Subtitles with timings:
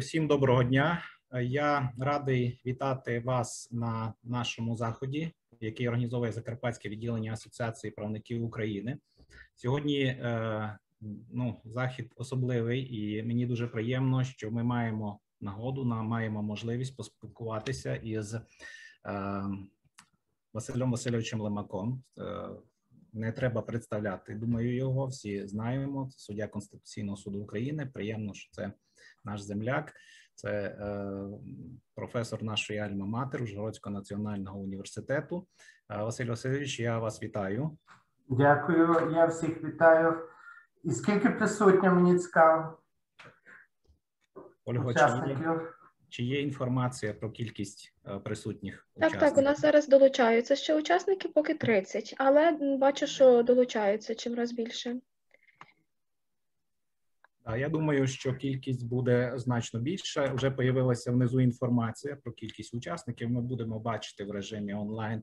[0.00, 1.02] Всім доброго дня.
[1.42, 8.98] Я радий вітати вас на нашому заході, який організовує Закарпатське відділення Асоціації правників України.
[9.54, 10.78] Сьогодні е,
[11.32, 18.34] ну, захід особливий, і мені дуже приємно, що ми маємо нагоду, маємо можливість поспілкуватися із
[18.34, 18.42] е,
[20.52, 22.02] Василем Васильовичем Лемаком.
[22.18, 22.48] Е,
[23.12, 24.34] не треба представляти.
[24.34, 26.08] Думаю, його всі знаємо.
[26.12, 27.86] Це суддя Конституційного суду України.
[27.86, 28.72] Приємно, що це
[29.24, 29.92] наш земляк.
[30.34, 31.06] Це е,
[31.94, 35.46] професор нашої Альма-Матер Ужгородського національного університету.
[35.90, 37.78] Е, Василь Васильович, я вас вітаю.
[38.28, 40.28] Дякую, я всіх вітаю.
[40.84, 42.78] І скільки присутньо мені цікаво?
[44.64, 45.60] Ольга, чи є,
[46.08, 48.88] чи є інформація про кількість е, присутніх?
[48.94, 49.28] Так, учасників?
[49.28, 54.52] так, у нас зараз долучаються ще учасники, поки 30, але бачу, що долучаються чим раз
[54.52, 55.00] більше.
[57.46, 60.32] Я думаю, що кількість буде значно більша.
[60.34, 63.30] Вже появилася внизу інформація про кількість учасників.
[63.30, 65.22] Ми будемо бачити в режимі онлайн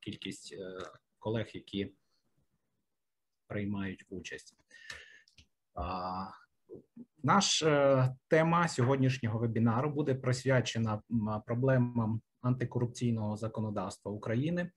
[0.00, 0.76] кількість е,
[1.18, 1.92] колег, які
[3.46, 4.56] приймають участь.
[7.22, 11.02] Наш е, тема сьогоднішнього вебінару буде присвячена
[11.46, 14.70] проблемам антикорупційного законодавства України.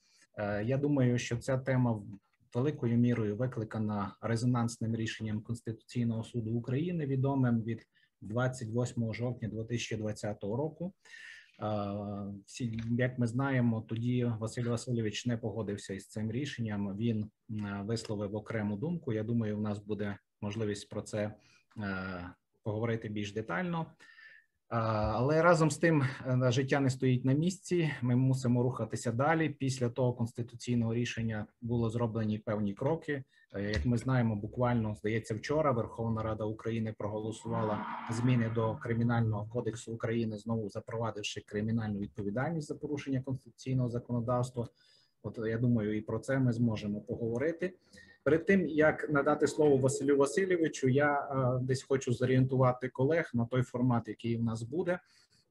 [0.63, 2.01] Я думаю, що ця тема
[2.55, 7.87] великою мірою викликана резонансним рішенням Конституційного суду України, відомим від
[8.21, 10.93] 28 жовтня 2020 року.
[12.45, 16.97] Всі, як ми знаємо, тоді Василь Васильович не погодився із цим рішенням.
[16.97, 17.31] Він
[17.83, 19.13] висловив окрему думку.
[19.13, 21.35] Я думаю, у нас буде можливість про це
[22.63, 23.85] поговорити більш детально.
[24.77, 27.91] Але разом з тим е, життя не стоїть на місці.
[28.01, 29.49] Ми мусимо рухатися далі.
[29.49, 33.23] Після того конституційного рішення було зроблені певні кроки.
[33.53, 39.93] Е, як ми знаємо, буквально здається, вчора Верховна Рада України проголосувала зміни до кримінального кодексу
[39.93, 44.67] України, знову запровадивши кримінальну відповідальність за порушення конституційного законодавства.
[45.23, 47.73] От я думаю, і про це ми зможемо поговорити.
[48.25, 53.61] Перед тим як надати слово Василю Васильовичу, я е, десь хочу зорієнтувати колег на той
[53.61, 54.99] формат, який в нас буде.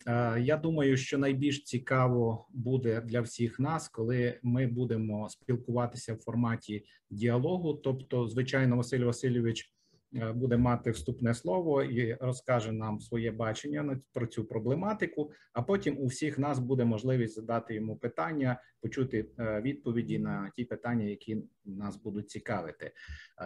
[0.06, 6.18] Е, я думаю, що найбільш цікаво буде для всіх нас, коли ми будемо спілкуватися в
[6.18, 7.74] форматі діалогу.
[7.74, 9.72] Тобто, звичайно, Василь Васильович
[10.14, 15.32] буде мати вступне слово і розкаже нам своє бачення про цю проблематику.
[15.52, 20.64] А потім у всіх нас буде можливість задати йому питання, почути е, відповіді на ті
[20.64, 22.92] питання, які нас будуть цікавити.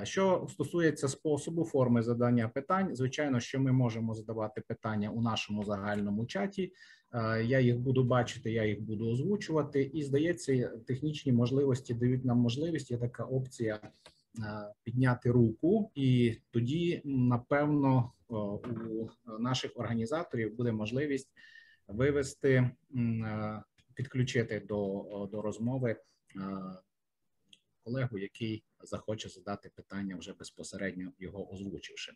[0.02, 6.26] Що стосується способу форми задання питань, звичайно, що ми можемо задавати питання у нашому загальному
[6.26, 6.72] чаті.
[7.12, 12.38] Е, я їх буду бачити, я їх буду озвучувати, і здається, технічні можливості дають нам
[12.38, 12.90] можливість.
[12.90, 14.17] Є така опція Е,
[14.82, 18.58] підняти руку, і тоді, напевно, у
[19.38, 21.30] наших організаторів буде можливість
[21.88, 23.62] вивести, е,
[23.94, 26.00] підключити до, до розмови е,
[27.84, 32.12] колегу, який захоче задати питання вже безпосередньо його озвучивши.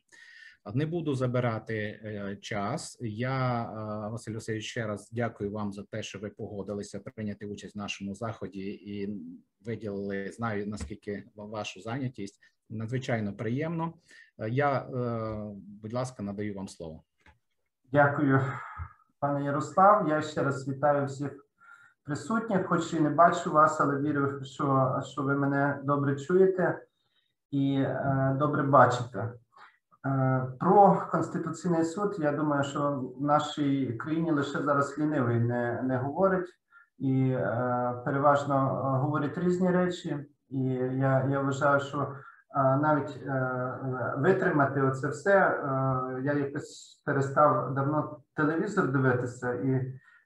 [0.75, 2.99] Не буду забирати е, час.
[3.01, 7.75] Я е, Василь Васильович, ще раз дякую вам за те, що ви погодилися прийняти участь
[7.75, 9.21] в нашому заході і
[9.65, 10.31] виділили.
[10.33, 12.41] Знаю наскільки вашу зайнятість
[12.71, 13.93] надзвичайно приємно.
[14.39, 14.87] Е, я,
[15.83, 17.03] будь ласка, надаю вам слово.
[17.93, 18.41] Дякую,
[19.19, 20.09] пане Ярослав.
[20.09, 21.47] Я ще раз вітаю всіх
[22.05, 22.67] присутніх.
[22.67, 26.87] Хоч і не бачу вас, але вірю, що що ви мене добре чуєте
[27.51, 29.33] і е, добре бачите.
[30.07, 35.97] Е, про конституційний суд я думаю, що в нашій країні лише зараз лінивий не не
[35.97, 36.49] говорить
[36.99, 38.59] і е, переважно
[39.03, 40.27] говорить різні речі.
[40.51, 43.79] І я я вважаю, що е, навіть е,
[44.17, 45.39] витримати оце все.
[45.39, 49.71] Е, я якось перестав давно телевізор дивитися і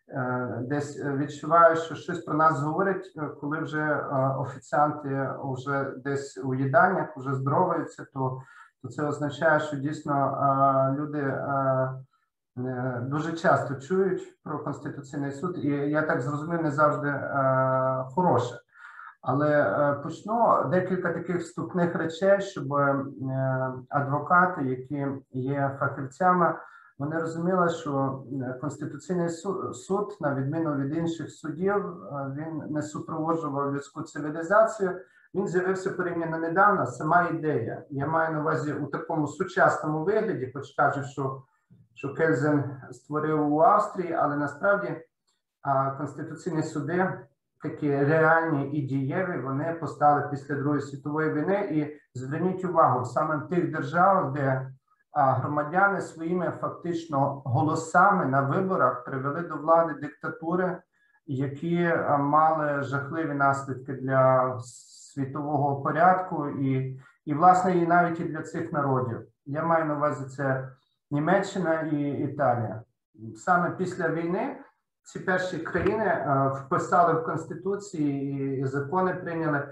[0.08, 3.06] е, десь відчуваю, що щось про нас говорять,
[3.40, 3.96] коли вже
[4.38, 8.42] офіціанти вже десь у їдальнях вже здороваються, то
[8.86, 11.38] то це означає, що дійсно люди
[13.02, 17.20] дуже часто чують про конституційний суд, і я так зрозумів, не завжди
[18.14, 18.60] хороше.
[19.22, 23.04] Але почну декілька таких вступних речей, щоб е,
[23.88, 26.54] адвокати, які є фахівцями,
[26.98, 28.22] вони розуміли, що
[28.60, 29.28] конституційний
[29.72, 31.96] суд, на відміну від інших судів,
[32.36, 35.00] він не супроводжував людську цивілізацію.
[35.36, 36.86] Він з'явився порівняно недавно.
[36.86, 37.82] Сама ідея.
[37.90, 41.42] Я маю на увазі у такому сучасному вигляді, хоч кажуть, що
[41.94, 44.96] що Кельзен створив у Австрії, але насправді
[45.62, 47.12] а, конституційні суди,
[47.62, 51.68] такі реальні і дієві, вони постали після Другої світової війни.
[51.72, 54.70] І зверніть увагу саме в тих державах, де
[55.12, 60.82] а громадяни своїми фактично голосами на виборах привели до влади диктатури,
[61.26, 64.58] які е, мали жахливі наслідки для
[65.16, 69.20] світового порядку, і, і власне, і навіть і для цих народів.
[69.46, 70.68] Я маю на увазі це
[71.10, 72.82] Німеччина і Італія.
[73.36, 74.56] Саме після війни
[75.02, 79.68] ці перші країни е, вписали в конституції і закони прийняли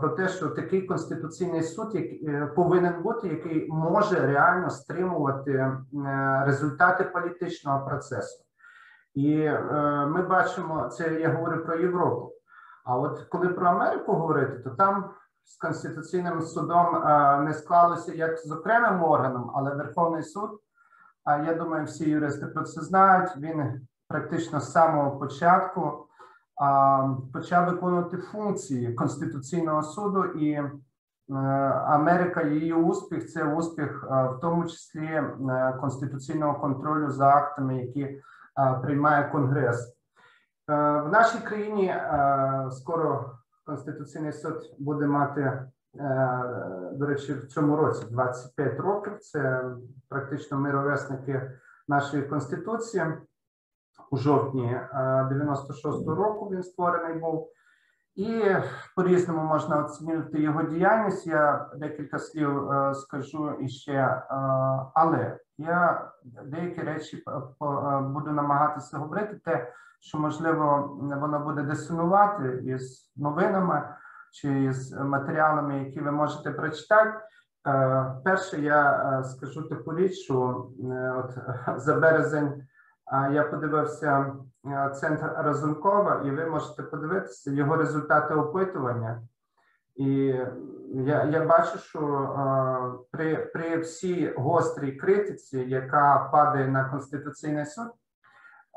[0.00, 5.78] про те, що такий конституційний суд е, повинен бути, який може реально стримувати е,
[6.46, 8.44] результати політичного процесу.
[9.14, 9.60] І е,
[10.06, 11.20] ми бачимо це.
[11.20, 12.32] Я говорю про Європу.
[12.84, 15.10] А от коли про Америку говорити, то там
[15.44, 17.02] з конституційним судом
[17.44, 20.60] не склалося як з окремим органом, але Верховний суд.
[21.24, 23.36] А я думаю, всі юристи про це знають.
[23.36, 26.06] Він практично з самого початку
[27.32, 30.70] почав виконувати функції Конституційного суду, і е,
[31.86, 35.32] Америка, її успіх це успіх, е, в тому числі е,
[35.80, 38.20] конституційного контролю за актами, які
[38.82, 39.96] приймає Конгрес.
[40.68, 41.94] В нашій країні
[42.70, 43.30] скоро
[43.66, 45.62] Конституційний суд буде мати,
[46.92, 49.18] до речі, в цьому році 25 років.
[49.18, 49.64] Це
[50.08, 51.50] практично мировесники
[51.88, 53.04] нашої конституції
[54.10, 57.50] у жовтні 96-го е, року він створений був,
[58.14, 58.42] і
[58.96, 61.26] по-різному можна оцінювати його діяльність.
[61.26, 64.24] Я декілька слів е, скажу іще, е,
[64.94, 66.10] але я
[66.44, 67.24] деякі речі
[68.00, 69.72] буду намагатися говорити, те,
[70.02, 73.88] що можливо воно буде дисонувати із новинами
[74.32, 77.18] чи з матеріалами, які ви можете прочитати.
[78.24, 80.66] Перше, я скажу таку річ, що
[81.16, 81.38] от
[81.80, 82.66] за березень
[83.32, 84.34] я подивився
[84.66, 89.22] е, центр Разумкова, і ви можете подивитися його результати опитування.
[89.96, 90.34] І
[90.94, 97.92] я я бачу, що при при всій гострій критиці, яка падає на Конституційний суд,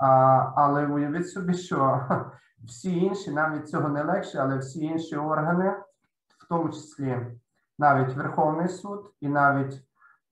[0.01, 0.07] а,
[0.55, 2.01] але уявіть собі, що
[2.63, 5.75] всі інші, нам від цього не легше, але всі інші органи,
[6.37, 7.27] в тому числі
[7.79, 9.81] навіть Верховний суд і навіть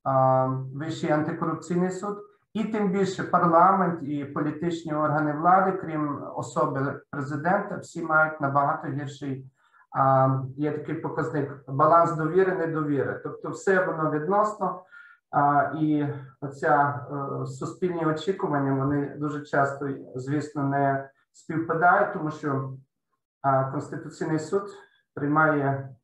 [0.04, 0.46] а,
[0.76, 2.18] Вищий антикорупційний суд,
[2.54, 9.46] і тим більше парламент і політичні органи влади, крім особи президента, всі мають набагато гірший.
[9.92, 13.22] А, Є такий показник баланс довіри, недовіри.
[13.24, 14.84] Тобто, все воно відносно,
[15.82, 16.08] і
[16.42, 17.06] оця
[17.42, 22.74] е, суспільні очікування вони дуже часто, звісно, не співпадають, тому що
[23.72, 24.64] Конституційний суд
[25.14, 25.96] приймає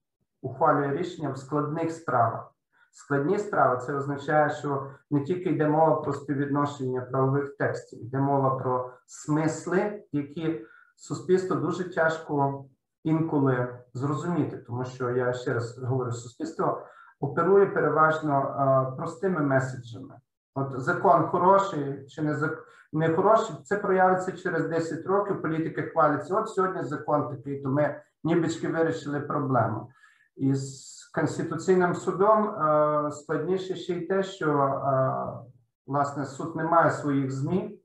[0.42, 2.54] ухвалює рішення в складних справах.
[2.92, 8.56] Складні справи це означає, що не тільки йде мова про співвідношення правових текстів, йде мова
[8.56, 10.66] про смисли, які
[10.96, 12.66] суспільство дуже тяжко
[13.04, 16.86] інколи зрозуміти, тому що я ще раз говорю, суспільство
[17.20, 20.16] оперує переважно а, простими меседжами.
[20.56, 22.68] От закон хороший чи не зак...
[22.94, 25.42] не хороший, це проявиться через 10 років.
[25.42, 26.36] Політики хваляться.
[26.36, 29.92] От сьогодні закон такий, то ми нібички вирішили проблему.
[30.36, 35.50] І з Конституційним судом е, складніше ще й те, що е,
[35.88, 37.80] власне суд не має своїх змі,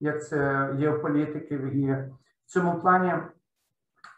[0.00, 3.14] як це є у політиків, і в цьому плані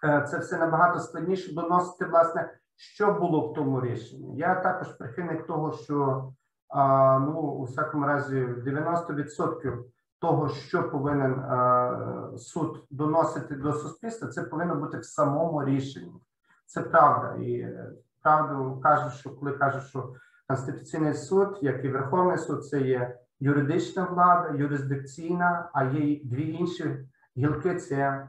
[0.04, 4.36] е, це все набагато складніше доносити, власне, що було в тому рішенні.
[4.36, 6.28] Я також прихильник того, що
[7.20, 9.78] ну, у всякому разі 90%
[10.18, 11.42] того, що повинен
[12.38, 16.12] суд доносити до суспільства, це повинно бути в самому рішенні.
[16.66, 17.68] Це правда і
[18.22, 20.12] правду кажуть, що коли кажуть, що
[20.48, 27.06] Конституційний суд, як і Верховний суд, це є юридична влада, юрисдикційна, а є дві інші
[27.36, 28.28] гілки це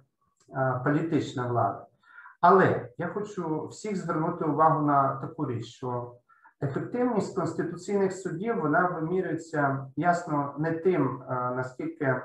[0.83, 1.85] політична влада.
[2.41, 6.15] Але я хочу всіх звернути увагу на таку річ, що
[6.61, 12.21] ефективність конституційних судів вона вимірюється ясно не тим, наскільки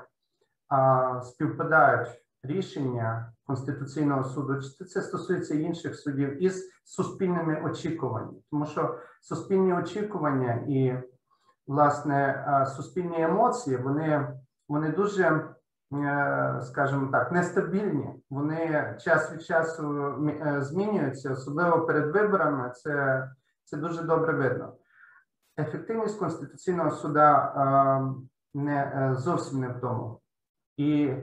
[1.23, 9.73] співпадають рішення Конституційного суду, чи це стосується інших судів із суспільними очікуваннями, тому що суспільні
[9.73, 11.03] очікування і
[11.67, 12.45] власне
[12.75, 14.33] суспільні емоції вони,
[14.67, 15.54] вони дуже.
[15.93, 18.23] Е, скажімо так, нестабільні.
[18.29, 22.69] Вони час від часу е, змінюються, особливо перед виборами.
[22.69, 23.27] Це
[23.63, 24.73] це дуже добре видно.
[25.59, 27.53] Ефективність конституційного суда
[28.53, 30.21] не е, зовсім не в тому.
[30.77, 31.13] І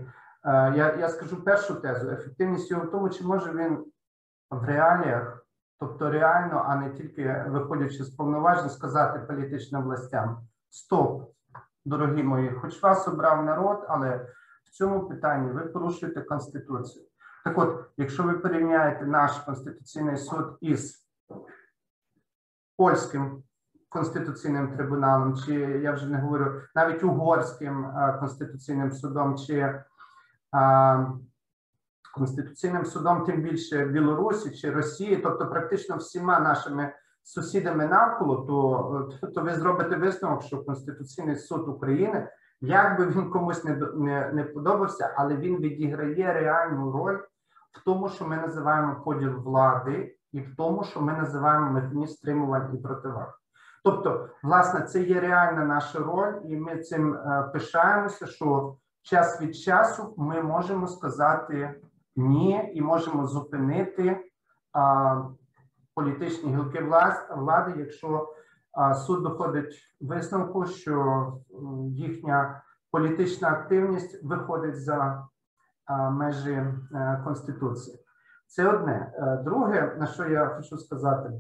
[0.45, 3.85] я я скажу першу тезу: ефективність його в тому, чи може він
[4.51, 5.47] в реаліях,
[5.81, 10.39] тобто реально, а не тільки виходячи з повноважень, сказати політичним властям:
[10.71, 11.33] Стоп,
[11.85, 14.27] дорогі мої, хоч вас обрав народ, але
[14.73, 17.05] цьому питанні ви порушуєте Конституцію.
[17.45, 21.09] Так от, якщо ви порівняєте наш Конституційний суд із
[22.77, 23.43] польським
[23.89, 29.83] конституційним трибуналом, чи я вже не говорю навіть угорським е, конституційним судом, чи е,
[32.15, 39.43] конституційним судом, тим більше Білорусі чи Росії, тобто практично всіма нашими сусідами навколо, то, то
[39.43, 42.29] ви зробите висновок, що Конституційний суд України,
[42.63, 47.19] як би він комусь не, не, не подобався, але він відіграє реальну роль
[47.73, 52.71] в тому, що ми називаємо поділ влади, і в тому, що ми називаємо механізм стримувань
[52.75, 53.39] і противаг.
[53.85, 59.57] Тобто, власне, це є реальна наша роль, і ми цим е, пишаємося, що час від
[59.57, 61.75] часу ми можемо сказати
[62.17, 64.21] ні, і можемо зупинити
[64.73, 65.23] а,
[65.95, 66.85] політичні гілки
[67.37, 68.35] влади, якщо
[69.07, 71.27] суд доходить висновку, що
[71.89, 75.29] їхня політична активність виходить за
[76.11, 77.99] межі е, конституції.
[78.47, 79.13] Це одне.
[79.15, 81.31] Е, друге, на що я хочу сказати,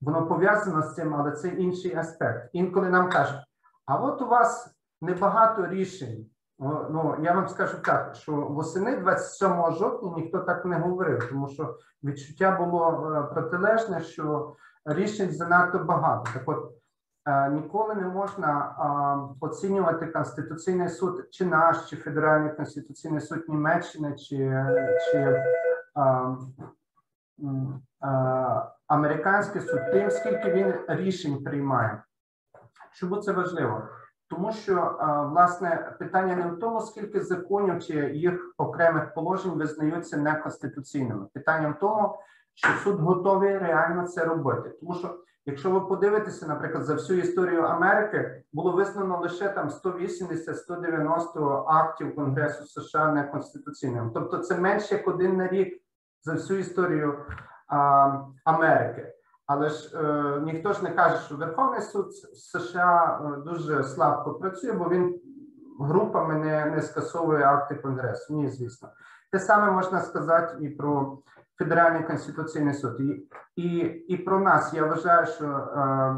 [0.00, 2.50] воно пов'язано з цим, але це інший аспект.
[2.52, 3.40] Інколи нам кажуть:
[3.86, 6.26] а от у вас небагато рішень
[6.58, 11.76] Ну, я вам скажу так, що восени 27 жовтня ніхто так не говорив, тому що
[12.04, 16.30] відчуття було е, протилежне, що рішень занадто багато.
[16.34, 16.72] Так от
[17.26, 18.74] е, ніколи не можна
[19.40, 24.64] оцінювати Конституційний суд, чи наш, чи Федеральний конституційний суд Німеччини, чи
[25.12, 25.42] чи
[28.00, 32.02] а, американський суд, тим, скільки він рішень приймає.
[32.92, 33.82] Чому це важливо?
[34.28, 34.98] Тому що
[35.32, 41.26] власне питання не в тому, скільки законів чи їх окремих положень визнаються неконституційними.
[41.34, 42.18] Питання в тому,
[42.54, 44.70] що суд готовий реально це робити.
[44.80, 51.64] Тому що, якщо ви подивитеся, наприклад, за всю історію Америки було визнано лише там 180-190
[51.66, 54.10] актів Конгресу США неконституційними.
[54.14, 55.82] Тобто, це менше як один на рік
[56.22, 57.18] за всю історію
[57.68, 59.14] а, Америки.
[59.46, 64.72] Але ж е, ніхто ж не каже, що Верховний суд США е, дуже слабко працює,
[64.72, 65.20] бо він
[65.80, 68.34] групами не не скасовує акти Конгресу.
[68.34, 68.88] Ні, звісно.
[69.32, 71.18] Те саме можна сказати і про
[71.58, 73.00] Федеральний конституційний суд.
[73.00, 74.74] І і, і про нас.
[74.74, 76.16] Я вважаю, що е,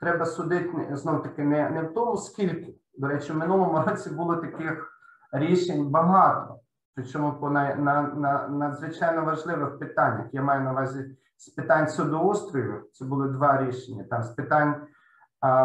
[0.00, 2.74] треба судити знов таки не, не в тому, скільки.
[2.98, 4.92] До речі, в минулому році було таких
[5.32, 6.60] рішень багато,
[6.94, 10.26] причому по на, на, на надзвичайно важливих питаннях.
[10.32, 12.84] Я маю на увазі з питань судоустрою.
[12.92, 14.04] Це були два рішення.
[14.10, 14.86] Там з питань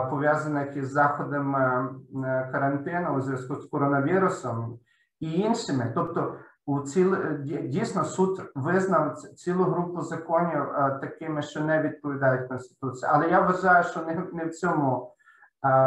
[0.09, 1.89] пов'язаних із заходами
[2.25, 4.79] е, карантину у зв'язку з коронавірусом
[5.19, 5.91] і іншими.
[5.95, 10.65] Тобто, у ціл дійсно суд визнав цілу групу законів
[11.01, 13.11] такими, що не відповідають конституції.
[13.13, 15.15] Але я вважаю, що не, не в цьому.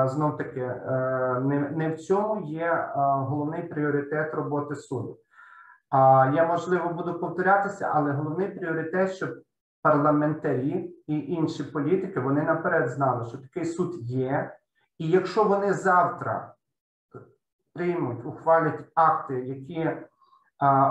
[0.07, 5.19] Знов таки е, не не в цьому є головний пріоритет роботи суду.
[6.35, 9.31] Я можливо буду повторятися, але головний пріоритет, щоб
[9.83, 14.57] парламентарі і інші політики вони наперед знали, що такий суд є,
[14.99, 16.55] і якщо вони завтра
[17.75, 19.91] приймуть, ухвалять акти, які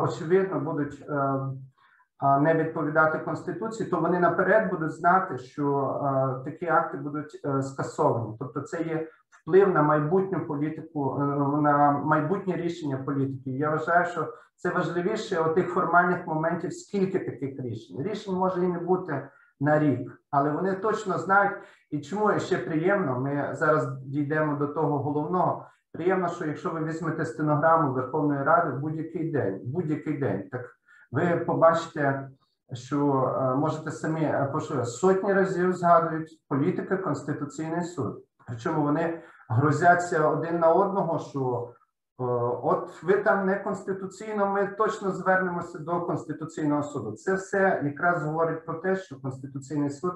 [0.04, 6.00] очевидно будуть е, не відповідати конституції, то вони наперед будуть знати, що
[6.46, 8.36] такі акти будуть е, скасовані.
[8.40, 9.08] Тобто, це є
[9.44, 11.26] вплив на майбутню політику, е,
[11.62, 13.52] на майбутнє рішення політики.
[13.52, 18.02] Я вважаю, що це важливіше отих формальних моментів, скільки таких рішень.
[18.02, 21.58] Рішень може і не бути на рік, але вони точно знають.
[21.92, 25.66] І чому ще приємно, ми зараз дійдемо до того головного.
[25.94, 30.78] Приємно, що якщо ви візьмете стенограму Верховної Ради в будь-який день, будь-який день, так
[31.12, 32.30] ви побачите,
[32.74, 38.24] що е, можете самі е, сотні разів згадують політика Конституційний суд.
[38.48, 41.74] Причому вони грозяться один на одного, що
[42.20, 42.24] е,
[42.64, 47.12] от ви там не конституційно, ми точно звернемося до Конституційного суду.
[47.12, 50.14] Це все якраз говорить про те, що Конституційний суд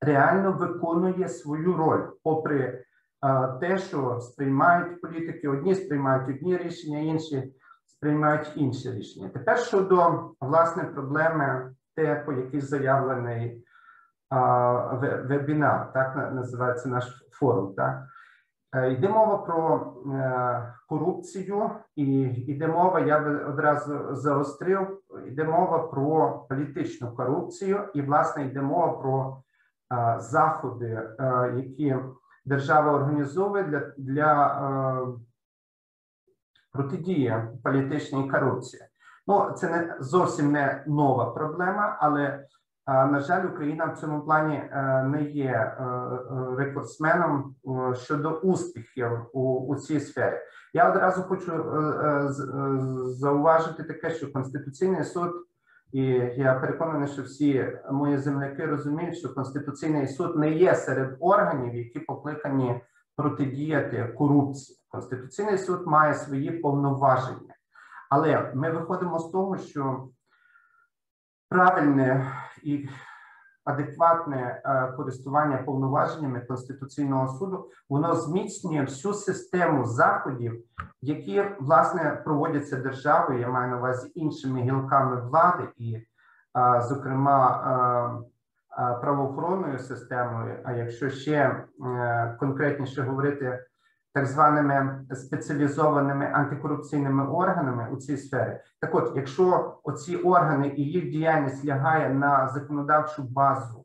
[0.00, 2.85] реально виконує свою роль, попри
[3.60, 7.52] те, що сприймають політики, одні сприймають одні рішення, інші
[7.86, 9.28] сприймають інші рішення.
[9.28, 13.64] Тепер щодо власне проблеми, те, по якій заявлений
[15.24, 17.74] вебінар, так називається наш форум.
[17.74, 18.02] Так?
[18.74, 25.78] Е, йде мова про е, корупцію, і йде мова, я би одразу заострив, йде мова
[25.78, 29.42] про політичну корупцію, і, власне, йде мова про
[30.18, 31.02] заходи,
[31.56, 31.96] які
[32.46, 35.18] держава організовує для для
[36.72, 37.34] протидії
[37.64, 38.82] політичній корупції.
[39.26, 42.46] Ну, це не зовсім не нова проблема, але
[42.86, 47.54] на жаль, Україна в цьому плані е, не є е, е, рекордсменом
[47.94, 50.38] щодо успіхів у, у цій сфері.
[50.74, 51.52] Я одразу хочу
[53.04, 55.32] зауважити таке, що Конституційний суд
[55.92, 56.02] І
[56.36, 61.98] я переконаний, що всі мої земляки розуміють, що Конституційний суд не є серед органів, які
[61.98, 62.80] покликані
[63.16, 64.78] протидіяти корупції.
[64.88, 67.54] Конституційний суд має свої повноваження,
[68.10, 70.08] але ми виходимо з того, що
[71.48, 72.88] правильне і
[73.66, 80.64] адекватне е, користування повноваженнями Конституційного суду воно зміцнює всю систему заходів,
[81.02, 83.40] які власне проводяться державою.
[83.40, 86.06] Я маю на увазі іншими гілками влади, і, е,
[86.88, 88.22] зокрема,
[88.78, 90.58] е, правоохоронною системою.
[90.64, 91.64] А якщо ще
[92.40, 93.64] конкретніше говорити
[94.16, 98.60] так званими спеціалізованими антикорупційними органами у цій сфері.
[98.80, 103.84] Так, от, якщо оці органи і їх діяльність лягає на законодавчу базу,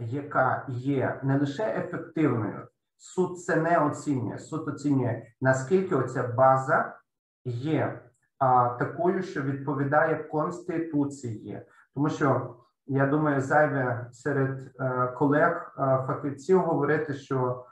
[0.00, 4.38] яка є не лише ефективною, суд це не оцінює.
[4.38, 6.96] Суд оцінює наскільки оця база
[7.44, 8.00] є
[8.38, 11.62] а, такою, що відповідає конституції,
[11.94, 12.56] тому що
[12.86, 17.64] я думаю, зайве серед е, колег е, фахівців говорити, що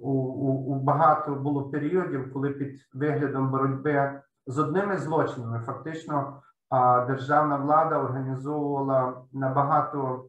[0.00, 6.42] у, у, у багато було періодів, коли під виглядом боротьби з одними злочинами фактично
[7.06, 10.24] державна влада організовувала набагато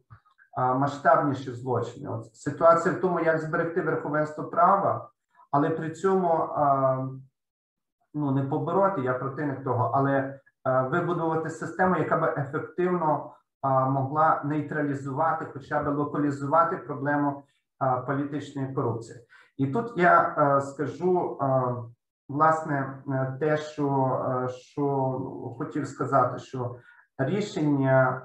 [0.56, 2.08] масштабніші злочини.
[2.08, 5.10] От ситуація в тому, як зберегти верховенство права,
[5.50, 6.48] але при цьому
[8.14, 13.30] ну не побороти, я противник того, але вибудувати систему, яка би ефективно
[13.64, 17.42] могла нейтралізувати, хоча б локалізувати проблему
[18.06, 19.18] політичної корупції.
[19.56, 21.46] І тут я е, скажу е,
[22.28, 24.84] власне е, те, що, що
[25.58, 26.76] хотів сказати, що
[27.18, 28.22] рішення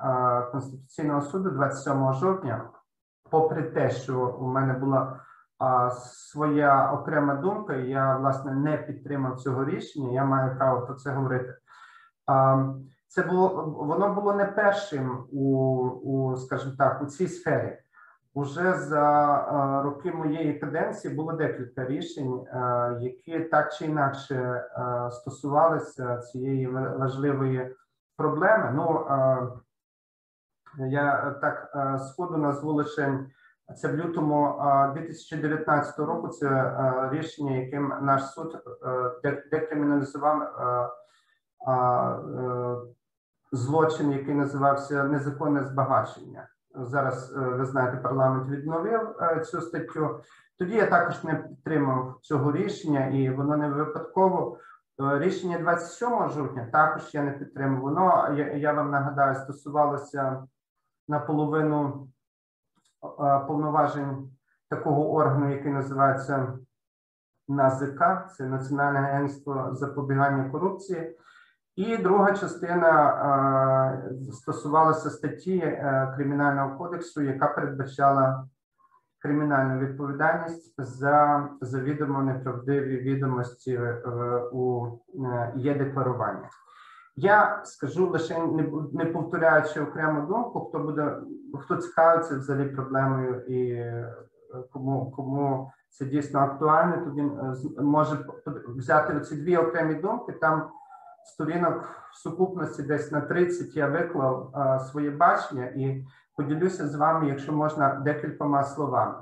[0.52, 2.70] Конституційного суду 27 жовтня,
[3.32, 5.20] попри те, що у мене була
[6.00, 10.12] своя окрема думка, я власне не підтримав цього рішення.
[10.12, 11.56] Я маю право про це говорити.
[13.08, 15.46] Це було воно було не першим у,
[16.04, 17.80] у скажімо так, у цій сфері.
[18.38, 25.12] Уже за е, роки моєї каденції було декілька рішень, е, які так чи інакше е,
[25.12, 27.76] стосувалися цієї важливої
[28.18, 28.72] проблеми.
[28.76, 29.08] Ну
[30.88, 33.20] я так сходу назву лише
[33.76, 34.62] це в лютому
[34.94, 36.28] 2019 року.
[36.28, 36.74] Це
[37.12, 38.58] рішення, яким наш суд
[39.52, 40.52] декриміналізував
[43.52, 50.20] злочин, який називався незаконне збагачення зараз е, ви знаєте, парламент відновив е, цю статтю.
[50.58, 54.58] Тоді я також не підтримав цього рішення, і воно не випадково.
[55.02, 57.82] Е, рішення 27 жовтня також я не підтримав.
[57.82, 60.44] Воно я, я вам нагадаю, стосувалося
[61.08, 62.08] наполовину
[63.48, 64.32] повноважень
[64.70, 66.58] такого органу, який називається
[67.48, 68.04] НАЗК,
[68.38, 71.18] це Національне агентство запобігання корупції.
[71.78, 73.10] І друга частина
[74.12, 78.46] е, стосувалася статті е, Кримінального кодексу, яка передбачала
[79.22, 84.02] кримінальну відповідальність за завідомо неправдиві відомості е,
[84.52, 84.88] у
[85.56, 86.46] є-декларуванні.
[87.16, 88.40] Я скажу лише
[88.94, 91.18] не повторяючи окрему думку, хто буде
[91.60, 93.86] хто цікавиться взагалі проблемою і
[94.74, 97.32] кому кому це дійсно актуально, то він
[97.86, 98.18] може
[98.68, 100.70] взяти ці дві окремі думки там
[101.28, 107.28] сторінок в сукупності десь на 30 я виклав а, своє бачення і поділюся з вами,
[107.28, 109.16] якщо можна, декількома словами.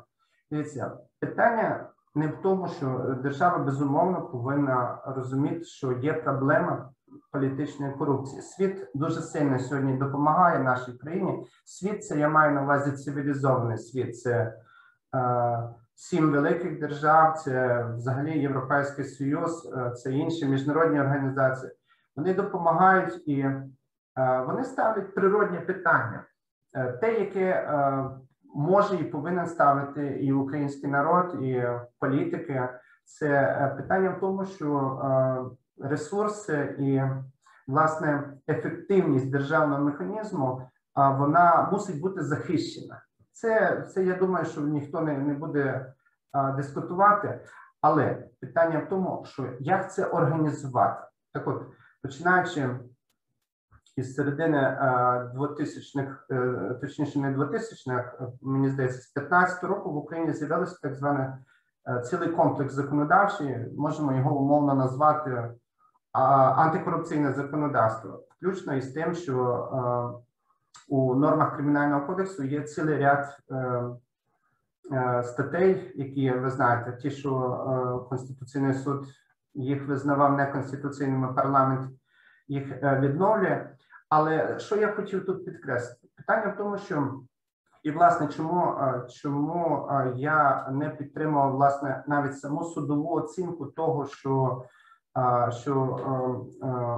[0.52, 6.90] Дивіться, питання не в тому, що держава безумовно повинна розуміти, що є проблема
[7.32, 8.42] політичної корупції.
[8.42, 11.46] Світ дуже сильно сьогодні допомагає нашій країні.
[11.66, 14.20] Світ це я маю на увазі цивілізований світ.
[14.20, 14.58] Це
[15.16, 19.72] е, Сім великих держав, це взагалі Європейський Союз,
[20.04, 21.72] це інші міжнародні організації.
[22.16, 23.64] Вони допомагають і е,
[24.48, 26.24] вони ставлять природні питання,
[26.74, 28.04] е, те, яке е,
[28.56, 31.64] може і повинен ставити і український народ, і
[32.00, 32.70] політики.
[33.06, 35.00] Це питання в тому, що
[35.82, 37.02] ресурси і
[37.68, 40.62] власне ефективність державного механізму
[40.96, 43.02] вона мусить бути захищена.
[43.32, 45.94] Це це я думаю, що ніхто не, не буде
[46.56, 47.40] дискутувати.
[47.82, 51.64] Але питання в тому, що як це організувати, так от
[52.06, 52.70] починаючи
[53.96, 54.78] із середини
[55.36, 60.96] 2000-х, е, е, точніше не 2000-х, мені здається, з 15 року в Україні з'явився так
[60.96, 61.28] званий
[61.88, 65.52] е, цілий комплекс законодавчий, можемо його умовно назвати
[66.12, 70.16] антикорупційне законодавство, включно із тим, що
[70.90, 73.38] у нормах кримінального кодексу є цілий ряд
[75.24, 79.08] статей, які ви знаєте, ті, що Конституційний суд
[79.56, 81.92] їх визнавав неконституційними, парламент
[82.48, 83.70] їх е, відновлює.
[84.10, 86.08] Але що я хотів тут підкреслити?
[86.18, 87.22] Питання в тому, що
[87.84, 88.76] і власне, чому
[89.10, 94.64] чому я не підтримував власне навіть саму судову оцінку того, що
[95.50, 95.76] що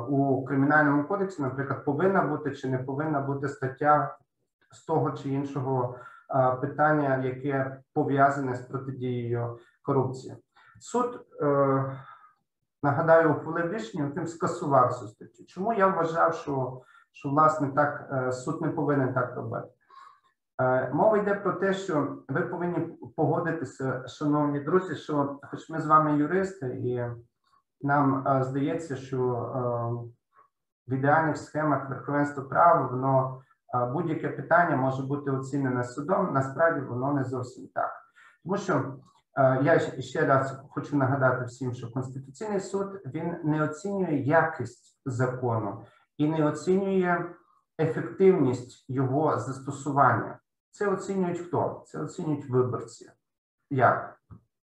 [0.10, 4.18] у кримінальному кодексі, наприклад, повинна бути чи не повинна бути стаття
[4.72, 5.96] з того чи іншого
[6.62, 10.36] питання, яке пов'язане з протидією корупції.
[10.80, 12.00] Суд е,
[12.84, 15.46] нагадаю, ухвалив рішення, яким скасував цю статтю.
[15.46, 19.68] Чому я вважав, що що власне так е, суд не повинен так робити?
[20.62, 25.86] Е, мова йде про те, що ви повинні погодитися, шановні друзі, що, хоч ми з
[25.86, 27.06] вами юристи, і
[27.82, 29.18] нам здається, що
[30.88, 33.42] в ідеальних схемах верховенства права воно
[33.94, 36.34] будь-яке питання може бути оцінене судом.
[36.34, 37.92] Насправді воно не зовсім так,
[38.44, 38.94] тому що
[39.38, 45.86] я ще раз хочу нагадати всім, що Конституційний суд він не оцінює якість закону
[46.18, 47.26] і не оцінює
[47.80, 50.40] ефективність його застосування.
[50.72, 51.84] Це оцінюють хто?
[51.88, 53.12] Це оцінюють виборці.
[53.70, 54.20] Як?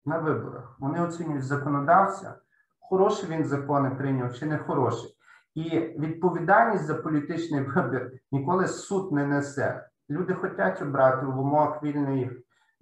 [0.05, 0.75] На виборах.
[0.79, 2.35] Вони оцінюють законодавця,
[2.79, 5.17] хороший він закони прийняв чи не хороший.
[5.55, 9.89] І відповідальність за політичний вибір ніколи суд не несе.
[10.09, 12.31] Люди хочуть обрати в умовах вільних,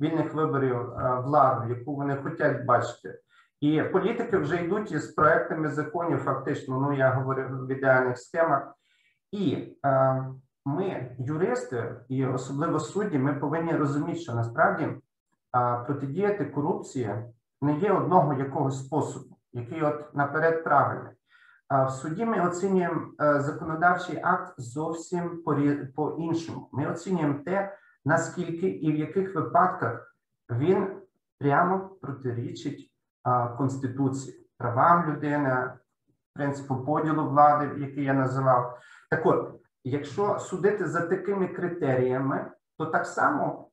[0.01, 3.19] вільних виборів владу, яку вони хочуть бачити.
[3.61, 8.75] І політики вже йдуть із проектами законів, фактично, ну я говорю в ідеальних схемах.
[9.31, 10.23] І е,
[10.65, 14.97] ми, юристи, і особливо судді, ми повинні розуміти, що насправді е,
[15.85, 17.15] протидіяти корупції
[17.61, 21.13] не є одного якогось способу, який от наперед правильний.
[21.87, 25.43] В суді ми оцінюємо законодавчий акт зовсім
[25.95, 26.69] по іншому.
[26.71, 30.15] Ми оцінюємо те, наскільки і в яких випадках
[30.49, 30.87] він
[31.39, 32.93] прямо протирічить
[33.57, 35.73] Конституції, правам людини,
[36.33, 38.79] принципу поділу влади, який я називав.
[39.09, 43.69] Так от, якщо судити за такими критеріями, то так само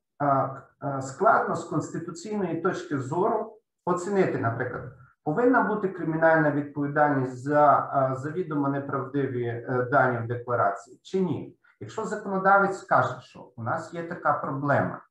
[1.01, 4.83] складно з конституційної точки зору оцінити, наприклад.
[5.23, 11.58] Повинна бути кримінальна відповідальність за завідомо неправдиві е, дані в декларації чи ні?
[11.79, 15.01] Якщо законодавець скаже, що у нас є така проблема,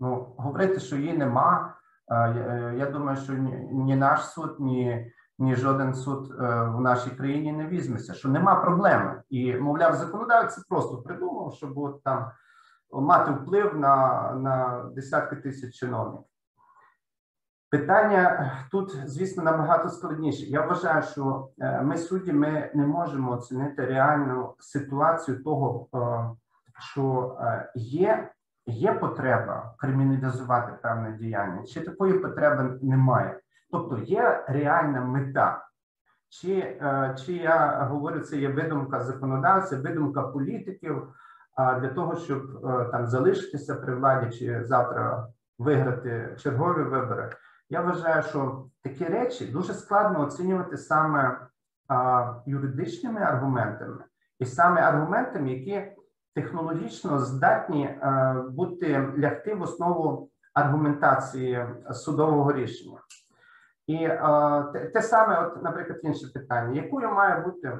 [0.00, 1.74] ну говорити, що її нема.
[2.10, 3.32] Е, я думаю, що
[3.72, 8.54] ні наш суд, ні ні жоден суд е, в нашій країні не візьметься, що нема
[8.54, 12.30] проблеми, і мовляв, законодавець просто придумав, щоб от там
[12.92, 16.33] мати вплив на, на десятки тисяч чиновників.
[17.78, 20.46] Питання тут, звісно, набагато складніше.
[20.46, 25.98] Я вважаю, що е, ми судді ми не можемо оцінити реальну ситуацію того, е,
[26.78, 28.30] що е, є
[28.66, 33.40] є потреба криміналізувати певне діяння, чи такої потреби немає.
[33.70, 35.66] Тобто є реальна мета.
[36.28, 36.80] Чи
[37.24, 41.08] чи я говорю, це є видумка законодавця, видумка політиків
[41.56, 42.60] для того, щоб
[42.90, 45.26] там залишитися при владі, чи завтра
[45.58, 47.30] виграти чергові вибори.
[47.70, 51.46] Я вважаю, що такі речі дуже складно оцінювати саме
[51.88, 54.04] а, юридичними аргументами,
[54.38, 55.92] і саме аргументами, які
[56.34, 62.98] технологічно здатні а, бути лягти в основу аргументації судового рішення.
[63.86, 67.78] І а, те, те саме, от, наприклад, інше питання: якою має бути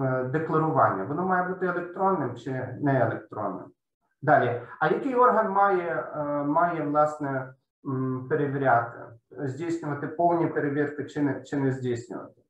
[0.00, 1.04] е, декларування?
[1.04, 3.66] Воно має бути електронним чи не електронним?
[4.22, 7.54] Далі, а який орган має, е, має власне
[8.28, 8.98] перевіряти,
[9.30, 12.42] здійснювати повні перевірки чи не чи не здійснювати.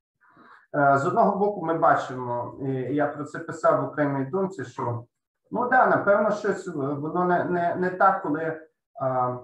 [0.74, 5.04] Е, з одного боку, ми бачимо, і я про це писав в окремій думці, що
[5.50, 8.60] ну да, напевно, щось воно не не, не так, коли
[9.00, 9.38] а, а,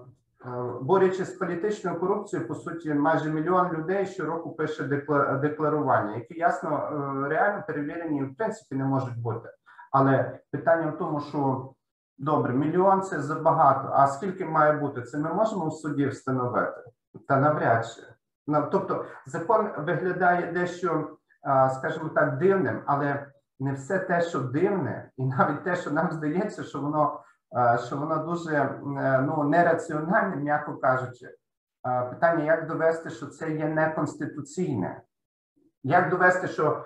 [0.81, 4.83] борючись з політичною корупцією, по суті, майже мільйон людей щороку пише
[5.41, 6.89] декларування, які ясно
[7.25, 9.49] е, реально перевірені в принципі не можуть бути.
[9.91, 11.69] Але питання в тому, що
[12.23, 13.89] Добре, мільйон це забагато.
[13.93, 15.01] А скільки має бути?
[15.01, 16.81] Це ми можемо в суді встановити?
[17.27, 18.01] Та навряд чи.
[18.47, 21.17] Ну, тобто закон виглядає дещо,
[21.77, 23.27] скажімо так, дивним, але
[23.59, 27.19] не все те, що дивне, і навіть те, що нам здається, що воно
[27.87, 28.79] що воно дуже е,
[29.21, 31.29] ну, нераціональне, м'яко кажучи.
[32.09, 35.01] Питання, як довести, що це є неконституційне?
[35.83, 36.85] Як довести, що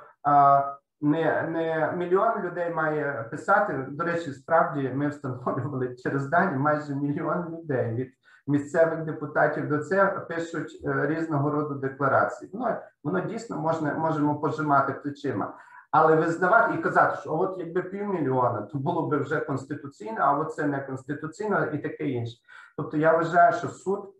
[1.02, 3.86] не не мільйон людей має писати.
[3.90, 8.14] До речі, справді ми встановлювали через дані майже мільйон людей від
[8.48, 12.52] місцевих депутатів до це пишуть е, різного роду декларації.
[12.54, 12.68] Ну
[13.04, 15.54] воно дійсно можна можемо пожимати плечима.
[15.92, 20.54] Але визнавати і казати, що от якби півмільйона, то було б вже конституційно, а от
[20.54, 22.38] це не конституційно і таке інше.
[22.78, 24.14] Тобто я вважаю, що суд,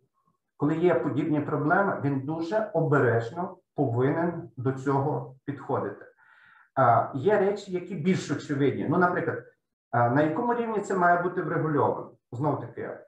[0.58, 6.06] коли є подібні проблеми, він дуже обережно повинен до цього підходити.
[7.14, 8.88] Є речі, які більш очевидні.
[8.90, 9.44] Ну, наприклад,
[9.94, 12.12] на якому рівні це має бути врегульовано?
[12.32, 13.00] Знов таки,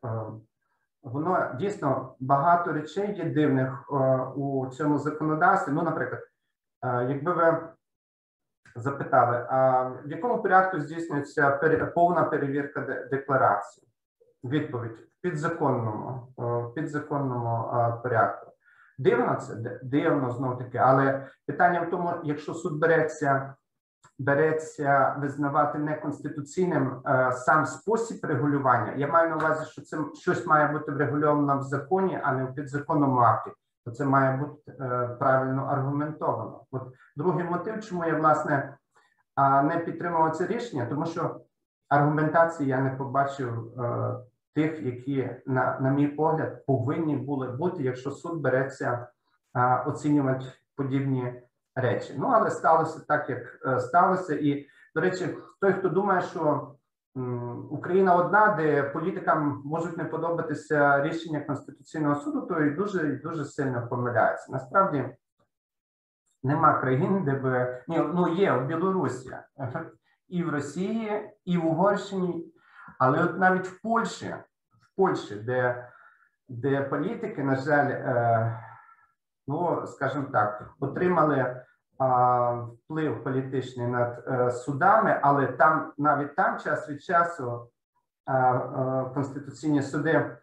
[1.03, 3.91] воно дійсно багато речей є дивних
[4.35, 5.71] у цьому законодавстві.
[5.71, 6.21] Ну, наприклад,
[6.83, 7.57] якби ви
[8.75, 11.51] запитали, а в якому порядку здійснюється
[11.95, 13.87] повна перевірка декларації?
[14.43, 18.51] Відповідь в підзаконному, в підзаконному порядку.
[18.97, 23.55] Дивно це дивно знов таки, але питання в тому, якщо суд береться
[24.19, 30.67] береться визнавати неконституційним е, сам спосіб регулювання, я маю на увазі, що це щось має
[30.67, 33.51] бути врегульовано в законі, а не в підзаконному акті.
[33.85, 36.63] То це має бути е, правильно аргументовано.
[36.71, 36.83] От
[37.17, 38.77] другий мотив, чому я власне
[39.63, 41.41] не підтримував це рішення, тому що
[41.89, 44.15] аргументації я не побачив е,
[44.55, 49.07] тих, які, на, на мій погляд, повинні були бути, якщо суд береться
[49.85, 51.41] оцінювати подібні
[51.75, 52.15] речі.
[52.17, 54.35] Ну але сталося так, як е, сталося.
[54.35, 56.71] І до речі, той, хто думає, що
[57.69, 63.87] Україна одна, де політикам можуть не подобатися рішення Конституційного суду, то і дуже дуже сильно
[63.87, 64.51] помиляється.
[64.51, 65.09] Насправді
[66.43, 69.37] нема країн, де би ні, ну є в Білорусі,
[70.27, 72.53] і в Росії, і в Угорщині,
[72.99, 74.35] але от навіть в Польщі,
[74.81, 75.89] в Польщі, де
[76.49, 78.63] де політики, на жаль, е,
[79.49, 81.63] ну скажімо так, отримали
[81.99, 87.69] вплив політичний над е, судами, але там навіть там час від часу
[89.13, 90.37] конституційні суди.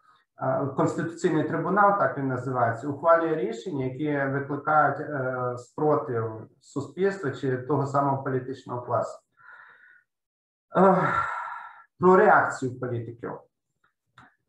[0.76, 8.22] Конституційний трибунал, так він називається, ухвалює рішення, які викликають е, спротив суспільства чи того самого
[8.22, 9.18] політичного класу.
[10.76, 11.08] Е,
[12.00, 13.32] про реакцію політиків.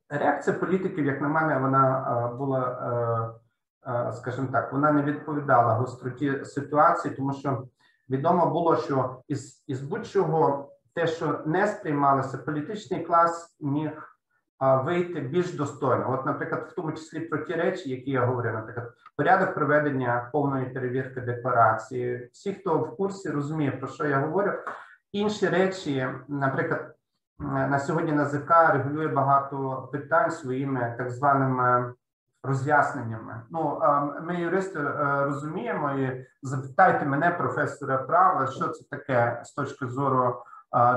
[0.09, 3.39] Реакція політиків, як на мене, вона була
[4.13, 7.63] скажімо так, вона не відповідала гостроті ситуації, тому що
[8.09, 14.17] відомо було, що із із будь-чого те, що не сприймалося, політичний клас міг
[14.59, 16.11] вийти більш достойно.
[16.11, 20.65] От, наприклад, в тому числі про ті речі, які я говорю, наприклад, порядок проведення повної
[20.65, 22.29] перевірки декларації.
[22.33, 24.53] Всі, хто в курсі, розуміє, про що я говорю.
[25.11, 26.95] Інші речі, наприклад,
[27.39, 31.93] на сьогодні НАЗК регулює багато питань своїми так званими
[32.43, 33.41] роз'ясненнями.
[33.49, 33.81] Ну
[34.21, 40.43] ми, юристи, е, розуміємо і запитайте мене, професора права, що це таке з точки зору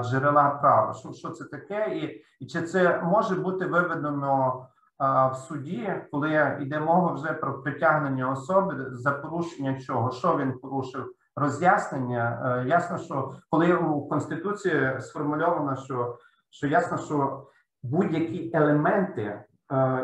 [0.02, 0.94] джерела права.
[0.94, 4.66] Що що це таке, і і чи це може бути виведено
[5.00, 10.10] в суді, коли йде мова вже про притягнення особи за порушення чого?
[10.10, 11.14] Що він порушив?
[11.36, 16.18] Роз'яснення е, ясно, що коли у конституції сформульовано, що
[16.50, 17.46] що ясно, що
[17.82, 19.44] будь-які елементи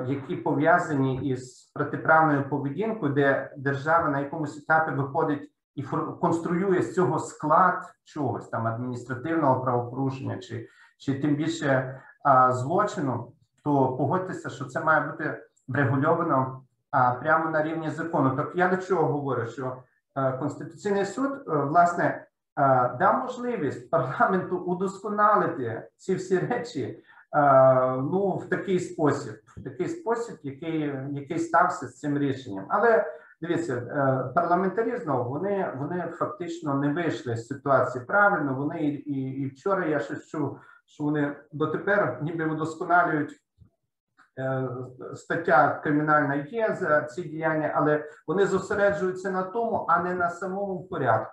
[0.06, 5.82] які пов'язані із протиправною поведінкою, де держава на якомусь етапі виходить і
[6.20, 12.00] конструює з цього склад чогось там адміністративного правопорушення, чи чи тим більше
[12.50, 13.32] злочину,
[13.64, 16.62] то погодьтеся, що це має бути врегульовано
[17.20, 18.36] прямо на рівні закону.
[18.36, 19.46] Так я до чого говорю?
[19.46, 19.76] Що
[20.16, 22.26] е, Конституційний суд е, власне
[22.98, 27.02] дав можливість парламенту удосконалити ці всі речі.
[28.12, 32.66] Ну, в такий спосіб, в такий спосіб, який який стався з цим рішенням.
[32.68, 33.04] Але
[33.40, 38.54] дивіться, е, парламентарі знову вони вони фактично не вийшли з ситуації правильно.
[38.54, 43.42] Вони і, і, вчора я ще чув, що вони дотепер ніби удосконалюють.
[44.38, 44.68] Е,
[45.14, 50.84] стаття кримінальна є за ці діяння, але вони зосереджуються на тому, а не на самому
[50.84, 51.32] порядку.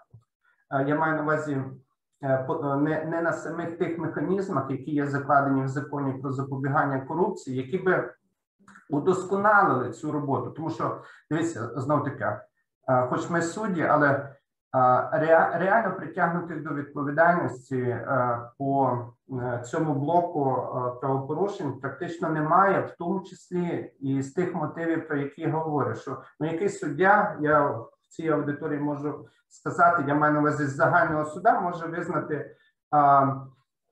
[0.71, 1.82] Е, я маю на увазі Е, е,
[2.23, 7.77] не не на самих тих механізмах, які є закладені в законі про запобігання корупції, які
[7.77, 8.13] би
[8.89, 10.51] удосконалили цю роботу.
[10.51, 14.35] Тому що дивіться, знов таки, е, хоч ми судді, але
[15.53, 17.97] реально притягнутих до відповідальності
[18.57, 18.99] по
[19.65, 20.67] цьому блоку
[21.01, 26.21] правопорушень практично немає, в тому числі і з тих мотивів, про які я говорю, що
[26.39, 31.59] ну який суддя я в цій аудиторії можу сказати, я маю на увазі загального суда,
[31.59, 32.55] може визнати
[32.91, 33.33] а,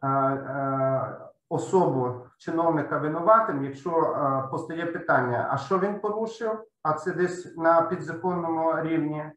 [0.02, 6.64] а, особу чиновника винуватим, якщо а, постає питання, а що він порушив?
[6.84, 9.32] А це десь на підзаконному рівні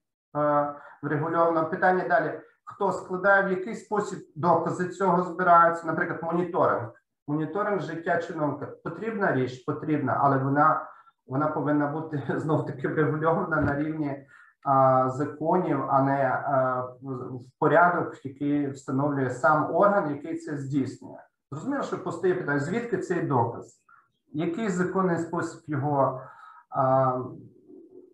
[1.02, 2.40] врегульовано питання далі.
[2.64, 6.92] Хто складає в який спосіб докази цього збираються, наприклад, моніторинг.
[7.28, 10.86] Моніторинг життя чиновника потрібна річ, потрібна, але вона
[11.26, 14.26] вона повинна бути знов таки врегульована на рівні
[15.06, 16.42] законів, а не
[17.02, 21.18] в порядок, який встановлює сам орган, який це здійснює.
[21.50, 23.80] Зрозуміло, що постає питання, звідки цей доказ?
[24.32, 26.20] Який законний спосіб його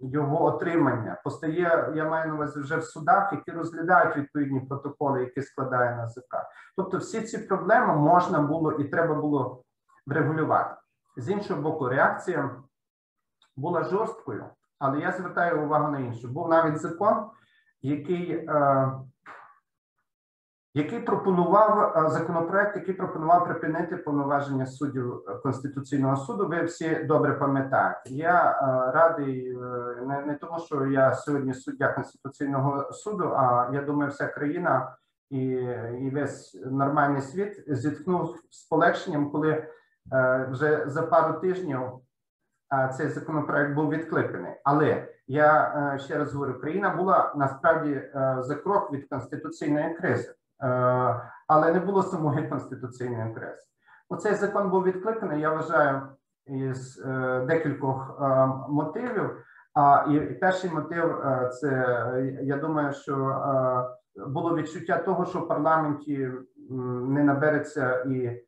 [0.01, 1.21] його отримання.
[1.25, 6.37] Постає, я маю на увазі вже в судах, які розглядають відповідні протоколи, які складає НАЗК.
[6.77, 9.63] Тобто, всі ці проблеми можна було і треба було
[10.07, 10.75] врегулювати.
[11.17, 12.51] З іншого боку, реакція
[13.57, 14.45] була жорсткою,
[14.81, 16.29] але я звертаю увагу на інше.
[16.29, 17.27] Був навіть закон,
[17.83, 18.93] який е,
[20.75, 26.49] який пропонував е, законопроект, який пропонував припинити повноваження суддів Конституційного суду.
[26.49, 28.01] Ви всі добре пам'ятаєте.
[28.11, 29.57] Я е, радий е,
[30.07, 34.97] не, не тому, що я сьогодні суддя Конституційного суду, а я думаю, вся країна
[35.31, 35.41] і,
[36.01, 39.67] і весь нормальний світ зіткнув з полегшенням, коли
[40.51, 41.81] вже за пару тижнів
[42.97, 44.53] цей законопроект був відкликаний.
[44.65, 48.03] Але я ще раз говорю, країна була насправді
[48.39, 50.35] за крок від конституційної кризи.
[50.63, 53.63] Е, але не було самої конституційної кризи.
[54.09, 55.41] Оцей закон був відкликаний.
[55.41, 56.03] Я вважаю
[56.47, 59.45] із е, декількох е, мотивів.
[59.75, 61.23] А і перший мотив
[61.61, 63.15] це я думаю, що
[64.27, 66.31] було відчуття того, що в парламенті
[67.09, 68.43] не набереться і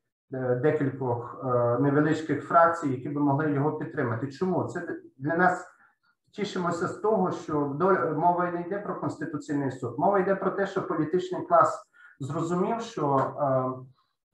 [0.62, 1.44] декількох
[1.80, 4.32] невеличких фракцій, які би могли його підтримати.
[4.32, 5.72] Чому це для нас
[6.32, 7.60] тішимося з того, що
[8.16, 13.16] мова не йде про конституційний суд, мова йде про те, що політичний клас зрозумів, що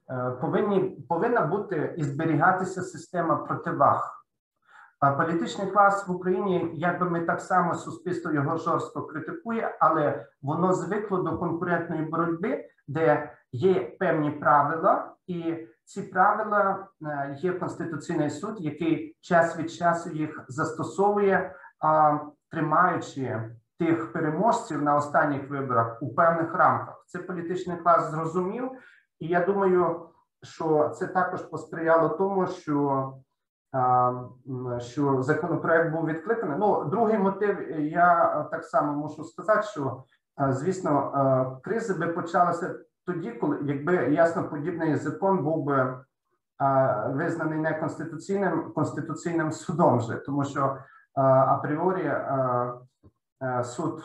[0.09, 4.15] е, е, повинні повинна бути і зберігатися система противаг.
[5.01, 10.73] А політичний клас в Україні, якби ми так само суспільство його жорстко критикує, але воно
[10.73, 18.57] звикло до конкурентної боротьби, де є певні правила, і ці правила е, є конституційний суд,
[18.61, 21.55] який час від часу їх застосовує,
[22.51, 27.05] тримаючи тих переможців на останніх виборах у певних рамках.
[27.07, 28.71] Це політичний клас зрозумів,
[29.19, 30.11] і я думаю,
[30.43, 33.13] що це також посприяло тому, що
[34.79, 36.57] що законопроект був відкликаний.
[36.59, 40.05] Ну, другий мотив, я так само мушу сказати, що
[40.49, 42.75] звісно, кризи би почалися
[43.09, 46.05] тоді, коли якби ясно подібний закон був би
[47.09, 50.79] визнаний неконституційним конституційним судом, вже тому що
[51.15, 52.13] апріорі
[53.65, 54.03] суд,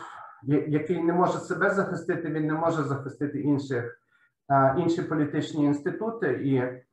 [0.68, 4.00] який не може себе захистити, він не може захистити інших
[4.78, 6.32] інші політичні інститути.
[6.34, 6.84] І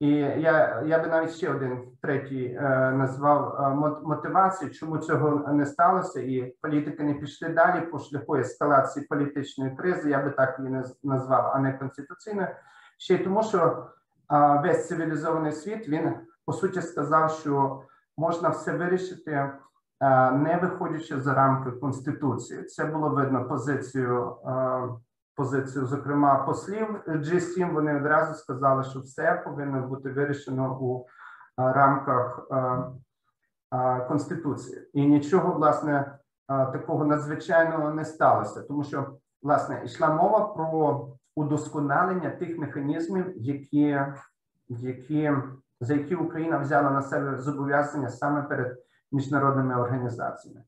[0.00, 6.20] і я я би навіть ще один третій е, назвав мотивацію, чому цього не сталося,
[6.20, 10.10] і політики не пішли далі по шляху ескалації політичної кризи.
[10.10, 12.48] Я би так її назвав, а не конституційною.
[12.98, 13.86] Ще й тому, що
[14.62, 16.14] весь цивілізований світ він
[16.46, 17.82] по суті сказав, що
[18.16, 19.50] можна все вирішити
[20.00, 22.62] Е, не виходячи за рамки конституції.
[22.62, 24.88] Це було видно позицію, е,
[25.36, 31.06] позицію, зокрема, послів G7, Вони одразу сказали, що все повинно бути вирішено у е,
[31.72, 32.48] рамках
[34.08, 36.18] конституції, і нічого власне
[36.48, 44.00] такого надзвичайного не сталося, тому що власне йшла мова про удосконалення тих механізмів, які
[44.68, 45.32] які
[45.80, 48.78] за які Україна взяла на себе зобов'язання саме перед
[49.12, 50.62] міжнародними організаціями.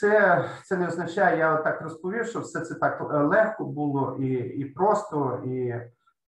[0.00, 4.32] Це це не означає, я так розповів, що все це так е, легко було і
[4.32, 5.74] і просто, і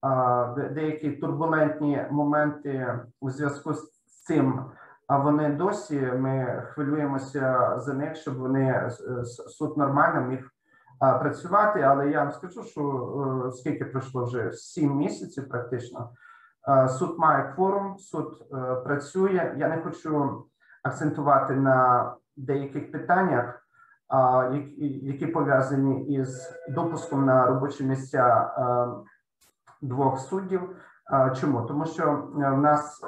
[0.00, 3.90] а, деякі турбулентні моменти у зв'язку з
[4.26, 4.64] цим.
[5.06, 8.90] А вони досі ми хвилюємося за них, щоб вони
[9.48, 10.50] суд нормально міг
[10.98, 11.80] працювати.
[11.80, 12.82] Але я вам скажу, що
[13.48, 16.10] е, скільки пройшло вже сім місяців, практично.
[16.68, 19.54] Е, суд має кворум, суд е, працює.
[19.58, 20.44] Я не хочу
[20.82, 23.62] акцентувати на деяких питаннях,
[24.78, 28.86] які пов'язані із допуском на робочі місця е,
[29.82, 30.76] двох суддів.
[31.40, 31.62] Чому?
[31.62, 33.00] Тому що в нас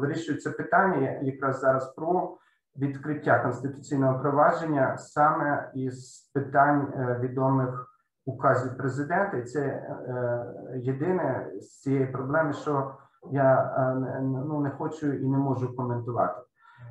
[0.00, 2.36] вирішується питання якраз зараз про
[2.76, 7.88] відкриття конституційного провадження саме із питань відомих
[8.28, 10.46] указів президента, і це е,
[10.76, 12.94] єдине з цієї проблеми, що
[13.30, 16.40] я е, ну не хочу і не можу коментувати.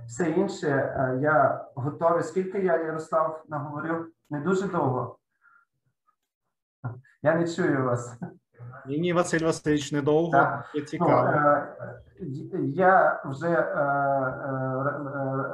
[0.07, 2.23] Все інше е, я готовий.
[2.23, 4.07] Скільки я Ярослав наговорив?
[4.29, 5.17] Не дуже довго.
[7.21, 8.15] Я не чую вас.
[8.87, 10.31] Ні, ні, Василь Васильович, недовго.
[10.31, 10.65] Так.
[10.73, 11.33] Є цікаво.
[12.53, 13.61] Ну, я вже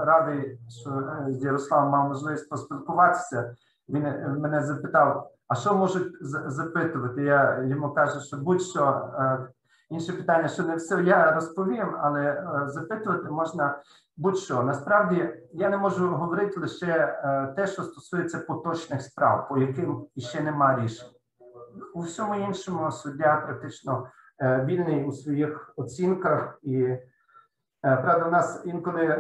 [0.06, 3.56] радий, що з Ярославом мав можливість поспілкуватися.
[3.90, 4.04] Він
[4.40, 7.24] мене запитав, а що можуть запитувати?
[7.24, 9.48] Я йому кажу, що будь-що е,
[9.90, 13.82] інше питання, що не все я розповім, але е, запитувати можна
[14.18, 14.64] будь-що.
[14.64, 20.42] Насправді я не можу говорити лише е, те, що стосується поточних справ, по яким іще
[20.42, 21.10] нема рішень.
[21.94, 24.08] У всьому іншому суддя практично
[24.42, 26.98] вільний у своїх оцінках і
[27.86, 29.18] Е, Правда, у нас інколи е,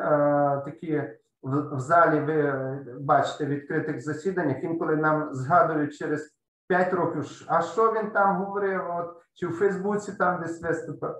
[0.66, 1.03] такі
[1.41, 6.33] в, в залі ви е, бачите в відкритих засіданнях, інколи нам згадують через
[6.68, 11.16] 5 років, а що він там говорив, от, чи в Фейсбуці там десь виступив.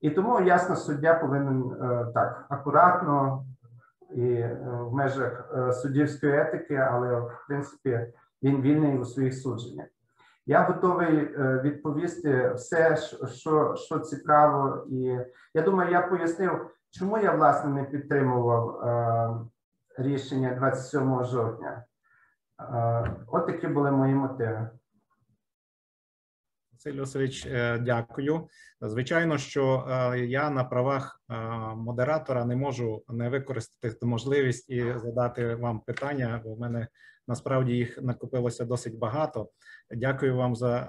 [0.00, 3.44] І тому ясно, суддя повинен е, так акуратно
[4.10, 8.06] і е, в межах е, суддівської етики, але в принципі
[8.42, 9.86] він вільний у своїх судженнях.
[10.46, 12.96] Я готовий відповісти все,
[13.32, 15.18] що, що цікаво, і
[15.54, 21.84] я думаю, я пояснив, чому я власне не підтримував е, рішення 27 жовтня.
[22.60, 24.70] Е, От такі були мої мотиви.
[26.84, 28.48] Василь Васильович, е, дякую.
[28.80, 31.34] Звичайно, що е, я на правах е,
[31.74, 36.88] модератора не можу не використати можливість і задати вам питання, бо в мене
[37.28, 39.48] насправді їх накопилося досить багато.
[39.90, 40.88] Дякую вам за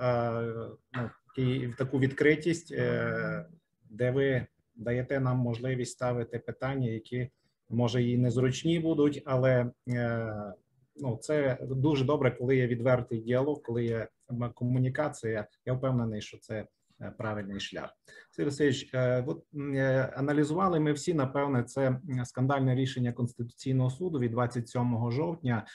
[1.37, 2.75] ну, таку відкритість,
[3.89, 7.29] де ви даєте нам можливість ставити питання, які
[7.69, 9.71] може і незручні будуть, але
[10.95, 14.07] ну це дуже добре, коли є відвертий діалог, коли є
[14.53, 15.47] комунікація.
[15.65, 16.67] Я впевнений, що це
[17.01, 17.89] е, правильний шлях.
[18.31, 19.43] Сергій е, от
[20.15, 25.65] аналізували ми всі, напевне, це скандальне рішення Конституційного суду від 27 жовтня.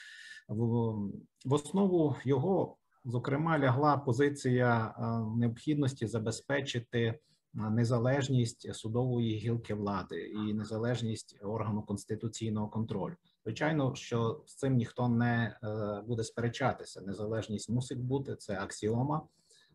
[0.49, 0.93] В,
[1.45, 5.03] в основу його, зокрема, лягла позиція е,
[5.39, 7.19] необхідності забезпечити е,
[7.55, 13.15] незалежність судової гілки влади і незалежність органу конституційного контролю.
[13.45, 17.01] Звичайно, що з цим ніхто не е, буде сперечатися.
[17.01, 19.23] Незалежність мусить бути це аксіома,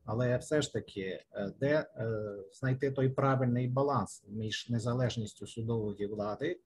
[0.05, 6.59] але все ж таки, е, де е, знайти той правильний баланс між незалежністю судової влади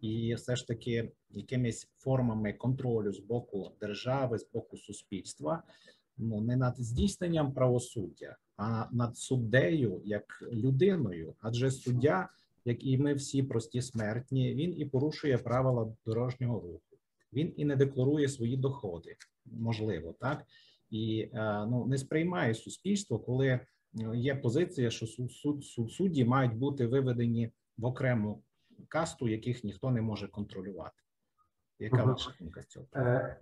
[0.00, 5.62] і все ж таки якимись формами контролю з боку держави, з боку суспільства,
[6.18, 12.28] ну не над здійсненням правосуддя, а над суддею як людиною, адже суддя
[12.68, 16.82] як і ми всі прості смертні, він і порушує правила дорожнього руху.
[17.32, 19.16] Він і не декларує свої доходи,
[19.46, 20.44] можливо, так
[20.90, 23.60] і е, ну не сприймає суспільство, коли е,
[24.14, 28.42] є позиція, що суд, суд, суд судді мають бути виведені в окрему
[28.88, 31.02] касту, яких ніхто не може контролювати.
[31.78, 32.08] Яка Мгм.
[32.08, 32.86] ваша думка з цього?
[32.96, 33.36] Е,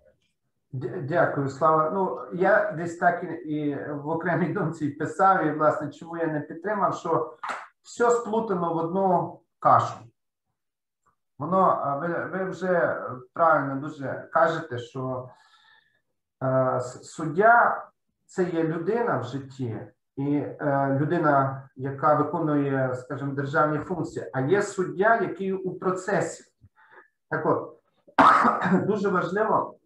[1.03, 1.91] Дякую, Слава.
[1.91, 6.97] Ну я десь так і в окремій думці писав, і власне, чому я не підтримав,
[6.97, 7.37] що
[7.87, 9.95] все сплутано в одну кашу.
[11.39, 15.31] Воно ви, ви вже правильно дуже кажете, що
[16.43, 17.85] е, суддя
[18.27, 19.81] це є людина в житті,
[20.17, 26.45] і е, людина, яка виконує, скажімо, державні функції, а є суддя, який у процесі.
[27.31, 27.81] Так от,
[28.87, 29.79] дуже важливо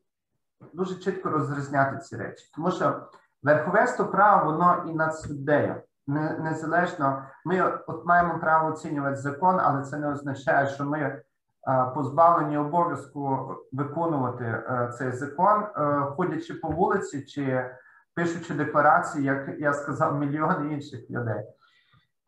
[0.72, 3.09] дуже чітко розрізняти ці речі, тому що
[3.42, 5.82] верховенство права воно і над суддею.
[6.11, 11.22] Не, незалежно, ми от маємо право оцінювати закон, але це не означає, що ми
[11.94, 17.70] позбавлені обов'язку виконувати е, цей закон, е, ходячи по вулиці чи
[18.14, 21.44] пишучи декларації, як я сказав, мільйони інших людей.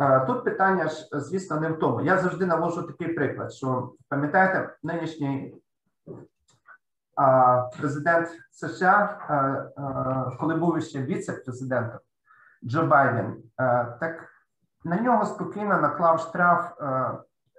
[0.01, 2.01] Е, Тут питання ж, звісно, не в тому.
[2.01, 5.55] Я завжди навожу такий приклад, що пам'ятаєте, нинішній
[7.79, 9.35] президент США, е,
[9.83, 11.99] е, коли був ще віце-президентом
[12.65, 14.29] Джо Байден, е, так
[14.85, 17.11] на нього спокійно наклав штраф е,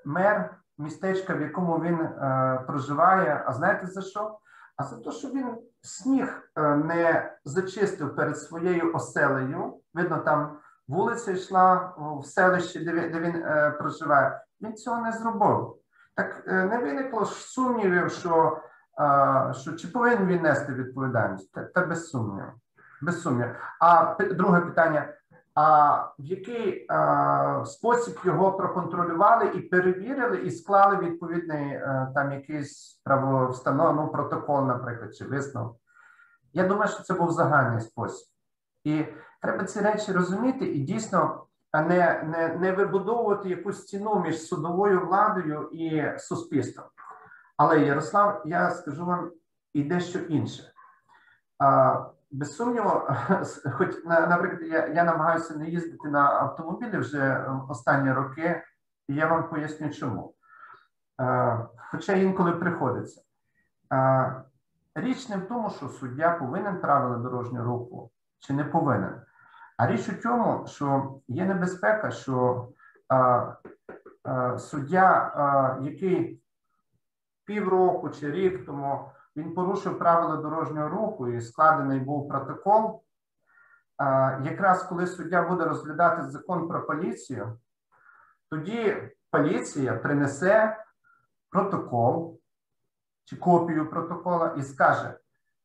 [0.06, 3.44] мер містечка, в якому він е, проживає.
[3.48, 4.38] А знаєте за що?
[4.78, 9.78] А за те, що він сніг не зачистив перед своєю оселею.
[9.94, 13.44] Видно, там вулиця йшла в селищі, де він,
[13.78, 14.42] проживає.
[14.62, 15.76] Він цього не зробив.
[16.16, 18.62] Так не виникло сумнівів, що
[19.52, 21.52] що чи повинен він нести відповідальність?
[21.52, 22.52] Та, та без сумніву.
[23.04, 23.52] Без сумніву.
[23.80, 25.14] А друге питання:
[25.56, 33.02] а в який а, спосіб його проконтролювали і перевірили, і склали відповідний е, там якийсь
[33.04, 35.78] правовстановлений протокол, наприклад, чи висновок?
[36.54, 38.28] Я думаю, що це був загальний спосіб.
[38.84, 39.06] І
[39.42, 45.70] треба ці речі розуміти і дійсно не, не, не вибудовувати якусь стіну між судовою владою
[45.72, 46.86] і суспільством.
[47.58, 49.32] Але Ярослав, я скажу вам
[49.74, 50.64] і дещо інше.
[51.60, 52.90] А, без сумніву,
[53.74, 58.64] хоч на- наприклад, я, я намагаюся не їздити на автомобілі вже е, останні роки,
[59.08, 60.34] і я вам поясню чому.
[61.18, 61.58] А,
[61.92, 63.22] хоча інколи приходиться.
[63.90, 64.32] А,
[64.96, 69.22] річ не в тому, що суддя повинен правила дорожнього руху чи не повинен.
[69.78, 72.68] А річ у тому, що є небезпека, що
[73.10, 73.54] а,
[74.24, 76.42] а, суддя, а, який
[77.46, 83.04] півроку чи рік тому він порушив правила дорожнього руху і складений був протокол.
[84.44, 87.60] Якраз коли суддя буде розглядати закон про поліцію,
[88.50, 90.84] тоді поліція принесе
[91.50, 92.40] протокол
[93.26, 95.18] чи копію протокола і скаже: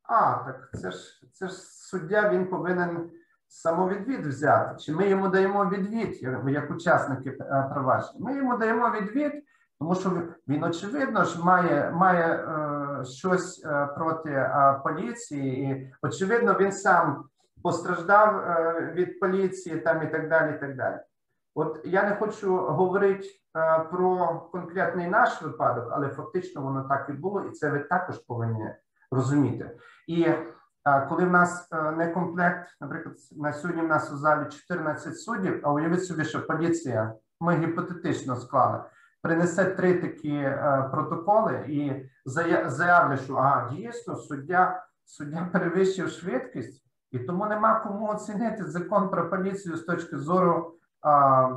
[0.02, 3.10] А, так це ж це ж суддя, він повинен
[3.48, 4.76] самовідвід взяти.
[4.78, 8.18] Чи ми йому даємо відвід, як, як учасники е, провадження?
[8.20, 9.32] Ми йому даємо відвід,
[9.81, 16.57] тому що він, очевидно ж має має е, щось е, проти е, поліції, і очевидно,
[16.61, 17.24] він сам
[17.62, 20.55] постраждав е, від поліції там і так далі.
[20.57, 20.97] і так далі.
[21.55, 23.26] От я не хочу говорити
[23.57, 28.18] е, про конкретний наш випадок, але фактично воно так і було, і це ви також
[28.18, 28.70] повинні
[29.11, 29.70] розуміти.
[30.07, 30.47] І е,
[31.09, 35.72] коли в нас не комплект, наприклад, на сьогодні в нас у залі 14 суддів, а
[35.72, 38.81] уявіть собі, що поліція, ми гіпотетично склали,
[39.22, 41.92] принесе три такі е, протоколи і
[42.30, 49.08] зая- заявлять, що а дійсно суддя, суддя перевищив швидкість, і тому нема кому оцінити закон
[49.08, 51.50] про поліцію з точки зору а,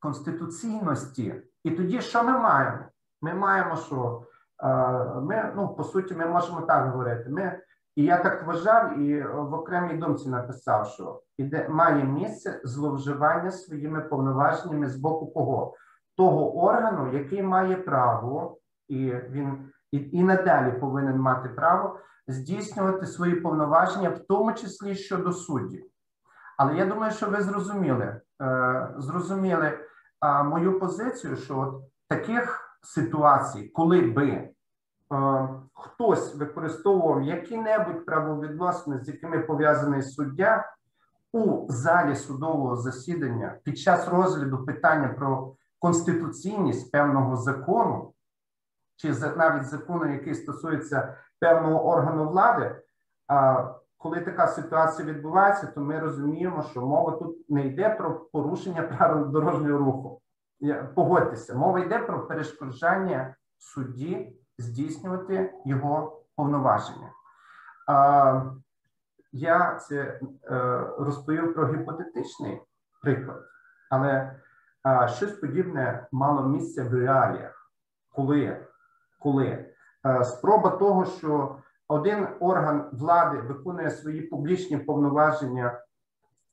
[0.00, 1.42] конституційності.
[1.64, 2.78] І тоді що ми маємо?
[3.22, 4.22] Ми маємо, що
[4.56, 7.30] а, ми, ну, по суті, ми можемо так говорити.
[7.30, 7.60] Ми,
[7.96, 14.00] і я так вважав, і в окремій думці написав, що іде, має місце зловживання своїми
[14.00, 15.74] повноваженнями з боку кого?
[16.20, 18.58] Того органу, який має право,
[18.88, 21.98] і він і, і надалі повинен мати право
[22.28, 25.86] здійснювати свої повноваження, в тому числі щодо суддів.
[26.58, 29.78] Але я думаю, що ви зрозуміли, е, зрозуміли
[30.44, 31.74] мою позицію, що от
[32.08, 34.50] таких ситуацій, коли би е,
[35.74, 40.72] хтось використовував які-небудь правовідносини, з якими пов'язаний суддя,
[41.32, 48.14] у залі судового засідання під час розгляду питання про конституційність певного закону,
[48.96, 52.76] чи навіть закону, який стосується певного органу влади,
[53.96, 59.30] коли така ситуація відбувається, то ми розуміємо, що мова тут не йде про порушення правил
[59.30, 60.20] дорожнього руху.
[60.94, 67.12] Погодьтеся, мова йде про перешкоджання судді здійснювати його повноваження.
[69.32, 70.20] Я це е,
[70.98, 72.60] розповів про гіпотетичний
[73.02, 73.42] приклад,
[73.90, 74.40] але
[75.06, 77.72] щось подібне мало місце в реаліях,
[78.14, 78.66] коли,
[79.20, 79.66] коли
[80.06, 81.56] е, спроба того, що
[81.88, 85.80] один орган влади виконує свої публічні повноваження,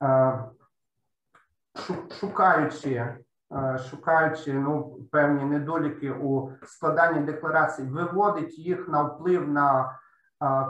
[0.03, 0.39] е,
[2.19, 3.17] шукаючи, е,
[3.89, 9.99] шукаючи ну, певні недоліки у складанні декларацій, виводить їх на вплив на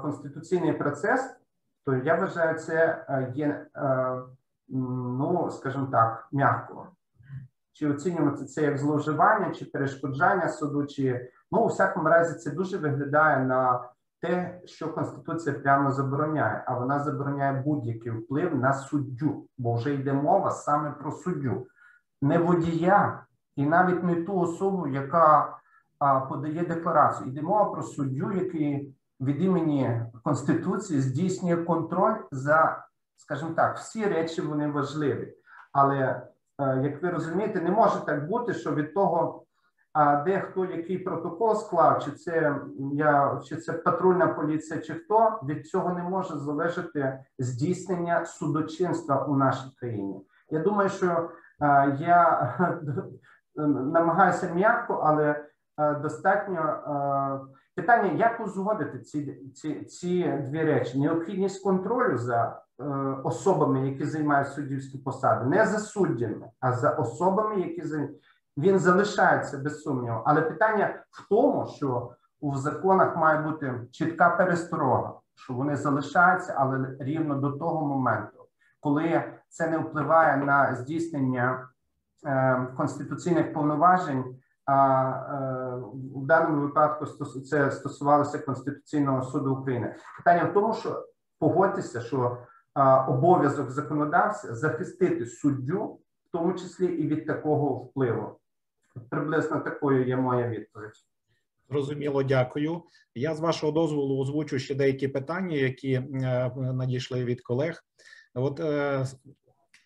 [0.01, 1.38] конституційний процес,
[1.86, 3.05] то я вважаю, це
[3.36, 3.66] є,
[4.70, 6.88] ну скажімо так, м'яко.
[7.78, 12.78] Чи оцінювати це як зловживання, чи перешкоджання суду, чи ну у всякому разі це дуже
[12.78, 13.90] виглядає на
[14.22, 20.14] те, що Конституція прямо забороняє, а вона забороняє будь-який вплив на суддю, бо вже йде
[20.14, 21.68] мова саме про суддю,
[22.22, 23.26] не водія,
[23.56, 25.58] і навіть не ту особу, яка
[26.00, 27.30] а, подає декларацію.
[27.30, 34.42] Йде мова про суддю, який від імені Конституції здійснює контроль за, скажімо так, всі речі
[34.42, 35.34] вони важливі.
[35.72, 36.28] Але
[36.60, 39.43] як ви розумієте, не може так бути, що від того,
[40.26, 42.55] де хто який протокол склав, чи це
[42.93, 49.36] я, чи це патрульна поліція, чи хто від цього не може залежати здійснення судочинства у
[49.36, 50.26] нашій країні.
[50.49, 51.30] Я думаю, що
[51.62, 52.53] е, я
[53.66, 55.45] намагаюся м'яко, але
[55.80, 62.66] е, достатньо е, питання, як узгодити ці, ці, ці дві речі: необхідність контролю за е,
[63.24, 68.08] особами, які займають суддівські посади, не за суддями, а за особами, які за
[68.58, 70.22] він залишається без сумніву.
[70.26, 76.96] Але питання в тому, що у законах має бути чітка пересторога, що вони залишаються, але
[77.00, 78.38] рівно до того моменту,
[78.80, 81.70] коли це не впливає на здійснення
[82.26, 84.36] е, конституційних повноважень.
[84.66, 85.76] А е,
[86.16, 87.06] в даному випадку
[87.40, 89.96] це стосувалося Конституційного суду України.
[90.18, 91.06] Питання в тому, що
[91.40, 92.38] погодьтеся, що
[93.08, 98.40] обов'язок законодавця захистити суддю, в тому числі і від такого впливу.
[99.10, 100.92] Приблизно такою є моя відповідь.
[101.70, 102.82] Зрозуміло, дякую.
[103.16, 107.84] Я з вашого дозволу озвучу ще деякі питання, які е, надійшли від колег.
[108.34, 109.06] От е,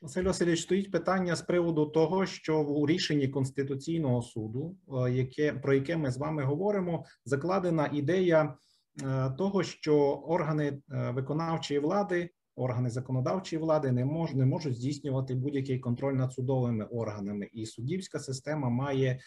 [0.01, 4.75] Василь Васильович, стоїть питання з приводу того, що у рішенні Конституційного суду,
[5.07, 8.55] е, яке про яке ми з вами говоримо, закладена ідея
[9.03, 15.79] е, того, що органи виконавчої влади, органи законодавчої влади не можуть не можуть здійснювати будь-який
[15.79, 19.19] контроль над судовими органами, і суддівська система має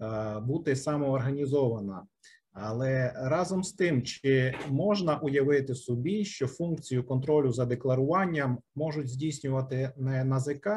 [0.00, 2.06] е, бути самоорганізована.
[2.52, 9.92] Але разом з тим, чи можна уявити собі, що функцію контролю за декларуванням можуть здійснювати
[9.96, 10.68] не НАЗК,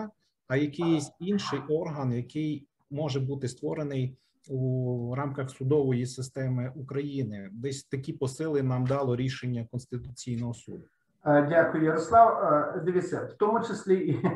[0.47, 4.17] а якийсь інший орган, який може бути створений
[4.49, 7.49] у рамках судової системи України.
[7.51, 10.83] Десь такі посили нам дало рішення Конституційного суду.
[11.29, 12.43] Е, Дякую, Ярослав.
[12.43, 14.27] Е, Дивіться, в тому числі і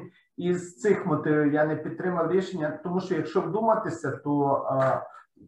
[0.50, 4.66] із цих мотивів я не підтримав рішення, тому що якщо вдуматися, то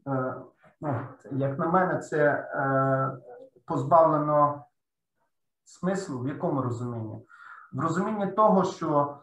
[0.07, 0.35] е,
[0.81, 0.99] ну,
[1.31, 2.47] як на мене, це
[3.65, 4.63] позбавлено
[5.63, 7.25] смислу в якому розумінні?
[7.73, 9.17] В розумінні того, що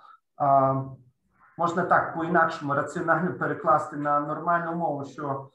[1.58, 5.48] можна так по-інакшому раціонально перекласти на нормальну мову, що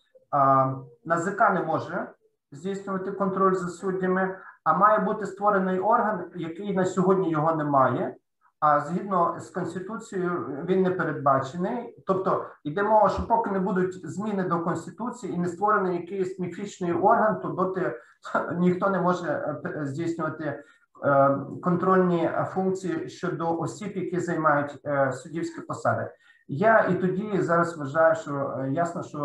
[1.06, 2.08] НАЗК не може
[2.52, 8.16] здійснювати контроль за суддями, а має бути створений орган, який на сьогодні його немає.
[8.60, 12.04] А згідно з конституцією він не передбачений.
[12.08, 16.94] Тобто йде мова, що поки не будуть зміни до конституції і не створений якийсь міфічний
[16.94, 17.96] орган, то доти
[18.58, 20.64] ніхто не може е, здійснювати
[21.04, 26.12] е, контрольні функції щодо осіб, які займають е, суддівські посади.
[26.48, 29.20] Я і тоді зараз вважаю, що ясно, що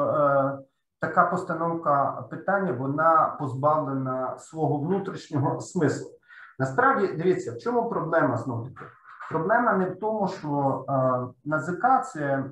[1.02, 6.10] така постановка питання вона позбавлена свого внутрішнього смислу.
[6.58, 8.86] Насправді, дивіться, в чому проблема знову таки?
[9.30, 12.44] Проблема не в тому, що е, НАЗК це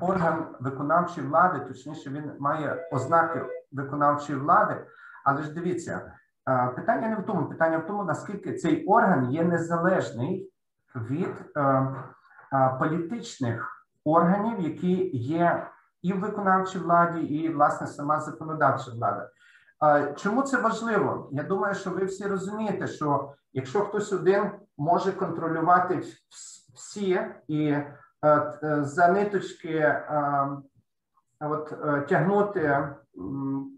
[0.00, 3.42] орган виконавчої влади, точніше, він має ознаки
[3.72, 4.86] виконавчої влади.
[5.24, 6.12] Але ж дивіться,
[6.48, 10.52] е, питання не в тому, питання в тому, наскільки цей орган є незалежний
[10.94, 11.86] від е,
[12.78, 15.66] політичних органів, які є
[16.02, 19.30] і в виконавчій владі, і власне сама законодавча влада.
[20.16, 21.28] Чому це важливо?
[21.32, 26.02] Я думаю, що ви всі розумієте, що якщо хтось один може контролювати
[26.74, 30.48] всі і е, е, за ниточки е,
[31.40, 31.74] от,
[32.08, 32.88] тягнути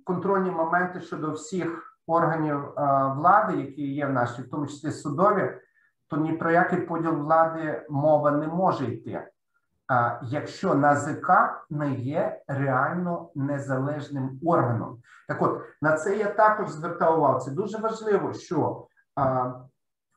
[0.05, 2.73] контрольні моменти щодо всіх органів
[3.16, 5.61] влади, які є в нашій, в тому числі судові,
[6.09, 9.29] то ні про який поділ влади мова не може йти.
[10.22, 11.30] Якщо НАЗК
[11.70, 17.41] не є реально незалежним органом, так от на це я також звертав увагу.
[17.41, 18.87] Це дуже важливо, що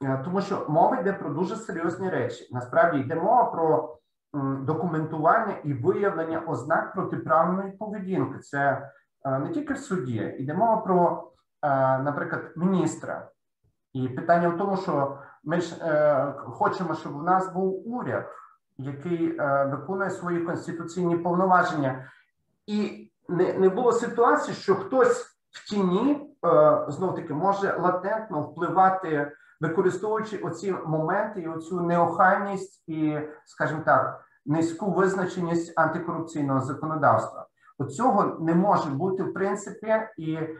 [0.03, 2.49] е, тому що мова йде про дуже серйозні речі.
[2.51, 3.97] Насправді йде мова про
[4.61, 8.39] документування і виявлення ознак протиправної поведінки.
[8.39, 8.91] Це
[9.25, 11.67] е, не тільки в суді, йде мова про, е,
[11.99, 13.29] наприклад, міністра.
[13.93, 15.75] І питання в тому, що ми ж
[16.35, 18.25] хочемо, щоб у нас був уряд,
[18.77, 22.11] який е, виконує свої конституційні повноваження,
[22.67, 29.31] і не, не було ситуації, що хтось в тіні е, знов таки може латентно впливати,
[29.61, 37.47] використовуючи оці моменти і оцю неохайність і, скажімо так, низьку визначеність антикорупційного законодавства.
[37.77, 40.57] От цього не може бути в принципі, і е,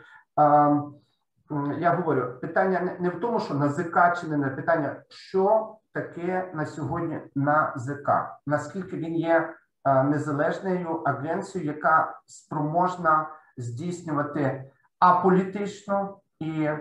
[1.78, 6.66] я говорю, питання не, в тому, що НАЗК чи не на питання, що таке на
[6.66, 8.10] сьогодні НАЗК,
[8.48, 9.54] наскільки він є
[9.86, 16.80] е, незалежною агенцією, яка спроможна здійснювати аполітично і, е,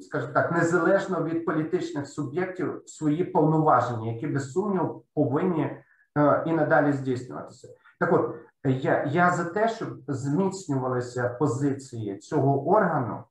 [0.00, 5.62] скажімо так, незалежно від політичних суб'єктів свої повноваження, які без сумніву повинні
[6.18, 7.68] е, і надалі здійснюватися.
[8.00, 13.24] Так от я, я за те, щоб зміцнювалися позиції цього органу,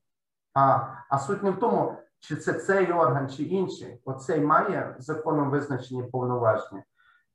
[0.54, 0.80] а,
[1.10, 4.01] а суть не в тому, чи це цей орган, чи інший.
[4.05, 6.84] Оцей має законом визначені повноваження.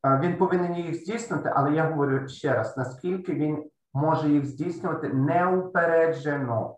[0.06, 5.08] Е, Він повинен їх здійснити, але я говорю ще раз: наскільки він може їх здійснювати
[5.08, 6.76] неупереджено.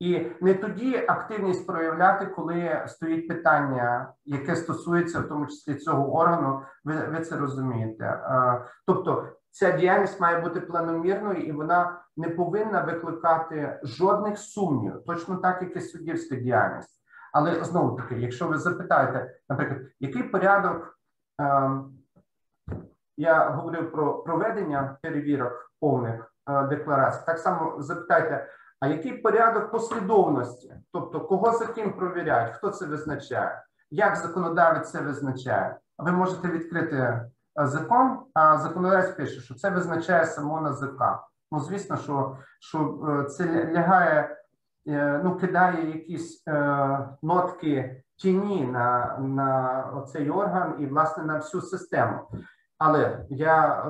[0.00, 6.62] І не тоді активність проявляти, коли стоїть питання, яке стосується в тому числі цього органу,
[6.84, 8.04] ви, ви це розумієте.
[8.04, 15.36] Е, Тобто ця діяльність має бути планомірною і вона не повинна викликати жодних сумнівів, точно
[15.36, 17.03] так, як і суддівська діяльність.
[17.34, 20.98] Але знову таки, якщо ви запитаєте, наприклад, який порядок,
[21.40, 21.70] е,
[23.16, 28.48] я говорив про проведення перевірок повних е, декларацій, так само запитайте,
[28.80, 30.74] а який порядок послідовності?
[30.92, 35.76] Тобто, кого за ким провіряють, хто це визначає, як законодавець це визначає?
[35.98, 41.02] Ви можете відкрити е, закон, а законодавець пише, що це визначає само НАЗК.
[41.52, 44.36] Ну, звісно, що, що е, це лягає,
[44.86, 52.18] ну, кидає якісь е, нотки тіні на, на цей орган і, власне, на всю систему.
[52.78, 53.88] Але я е,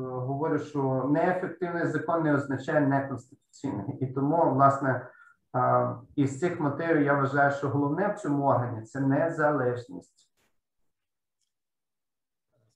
[0.00, 3.98] говорю, що неефективний закон не означає неконституційний.
[4.00, 5.08] І тому, власне,
[5.56, 10.30] е, із цих мотивів я вважаю, що головне в цьому органі це незалежність.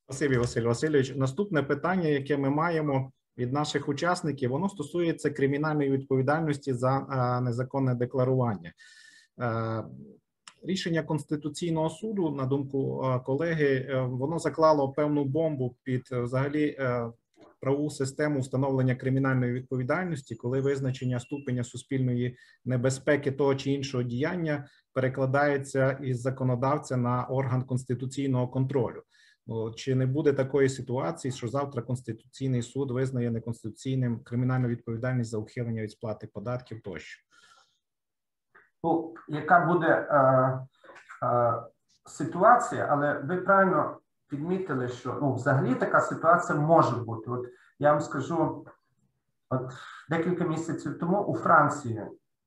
[0.05, 1.17] Спасибі, Василь Васильович.
[1.17, 7.95] Наступне питання, яке ми маємо від наших учасників, воно стосується кримінальної відповідальності за е, незаконне
[7.95, 8.73] декларування.
[9.41, 9.85] Е,
[10.63, 16.79] рішення конституційного суду, на думку е, колеги, воно заклало певну бомбу під взагалі
[17.61, 25.99] правову систему встановлення кримінальної відповідальності, коли визначення ступеня суспільної небезпеки того чи іншого діяння перекладається
[26.03, 29.03] із законодавця на орган конституційного контролю.
[29.77, 35.83] Чи не буде такої ситуації, що завтра Конституційний суд визнає неконституційним кримінальну відповідальність за ухилення
[35.83, 37.23] від сплати податків тощо?
[38.85, 40.17] Ну, яка буде е,
[41.27, 41.63] е,
[42.07, 47.31] ситуація, але ви правильно підмітили, що ну, взагалі така ситуація може бути.
[47.31, 47.47] От
[47.79, 48.67] я вам скажу,
[49.51, 49.73] от
[50.11, 52.03] декілька місяців тому у Франції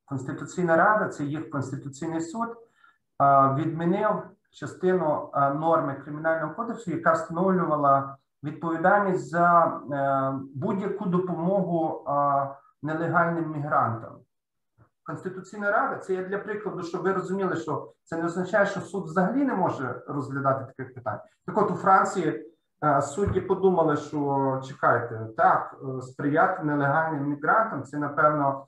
[0.05, 2.55] Конституційна Рада, це їх Конституційний суд, е,
[3.55, 12.11] відмінив частину е, норми Кримінального кодексу, яка встановлювала відповідальність за е, будь-яку допомогу е,
[12.83, 14.11] нелегальним мігрантам.
[15.03, 19.03] Конституційна рада це є для прикладу, щоб ви розуміли, що це не означає, що суд
[19.03, 21.19] взагалі не може розглядати таких питань.
[21.45, 22.47] Так от у Франції
[23.01, 28.65] судді подумали, що чекайте, так, сприяти нелегальним мігрантам, це напевно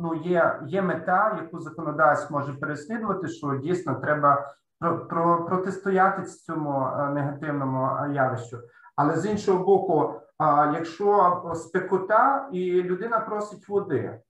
[0.00, 6.86] ну, є, є мета, яку законодавець може переслідувати, що дійсно треба про, про, протистояти цьому
[6.86, 8.58] е, негативному е, явищу.
[8.96, 14.20] Але з іншого боку, е, якщо спекота і людина просить води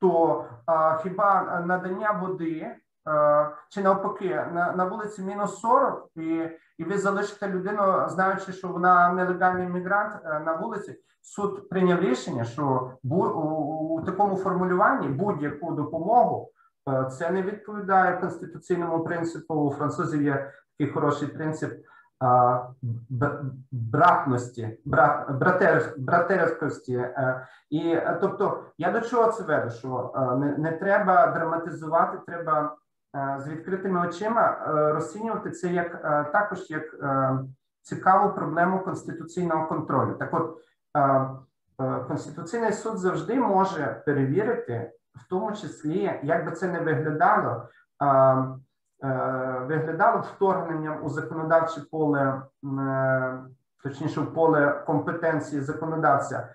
[0.00, 0.44] то
[1.02, 2.76] хіба надання води
[3.68, 9.12] чи навпаки на, на вулиці мінус 40, і, і ви залишите людину, знаючи, що вона
[9.12, 16.50] нелегальний мігрант на вулиці, суд прийняв рішення, що у, у такому формулюванні будь-яку допомогу
[17.10, 19.54] це не відповідає конституційному принципу.
[19.54, 21.72] У французів є такий хороший принцип.
[23.70, 27.06] Братності, брат, братер, братерськості,
[27.70, 29.70] і тобто я до чого це веду?
[29.70, 32.76] Що не, не треба драматизувати, треба
[33.38, 34.64] з відкритими очима
[34.94, 36.02] розцінювати це як
[36.32, 36.84] також як
[37.82, 40.14] цікаву проблему конституційного контролю.
[40.14, 40.58] Так, от
[42.08, 44.92] конституційний суд завжди може перевірити,
[45.24, 47.68] в тому числі, як би це не виглядало.
[49.68, 52.42] Виглядало вторгненням у законодавче поле,
[53.82, 56.48] точніше, в поле компетенції законодавця,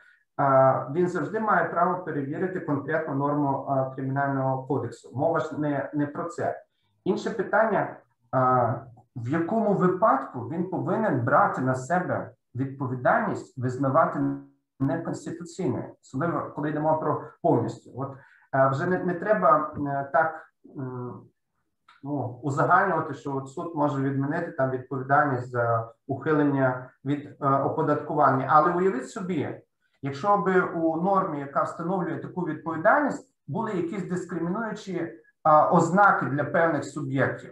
[0.91, 5.11] він завжди має право перевірити конкретну норму кримінального кодексу.
[5.13, 6.63] Мова ж не, не про це.
[7.03, 7.95] Інше питання:
[9.16, 14.20] в якому випадку він повинен брати на себе відповідальність визнавати
[14.80, 17.91] неконституційною, особливо коли йдемо про повністю.
[17.95, 18.11] От
[18.72, 19.74] вже не, не треба
[20.14, 20.45] так
[22.06, 28.47] ну, узагальнювати, що от суд може відмінити там відповідальність за ухилення від е, оподаткування.
[28.49, 29.62] Але уявіть собі,
[30.01, 35.20] якщо би у нормі, яка встановлює таку відповідальність, були якісь дискримінуючі е,
[35.72, 37.51] ознаки для певних суб'єктів,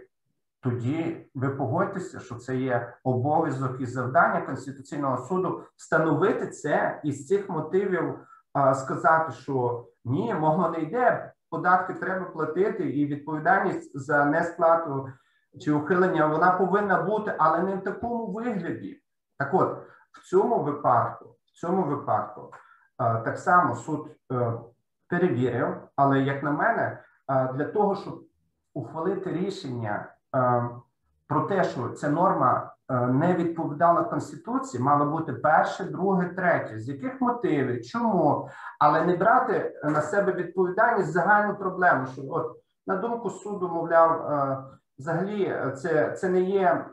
[0.60, 7.26] тоді ви погодьтеся, що це є обов'язок і завдання Конституційного суду встановити це і з
[7.26, 8.18] цих мотивів
[8.56, 15.08] е, сказати, що ні, мова не йде податки треба платити, і відповідальність за несплату
[15.60, 19.02] чи ухилення вона повинна бути, але не в такому вигляді.
[19.38, 19.78] Так от,
[20.12, 22.50] в цьому випадку, в цьому випадку,
[22.98, 24.52] так само суд е,
[25.08, 28.24] перевірив, але як на мене, для того, щоб
[28.74, 30.68] ухвалити рішення е,
[31.26, 36.78] про те, що ця норма Е, не відповідала конституції, мало бути перше, друге, третє.
[36.78, 37.86] З яких мотивів?
[37.86, 38.48] Чому?
[38.78, 42.06] Але не брати на себе відповідальність загальну проблему.
[42.06, 42.56] Що от
[42.86, 44.58] на думку суду, мовляв, е,
[44.98, 46.86] взагалі це це не є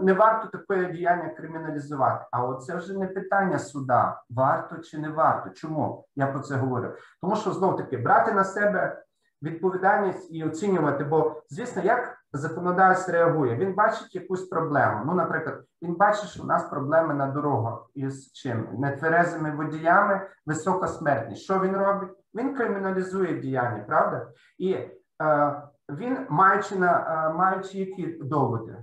[0.00, 2.24] не варто таке діяння криміналізувати.
[2.30, 5.50] А от це вже не питання суда: варто чи не варто.
[5.50, 6.92] Чому я про це говорю?
[7.22, 9.02] Тому що знов таки брати на себе
[9.42, 11.04] відповідальність і оцінювати.
[11.04, 15.02] Бо, звісно, як законодавець реагує, він бачить якусь проблему.
[15.06, 20.88] Ну, наприклад, він бачить, що у нас проблеми на дорогах із чим нетверезими водіями, висока
[20.88, 21.42] смертність.
[21.42, 22.10] Що він робить?
[22.34, 24.28] Він криміналізує діяння, правда?
[24.58, 28.76] І е, він, маючи на е, маючи які доводи,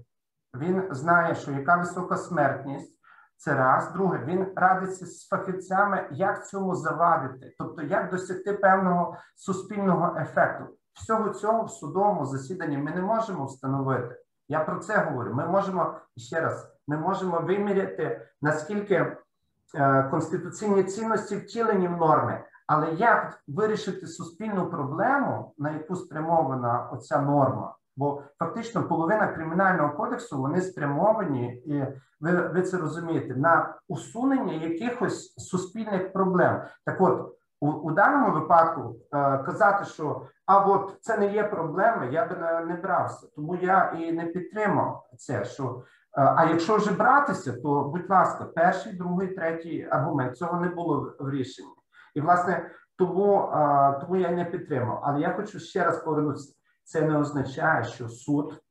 [0.58, 2.95] він знає, що яка висока смертність.
[3.38, 3.92] Це раз.
[3.94, 10.66] Друге, він радиться з фахівцями, як цьому завадити, тобто як досягти певного суспільного ефекту.
[10.94, 14.16] Всього цього в судовому засіданні ми не можемо встановити.
[14.48, 15.34] Я про це говорю.
[15.34, 19.18] Ми можемо ще раз, ми можемо виміряти наскільки
[19.76, 27.22] е, конституційні цінності втілені в норми, але як вирішити суспільну проблему, на яку спрямована оця
[27.22, 27.76] норма?
[27.98, 31.86] Бо фактично половина кримінального кодексу вони спрямовані, і
[32.20, 36.62] ви, ви це розумієте, на усунення якихось суспільних проблем.
[36.86, 42.06] Так, от у, у даному випадку е, казати, що а от це не є проблема,
[42.06, 43.28] я би не, не брався.
[43.36, 45.46] Тому я і не підтримав це.
[45.46, 45.84] Що
[46.18, 51.14] е, а якщо вже братися, то будь ласка, перший, другий, третій аргумент цього не було
[51.20, 51.70] в рішенні,
[52.16, 55.00] і власне тому, е, тому я не підтримав.
[55.04, 56.55] Але я хочу ще раз повернутися.
[56.86, 58.62] Це не означає, що суд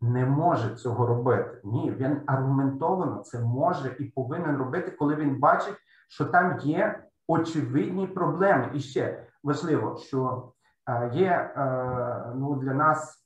[0.00, 1.60] не може цього робити.
[1.64, 5.76] Ні, він аргументовано це може і повинен робити, коли він бачить,
[6.08, 8.70] що там є очевидні проблеми.
[8.74, 10.52] І ще важливо, що
[10.88, 13.18] е, є е, ну для нас.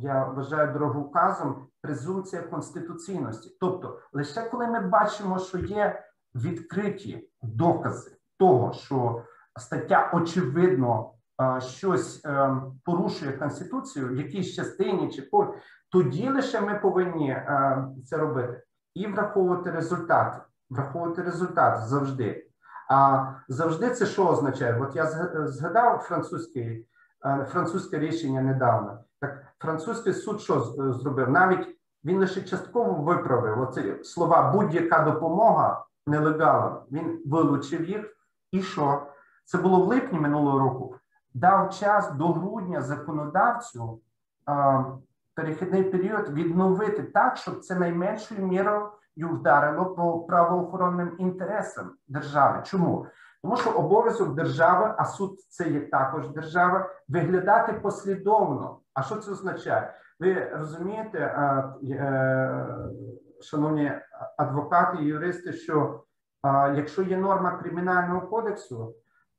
[0.00, 3.56] Я вважаю дороговказом презумпція конституційності.
[3.60, 9.22] Тобто, лише коли ми бачимо, що є відкриті докази того, що
[9.56, 11.13] стаття очевидно
[11.58, 12.26] щось
[12.84, 15.54] порушує конституцію в якійсь частині, чи по
[15.92, 17.42] тоді лише ми повинні
[18.04, 18.62] це робити
[18.94, 20.38] і враховувати результати.
[20.70, 22.50] Враховувати результат завжди.
[22.90, 24.80] А завжди це що означає?
[24.80, 25.06] От я
[25.46, 26.88] згадав французький,
[27.26, 28.98] е, французьке рішення недавно.
[29.20, 30.60] Так французький суд що
[31.00, 31.30] зробив?
[31.30, 36.80] Навіть він лише частково виправив оці слова будь-яка допомога нелегалам.
[36.92, 38.16] Він вилучив їх.
[38.52, 39.06] І що?
[39.44, 40.96] Це було в липні минулого року.
[41.34, 44.00] Дав час до грудня законодавцю
[45.34, 52.62] перехідний період відновити так, щоб це найменшою мірою вдарило по правоохоронним інтересам держави.
[52.64, 53.06] Чому?
[53.42, 58.78] Тому що обов'язок держави, а суд це є також держава, виглядати послідовно.
[58.94, 59.94] А що це означає?
[60.20, 62.66] Ви розумієте, е,
[63.40, 63.92] шановні
[64.36, 66.04] адвокати і юристи, що
[66.74, 68.94] якщо є норма кримінального кодексу,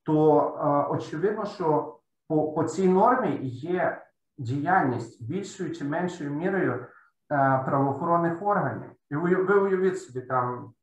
[0.05, 1.97] то очевидно, що
[2.27, 4.01] по, по цій нормі є
[4.37, 6.85] діяльність більшою чи меншою мірою
[7.65, 8.89] правоохоронних органів.
[9.09, 10.73] І ви, ви уявіть собі там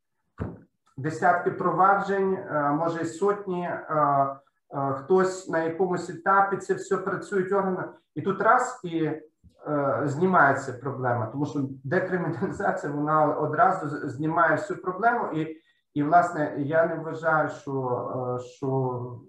[0.96, 3.86] десятки проваджень, е, може й сотні, е,
[4.74, 9.10] е, хтось на якомусь етапі це все працюють органи, і тут раз і
[10.04, 15.56] знімається проблема, тому що декриміналізація вона одразу знімає всю проблему, і
[15.94, 19.20] і власне я не вважаю, що, що,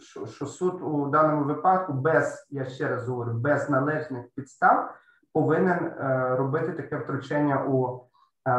[0.00, 4.94] що, що суд у даному випадку без я ще раз говорю, без належних підстав
[5.32, 5.92] повинен
[6.36, 8.04] робити таке втручання у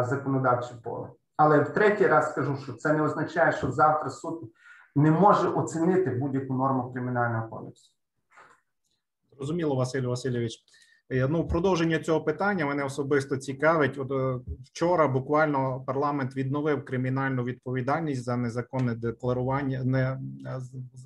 [0.03, 1.09] законодавче поле.
[1.37, 4.51] Але в третій раз скажу, що це не означає, що завтра суд
[4.95, 7.91] не може оцінити будь-яку норму кримінального кодексу.
[9.37, 10.63] Зрозуміло, Василь Васильович.
[11.09, 13.97] Е, ну, продовження цього питання мене особисто цікавить.
[13.97, 20.19] От е, вчора буквально парламент відновив кримінальну відповідальність за незаконне декларування, не е,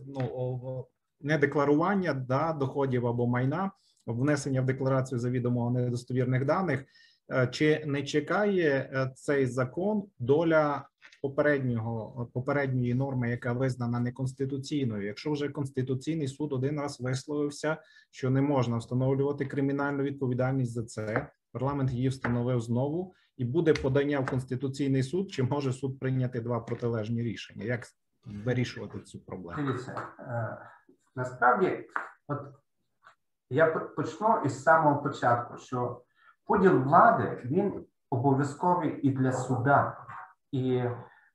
[0.08, 0.86] ну,
[1.22, 3.72] не декларування да, доходів або майна,
[4.06, 6.86] внесення в декларацію завідомо недостовірних даних.
[7.52, 10.88] Чи не чекає цей закон доля
[11.22, 15.06] попереднього попередньої норми, яка визнана неконституційною?
[15.06, 17.78] Якщо вже конституційний суд один раз висловився,
[18.12, 24.20] що не можна встановлювати кримінальну відповідальність за це, парламент її встановив знову, і буде подання
[24.20, 27.66] в конституційний суд, чи може суд прийняти два протилежні рішення?
[27.66, 27.84] Як
[28.26, 29.64] вирішувати цю проблему?
[29.64, 30.58] Дивіться, е,
[31.16, 31.88] насправді,
[32.28, 32.40] от
[33.50, 36.02] я почну із самого початку, що
[36.46, 39.98] поділ влади він обов'язковий і для суда,
[40.52, 40.94] і е,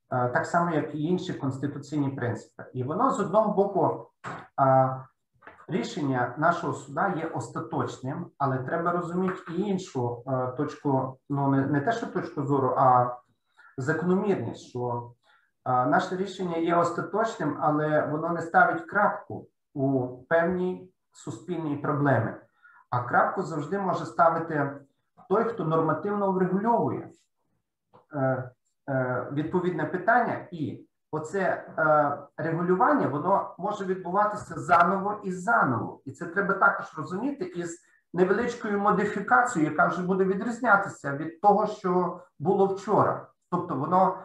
[0.09, 2.65] так само, як і інші конституційні принципи.
[2.73, 4.11] І воно з одного боку
[4.61, 5.05] е,
[5.69, 11.81] рішення нашого суда є остаточним, але треба розуміти і іншу е, точку, ну не, не
[11.81, 13.17] те, що точку зору, а
[13.79, 15.13] закономірність, що
[15.67, 22.31] наше рішення є остаточним, але воно не ставить крапку у певній суспільній проблемі.
[22.91, 24.81] А крапку завжди може ставити
[25.29, 27.11] той, хто нормативно врегульовує
[29.33, 36.01] відповідне питання, і оце е, регулювання воно може відбуватися заново і заново.
[36.05, 37.79] І це треба також розуміти із
[38.15, 43.27] невеличкою модифікацією, яка вже буде відрізнятися від того, що було вчора.
[43.51, 44.19] Тобто, воно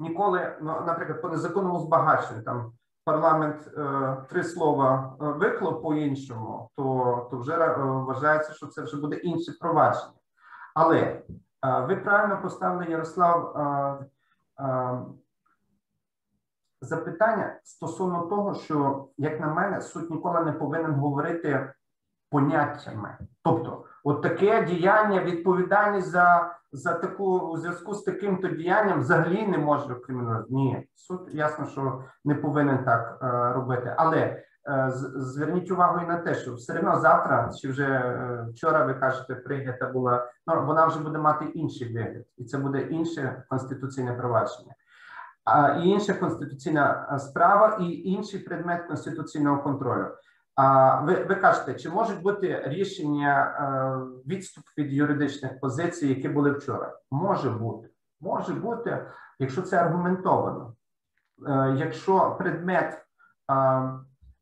[0.00, 2.72] ніколи, ну, наприклад, по незаконному збагаченню там
[3.04, 8.96] парламент е, три слова е, виклав по-іншому, то то вже е, вважається, що це вже
[8.96, 10.12] буде інше провадження.
[10.74, 11.22] Але
[11.62, 13.54] ви правильно поставили Ярослав
[16.80, 21.72] запитання стосовно того, що, як на мене, суд ніколи не повинен говорити
[22.30, 23.18] поняттями.
[23.42, 29.46] Тобто, от таке діяння, відповідальність за за таку у зв'язку з таким то діянням взагалі
[29.46, 30.54] не може криміналізувати.
[30.54, 33.94] Ні, суд ясно, що не повинен так е, робити.
[33.96, 34.42] Але
[35.16, 39.34] зверніть увагу і на те, що все одно завтра, чи вже е, вчора ви кажете,
[39.34, 44.74] прийнята була ну, вона вже буде мати інший вигляд, і це буде інше конституційне провадження.
[45.44, 50.08] а, і інша конституційна справа, і інший предмет конституційного контролю.
[50.54, 53.52] А ви ви кажете, чи можуть бути рішення
[54.26, 56.98] відступ від юридичних позицій, які були вчора?
[57.10, 57.88] Може бути,
[58.20, 59.06] може бути,
[59.38, 60.74] якщо це аргументовано.
[61.76, 63.06] Якщо предмет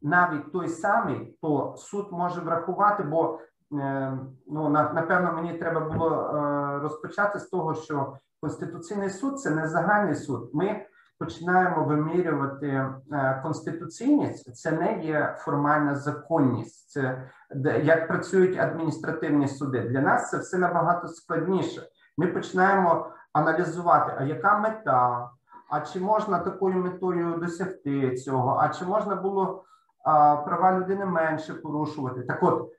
[0.05, 3.39] навіть той самий, то суд може врахувати, бо
[3.73, 9.69] е, ну напевно мені треба було е, розпочати з того, що конституційний суд це не
[9.69, 10.51] загальний суд.
[10.55, 10.87] Ми
[11.19, 17.31] починаємо вимірювати е, конституційність, це не є формальна законність, це
[17.83, 19.81] як працюють адміністративні суди.
[19.81, 21.83] Для нас це все набагато складніше.
[22.19, 25.31] Ми починаємо аналізувати, а яка мета,
[25.71, 29.65] а чи можна такою метою досягти цього, а чи можна було
[30.45, 32.23] права людини менше порушувати?
[32.23, 32.71] Так, от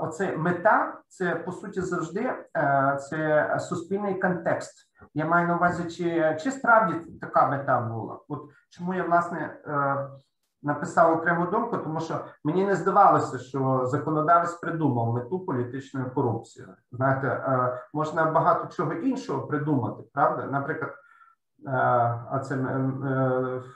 [0.00, 4.90] оце мета, це по суті завжди е, це суспільний контекст.
[5.14, 8.18] Я маю на увазі, чи чи справді така мета була?
[8.28, 9.96] От чому я власне е,
[10.62, 16.66] написав окрему думку, тому що мені не здавалося, що законодавець придумав мету політичної корупції.
[16.92, 20.46] Знаєте, е, можна багато чого іншого придумати, правда?
[20.46, 20.94] Наприклад,
[21.66, 22.56] а це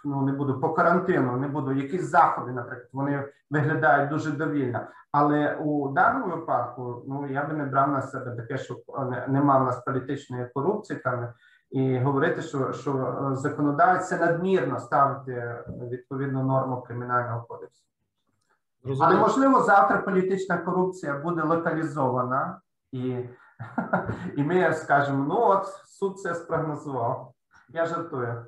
[0.05, 4.81] ну не буду по карантину, не буду якісь заходи, наприклад, вони виглядають дуже довільно.
[5.13, 8.77] Але у даному випадку, ну я би не брав на себе таке, що
[9.29, 11.29] не мав нас політичної корупції там
[11.71, 12.93] і говорити, що що
[13.33, 17.85] е, законодавець надмірно ставити відповідну норму кримінального кодексу.
[18.85, 19.07] Розуміло.
[19.07, 22.61] Але можливо завтра політична корупція буде локалізована,
[22.93, 23.17] і
[24.37, 27.33] і ми скажемо: ну от суд це спрогнозував.
[27.75, 28.47] Я жартую.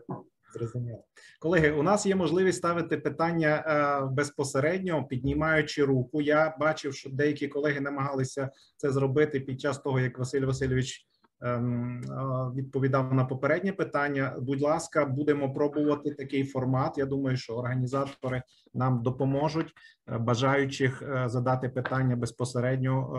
[0.52, 1.04] Зрозуміло.
[1.40, 6.22] Колеги, у нас є можливість ставити питання е, безпосередньо, піднімаючи руку.
[6.22, 11.06] Я бачив, що деякі колеги намагалися це зробити під час того, як Василь Васильович
[11.40, 14.36] ем, е, відповідав на попереднє питання.
[14.40, 16.98] Будь ласка, будемо пробувати такий формат.
[16.98, 18.42] Я думаю, що організатори
[18.74, 19.72] нам допоможуть
[20.08, 23.18] е, бажаючих е, задати питання безпосередньо е,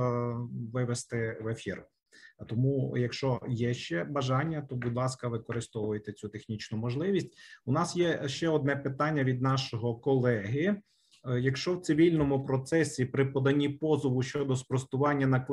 [0.73, 1.85] вивести в ефір.
[2.47, 7.33] Тому, якщо є ще бажання, то будь ласка, використовуйте цю технічну можливість.
[7.65, 10.81] У нас є ще одне питання від нашого колеги.
[11.27, 15.45] Е, якщо в цивільному процесі при поданні позову щодо спростування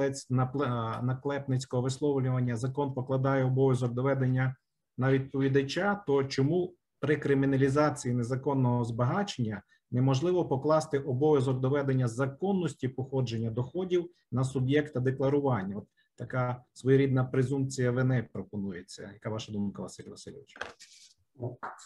[1.03, 4.57] наклепницького висловлювання закон покладає обов'язок доведення
[4.99, 14.11] на відповідача, то чому при криміналізації незаконного збагачення неможливо покласти обов'язок доведення законності походження доходів
[14.33, 15.77] на суб'єкта декларування?
[15.77, 15.85] От
[16.21, 19.11] така своєрідна презумпція вини пропонується.
[19.13, 20.57] Яка ваша думка, Василь Васильович?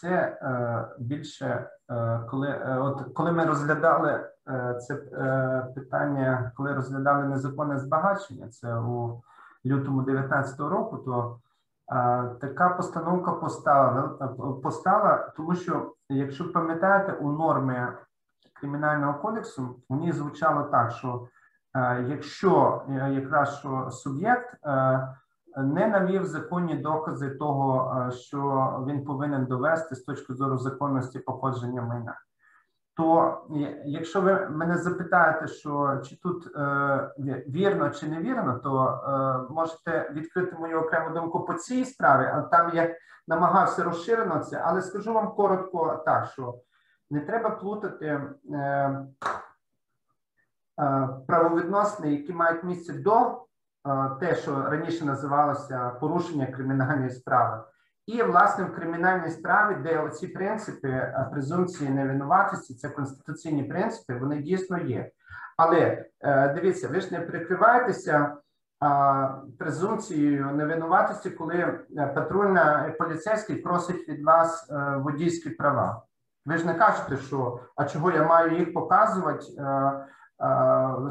[0.01, 6.73] Це е, більше е, коли е, от коли ми розглядали е, це е, питання, коли
[6.73, 9.23] розглядали незаконне збагачення, це у
[9.65, 11.39] лютому 19 року, то
[11.91, 14.01] е, така постановка постала
[14.63, 17.81] постала, тому що, якщо пам'ятаєте, у нормі
[18.53, 21.27] кримінального кодексу у ній звучало так, що
[22.07, 25.07] якщо е, якраз суб'єкт е,
[25.57, 32.15] не навів законні докази того, що він повинен довести з точки зору законності походження майна,
[32.97, 33.37] то
[33.85, 36.47] якщо ви мене запитаєте, що чи тут
[37.47, 42.71] вірно чи не вірно, то можете відкрити мою окрему думку по цій справі, а там
[42.73, 42.95] я
[43.27, 46.55] намагався розширено це, але скажу вам коротко так, що
[47.09, 48.21] не треба плутати.
[48.51, 49.05] Е,
[51.27, 53.35] правовідносини, які мають місце до е,
[54.19, 57.63] те, що раніше називалося порушення кримінальної справи,
[58.07, 64.41] і власне в кримінальній справі, де оці принципи е, презумпції невинуватості, це конституційні принципи, вони
[64.41, 65.11] дійсно є.
[65.57, 66.05] Але
[66.55, 68.37] дивіться, ви ж не прикриваєтеся
[69.59, 71.79] презумпцією невинуватості, коли
[72.15, 76.01] патрульна поліцейський просить від вас водійські права.
[76.45, 79.45] Ви ж не кажете, що а чого я маю їх показувати?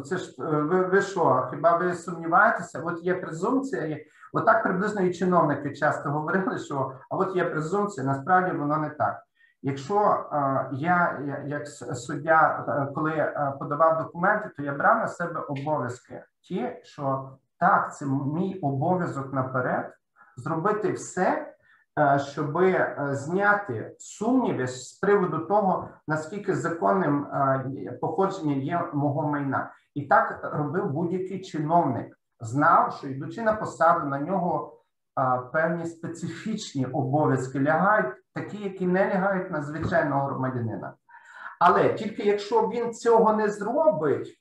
[0.05, 1.49] Це ж е, ви, ви що?
[1.51, 2.83] Хіба ви сумніваєтеся?
[2.85, 3.99] От є презумпція,
[4.33, 9.23] отак приблизно і чиновники часто говорили, що а от є презумпція, насправді воно не так.
[9.63, 16.25] Якщо е, я, як суддя, е, коли подавав документи, то я брав на себе обов'язки,
[16.41, 19.95] ті, що так, це мій обов'язок наперед,
[20.37, 21.54] зробити все,
[22.17, 30.03] щоб е, зняти сумніви з приводу того, наскільки законним е, походження є мого майна, і
[30.03, 34.81] так робив будь-який чиновник, знав, що йдучи на посаду, на нього
[35.53, 40.95] певні специфічні обов'язки лягають, такі, які не лягають на звичайного громадянина.
[41.61, 44.41] Але тільки якщо він цього не зробить,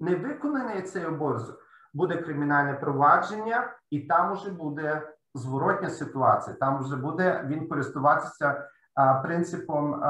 [0.00, 1.58] не виконаний цей обов'язок,
[1.94, 6.56] буде кримінальне провадження, і там уже буде зворотня ситуація.
[6.56, 8.68] Там вже буде він користуватися
[9.22, 10.02] принципом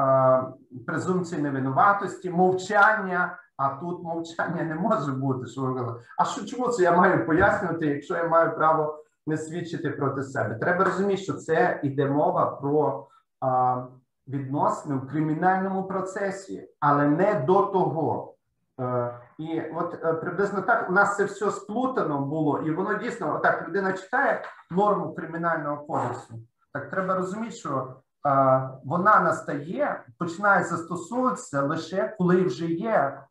[0.87, 3.37] презумпції невинуватості, мовчання.
[3.59, 5.47] А тут мовчання не може бути.
[5.47, 6.01] Що ви казали.
[6.17, 10.55] А що чому це я маю пояснювати, якщо я маю право не свідчити проти себе?
[10.55, 13.07] Треба розуміти, що це йде мова про
[13.41, 13.83] а,
[14.27, 18.33] відносини в кримінальному процесі, але не до того.
[18.79, 23.35] Е, і от е, приблизно так у нас це все сплутано було, і воно дійсно
[23.35, 26.33] отак людина читає норму кримінального кодексу.
[26.73, 27.95] Так треба розуміти, що
[28.27, 33.23] е, вона настає, починає застосовуватися лише коли вже є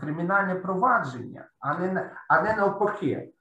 [0.00, 3.32] кримінальне провадження, а не а не навпаки.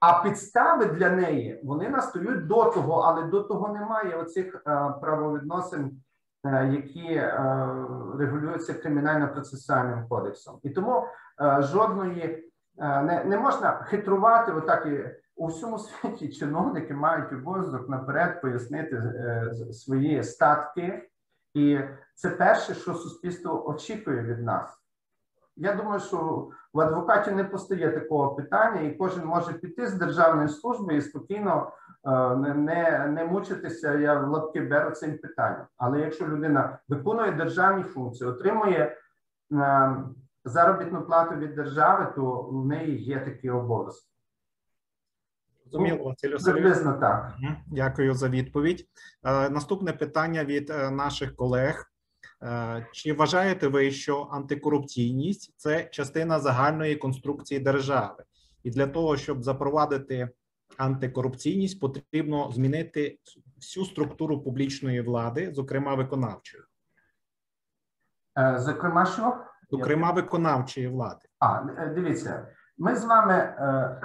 [0.00, 4.62] А підстави для неї вони настають до того, але до того немає оцих
[5.00, 6.05] правовідносин Е,
[6.72, 7.32] які е,
[8.18, 11.06] регулюються кримінально-процесуальним кодексом, і тому
[11.40, 14.52] е, жодної не не можна хитрувати.
[14.52, 15.04] Отак і
[15.36, 19.02] у всьому світі чиновники мають обов'язок наперед пояснити
[19.72, 21.08] свої статки,
[21.54, 21.80] і
[22.14, 24.78] це перше, що суспільство очікує від нас.
[25.56, 30.48] Я думаю, що в адвокатів не постає такого питання, і кожен може піти з державної
[30.48, 35.66] служби і спокійно Е, не не мучитися, я в лапки беру цим питанням.
[35.76, 38.96] Але якщо людина виконує державні функції, отримує
[39.52, 39.96] е,
[40.44, 44.10] заробітну плату від держави, то в неї є такі обов'язки.
[45.70, 47.34] Зрозуміло, Василь Приблизно так.
[47.66, 48.88] Дякую за відповідь.
[49.24, 51.90] Е, наступне питання від наших колег.
[52.92, 58.24] Чи вважаєте ви, що антикорупційність це частина загальної конструкції держави?
[58.62, 60.28] І для того, щоб запровадити
[60.76, 63.18] антикорупційність потрібно змінити
[63.56, 66.62] всю структуру публічної влади, зокрема виконавчої.
[68.38, 69.36] Е, зокрема, що
[69.70, 71.28] зокрема виконавчої влади.
[71.38, 72.48] А е, дивіться,
[72.78, 74.00] ми з вами е,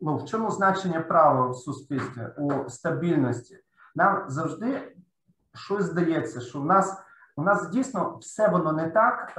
[0.00, 3.58] ну в чому значення права в суспільстві у стабільності?
[3.94, 4.96] Нам завжди
[5.54, 7.02] щось здається, що в нас
[7.36, 9.32] у нас дійсно все воно не так,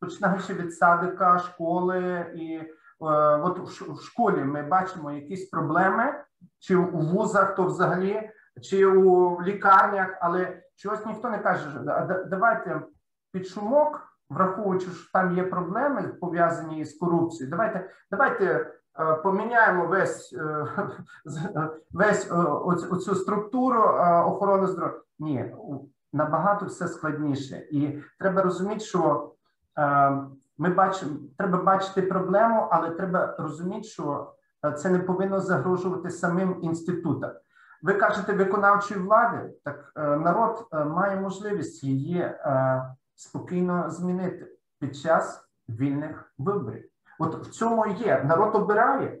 [0.00, 2.60] починаючи від садика, школи і
[3.00, 6.14] от в школі ми бачимо якісь проблеми,
[6.58, 8.30] чи у вузах, то взагалі,
[8.62, 11.80] чи у лікарнях, але чогось ніхто не каже,
[12.26, 12.82] давайте
[13.32, 17.50] під шумок, враховуючи, що там є проблеми пов'язані з корупцією.
[17.50, 18.44] Давайте давайте
[19.00, 20.66] е, поміняємо весь е,
[21.90, 22.30] весь
[22.90, 23.82] оцю структуру
[24.26, 25.00] охорони здоров'я.
[25.18, 25.54] Ні,
[26.12, 29.32] набагато все складніше, і треба розуміти, що
[30.58, 34.32] ми бачимо, треба бачити проблему, але треба розуміти, що
[34.64, 37.30] е, це не повинно загрожувати самим інститутам.
[37.82, 42.30] Ви кажете виконавчої влади, так е, народ е, має можливість її
[43.14, 44.46] спокійно змінити
[44.80, 46.84] під час вільних виборів.
[47.18, 49.18] От в цьому є народ обирає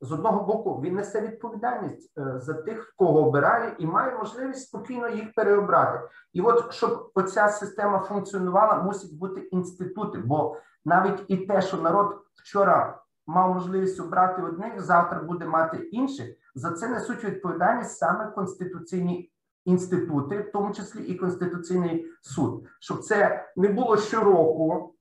[0.00, 5.08] з одного боку, він несе відповідальність е, за тих, кого обирає, і має можливість спокійно
[5.08, 6.08] їх переобрати.
[6.32, 10.18] І от щоб оця система функціонувала, мусять бути інститути.
[10.18, 16.26] Бо навіть і те, що народ вчора мав можливість обрати одних, завтра буде мати інших.
[16.54, 19.32] За це несуть відповідальність саме конституційні
[19.64, 24.93] інститути, в тому числі і конституційний суд, щоб це не було щороку.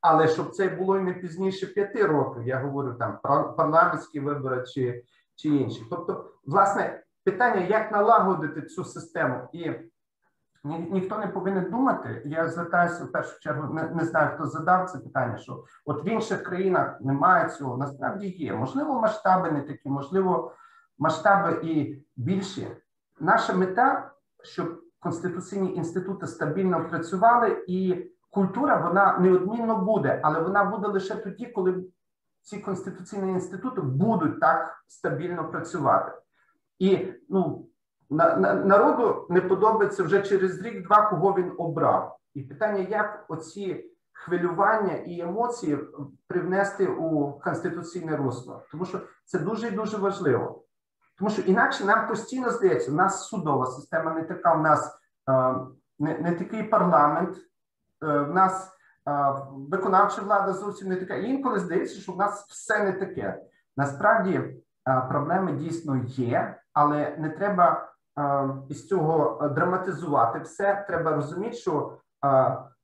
[0.00, 4.64] Але щоб це було і не пізніше п'яти років, я говорю там про парламентські вибори
[4.66, 5.04] чи
[5.36, 5.86] чи інші.
[5.90, 9.70] Тобто, власне, питання, як налагодити цю систему, і
[10.64, 12.22] ні, ніхто не повинен думати.
[12.24, 16.06] Я звертаюся в першу чергу, не, не знаю, хто задав це питання, що от в
[16.08, 17.76] інших країнах немає цього.
[17.76, 18.54] Насправді є.
[18.54, 20.52] Можливо, масштаби не такі, можливо,
[20.98, 22.68] масштаби і більші.
[23.20, 24.10] Наша мета,
[24.42, 31.46] щоб конституційні інститути стабільно працювали і культура вона неодмінно буде, але вона буде лише тоді,
[31.46, 31.84] коли
[32.42, 36.12] ці конституційні інститути будуть так стабільно працювати.
[36.78, 37.68] І ну,
[38.10, 42.16] на, на, народу не подобається вже через рік-два, кого він обрав.
[42.34, 45.78] І питання, як оці хвилювання і емоції
[46.28, 50.64] привнести у конституційне русло, тому що це дуже і дуже важливо.
[51.18, 54.98] Тому що інакше нам постійно здається, у нас судова система не така, у нас
[55.30, 55.54] е,
[55.98, 57.36] не, не такий парламент,
[58.00, 58.72] в нас
[59.50, 61.14] виконавча влада зовсім не така.
[61.14, 63.42] інколи здається, що в нас все не таке.
[63.76, 64.56] Насправді
[65.08, 67.92] проблеми дійсно є, але не треба
[68.68, 70.84] із цього драматизувати все.
[70.88, 71.98] Треба розуміти, що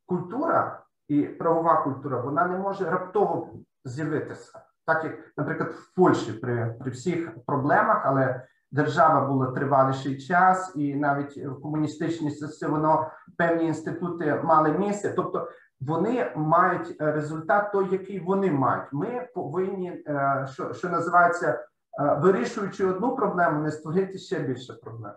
[0.06, 3.48] культура і правова культура вона не може раптово
[3.84, 10.72] з'явитися, так як, наприклад, в Польщі при, при всіх проблемах, але держава була триваліший час,
[10.76, 15.12] і навіть в комуністичній системі воно певні інститути мали місце.
[15.16, 15.48] Тобто
[15.80, 18.92] вони мають результат той, який вони мають.
[18.92, 21.68] Ми повинні, е, що що називається
[21.98, 25.12] вирішуючи одну проблему, не створити ще більше проблем.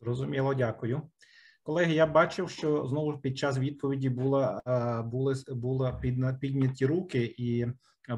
[0.00, 1.02] Зрозуміло, дякую.
[1.62, 4.62] Колеги, я бачив, що знову під час відповіді була
[5.06, 5.92] були була
[6.40, 7.66] підняті руки, і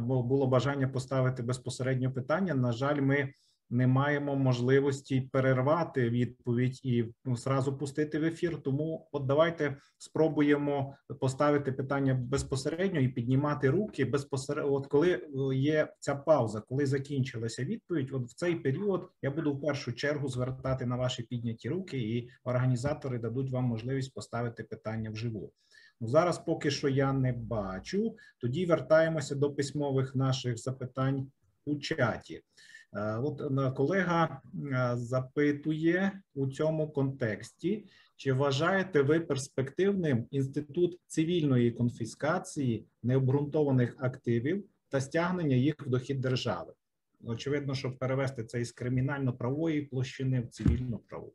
[0.01, 2.55] було бажання поставити безпосередньо питання.
[2.55, 3.33] На жаль, ми
[3.71, 8.63] не маємо можливості перервати відповідь і ну, зразу пустити в ефір.
[8.63, 14.73] Тому от давайте спробуємо поставити питання безпосередньо і піднімати руки безпосередньо.
[14.73, 15.21] От коли е,
[15.55, 20.29] є ця пауза, коли закінчилася відповідь, от в цей період я буду в першу чергу
[20.29, 25.53] звертати на ваші підняті руки, і організатори дадуть вам можливість поставити питання вживу.
[26.01, 28.17] Ну, зараз поки що я не бачу.
[28.39, 31.31] Тоді вертаємося до письмових наших запитань
[31.65, 32.43] у чаті.
[32.93, 37.87] Е, от е, колега е, запитує у цьому контексті,
[38.17, 46.73] чи вважаєте ви перспективним інститут цивільної конфіскації необґрунтованих активів та стягнення їх в дохід держави?
[47.25, 51.33] Очевидно, щоб перевести це із кримінально-правової площини в цивільну праву.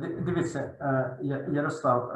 [0.00, 0.74] Дивіться,
[1.48, 2.12] Ярослав,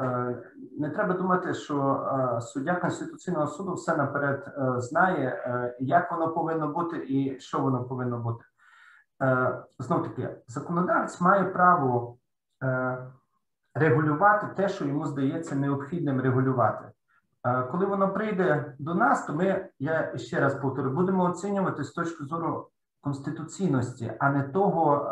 [0.79, 5.43] не треба думати, що суддя Конституційного суду все наперед знає,
[5.79, 8.45] як воно повинно бути і що воно повинно бути.
[9.21, 12.17] Е, знов таки, законодавець має право
[12.63, 12.97] е,
[13.73, 16.85] регулювати те, що йому здається необхідним регулювати.
[17.45, 21.91] Е, коли воно прийде до нас, то ми, я ще раз повторю, будемо оцінювати з
[21.91, 22.69] точки зору
[23.01, 25.09] конституційності, а не того,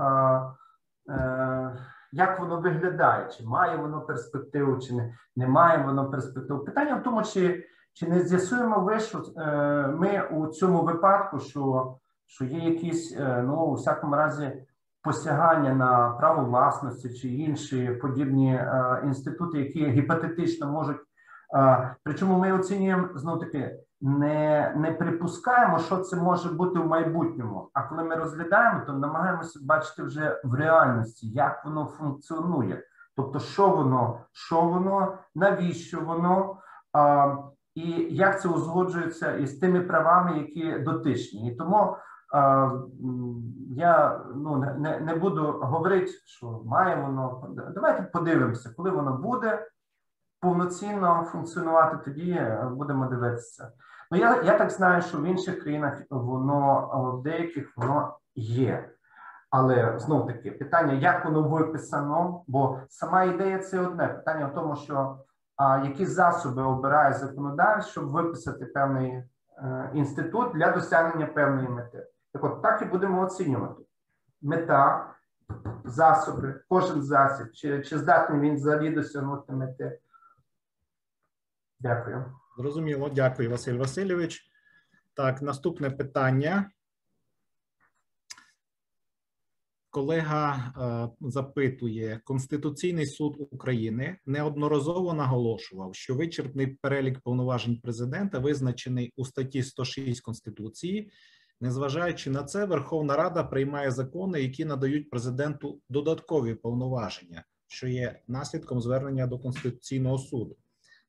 [2.12, 6.60] як воно виглядає, чи має воно перспективу, чи не, не має воно перспективу.
[6.60, 9.24] Питання в тому, чи чи не з'ясуємо ви, що
[9.98, 11.94] ми у цьому випадку, що
[12.28, 14.52] що є якісь, е, ну у всякому разі,
[15.02, 20.98] посягання на право власності чи інші подібні е, інститути, які гіпотетично можуть.
[21.56, 27.69] Е, причому ми оцінюємо знов таки, не не припускаємо, що це може бути в майбутньому.
[27.74, 32.84] А коли ми розглядаємо, то намагаємося бачити вже в реальності, як воно функціонує.
[33.15, 36.57] Тобто, що воно, що воно, навіщо воно,
[36.94, 37.36] а,
[37.76, 41.52] і як це узгоджується із тими правами, які дотичні.
[41.52, 41.98] І тому
[43.69, 47.48] я ну, не не буду говорити, що має воно.
[47.76, 49.68] Давайте подивимося, коли воно буде
[50.40, 53.72] повноцінно функціонувати, тоді е, будемо дивитися.
[54.12, 56.90] Ну я я так знаю, що в інших країнах воно
[57.20, 58.90] в деяких воно є.
[59.50, 64.76] Але знов таки питання, як воно виписано, бо сама ідея це одне питання в тому,
[64.76, 65.18] що
[65.56, 72.08] а, які засоби обирає законодавець, щоб виписати певний е, інститут для досягнення певної мети.
[72.34, 73.84] Так от так і будемо оцінювати.
[74.42, 75.14] Мета,
[75.84, 80.00] засоби, кожен засіб, чи, чи здатний він взагалі досягнути мети.
[81.80, 82.26] Дякую.
[82.58, 84.46] Зрозуміло, дякую, Василь Васильович.
[85.14, 86.72] Так, наступне питання.
[89.90, 90.74] Колега
[91.22, 99.64] е, запитує, Конституційний суд України неодноразово наголошував, що вичерпний перелік повноважень президента визначений у статті
[99.64, 101.12] 106 Конституції
[101.62, 108.82] Незважаючи на це, Верховна Рада приймає закони, які надають президенту додаткові повноваження, що є наслідком
[108.82, 110.58] звернення до Конституційного суду.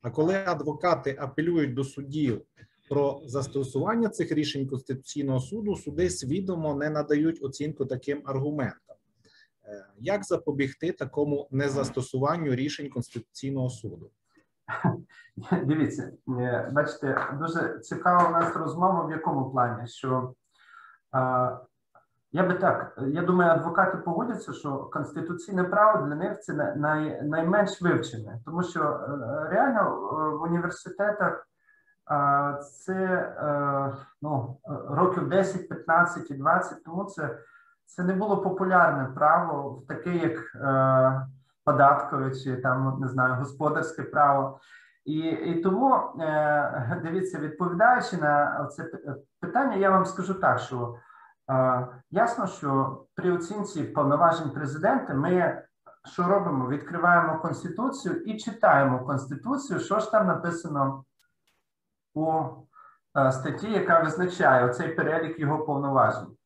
[0.02, 2.42] А коли адвокати апелюють до судів
[2.88, 8.96] про застосування цих рішень Конституційного суду, суди свідомо не надають оцінку таким аргументам.
[9.64, 14.10] Е, як запобігти такому незастосуванню рішень Конституційного суду?
[15.64, 20.34] Дивіться, е, бачите, дуже цікава у нас розмова в якому плані, що
[22.32, 27.82] я би так, я думаю, адвокати погодяться, що конституційне право для них це най, найменш
[27.82, 31.44] вивчене, тому що е, реально е, в університетах
[32.62, 37.38] це е, ну, років 10, 15 і 20 тому це
[37.86, 40.38] це не було популярне право, таке як
[41.64, 44.60] податкове чи там не знаю господарське право.
[45.04, 46.00] І і тому
[47.02, 48.90] дивіться, відповідаючи на це
[49.40, 50.96] питання, я вам скажу так, що
[52.10, 55.62] ясно, що при оцінці повноважень президента ми
[56.04, 56.68] що робимо?
[56.68, 61.04] Відкриваємо конституцію і читаємо конституцію, що ж там написано
[62.14, 62.42] у
[63.16, 66.36] е, статті, яка визначає оцей перелік його повноважень.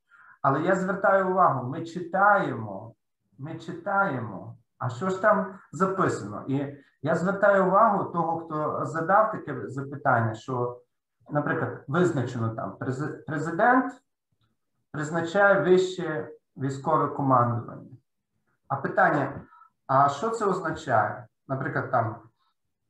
[0.43, 2.95] Але я звертаю увагу: ми читаємо,
[3.39, 4.57] ми читаємо.
[4.79, 6.45] А що ж там записано?
[6.49, 10.81] І я звертаю увагу того, хто задав таке запитання, що,
[11.31, 12.77] наприклад, визначено там
[13.27, 13.93] президент
[14.93, 17.97] призначає вище військове командування.
[18.69, 19.41] А питання:
[19.87, 21.27] а що це означає?
[21.49, 22.17] Наприклад, там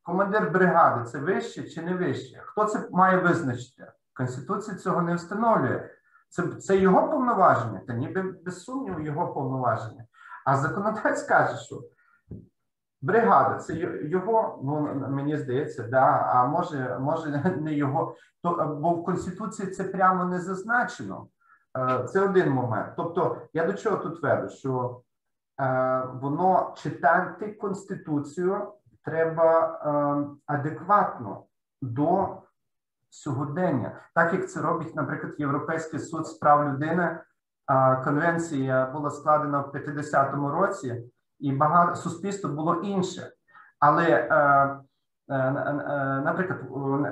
[0.02, 2.42] командир бригади це вище чи не вище?
[2.44, 3.92] Хто це має визначити?
[4.14, 5.90] Конституція цього не встановлює.
[6.28, 10.04] Це це його повноваження, та ніби без сумніву його повноваження.
[10.44, 11.82] А законодавець каже, що
[13.02, 18.16] бригада це його, ну мені здається, да, а може, може не його.
[18.42, 21.26] То, бо в Конституції це прямо не зазначено.
[21.78, 22.92] Е, це один момент.
[22.96, 25.00] Тобто, я до чого тут веду, що
[25.60, 28.72] е, воно читати Конституцію
[29.04, 31.44] треба е, адекватно
[31.82, 32.36] до
[33.10, 37.20] сьогодення, так як це робить, наприклад, Європейський суд з прав людини.
[38.04, 41.04] Конвенція була складена в 50-му році,
[41.38, 43.32] і багато суспільство було інше.
[43.78, 44.28] Але,
[46.24, 46.60] наприклад,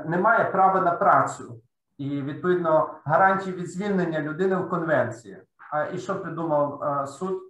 [0.07, 1.61] немає права на працю
[2.01, 5.43] і відповідно гарантії від звільнення людини в конвенції.
[5.73, 7.43] А і що придумав суд?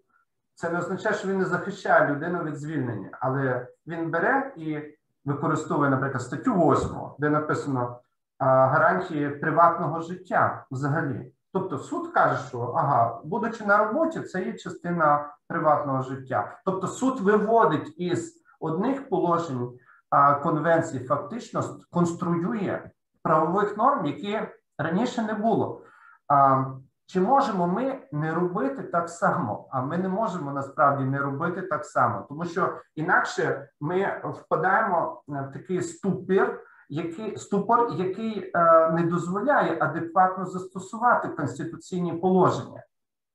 [0.54, 4.80] Це не означає, що він не захищає людину від звільнення, але він бере і
[5.24, 8.00] використовує, наприклад, статтю 8, де написано
[8.38, 11.32] гарантії приватного життя взагалі.
[11.52, 16.60] Тобто суд каже, що ага, будучи на роботі, це є частина приватного життя.
[16.64, 19.70] Тобто суд виводить із одних положень
[20.10, 22.90] а, конвенції, фактично конструює
[23.22, 24.40] правових норм, які
[24.78, 25.82] раніше не було.
[26.28, 26.64] А,
[27.06, 29.68] Чи можемо ми не робити так само?
[29.70, 35.52] А ми не можемо насправді не робити так само, тому що інакше ми впадаємо в
[35.52, 36.60] такий ступір
[36.90, 42.82] який ступор, який е, не дозволяє адекватно застосувати конституційні положення.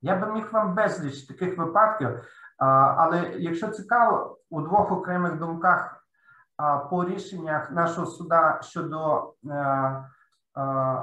[0.02, 2.22] Я би міг вам безліч таких випадків, е,
[2.98, 5.95] але якщо цікаво, у двох окремих думках е,
[6.90, 10.06] по рішеннях нашого суда щодо е, е,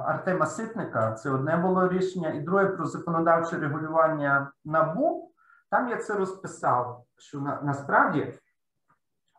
[0.06, 5.32] Артема Ситника, це одне було рішення, і друге про законодавче регулювання набу.
[5.70, 8.34] Там я це розписав, що на, насправді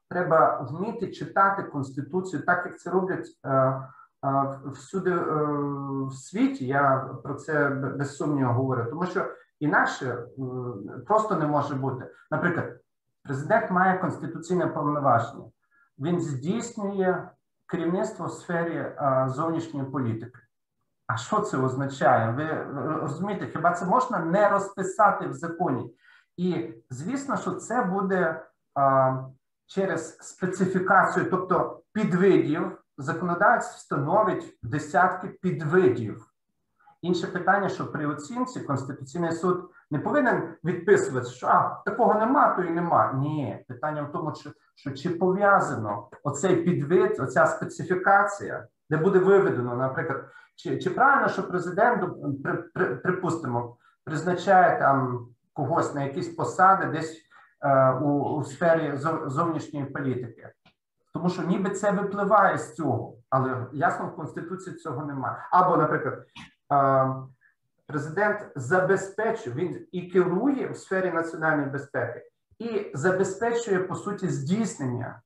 [0.10, 3.82] треба вміти читати конституцію, так як це роблять е, е,
[4.66, 5.24] всюди е,
[6.08, 6.68] в світі.
[6.68, 9.26] Я про це без сумніву говорю, тому що
[9.60, 10.24] інакше
[11.08, 12.10] просто не може бути.
[12.32, 12.80] Наприклад,
[13.24, 15.46] президент має конституційне повноваження,
[16.04, 17.30] він здійснює
[17.66, 18.96] керівництво в сфері
[19.28, 20.40] зовнішньої політики.
[21.08, 22.32] А що це означає?
[22.32, 22.64] Ви
[23.02, 25.96] розумієте, хіба це можна не розписати в законі?
[26.38, 28.46] І звісно, що це буде
[29.66, 36.33] через специфікацію, тобто підвидів, законодавець встановить десятки підвидів.
[37.04, 42.64] Інше питання, що при оцінці Конституційний суд не повинен відписувати, що а, такого нема, то
[42.64, 43.14] і нема.
[43.14, 49.76] Ні, питання в тому, що, що чи пов'язано оцей підвид, оця специфікація, де буде виведено,
[49.76, 50.26] наприклад,
[50.56, 52.04] чи чи правильно, що президент,
[52.44, 57.24] при, при, припустимо, призначає там когось на якісь посади, десь
[57.64, 58.94] Е, у, у сфері
[59.28, 60.50] зовнішньої політики,
[61.14, 65.38] тому що ніби це випливає з цього, але ясно в конституції цього немає.
[65.52, 66.26] Або, наприклад,
[67.88, 72.22] президент забезпечує він і керує у сфері національної безпеки,
[72.60, 75.22] і забезпечує по суті здійснення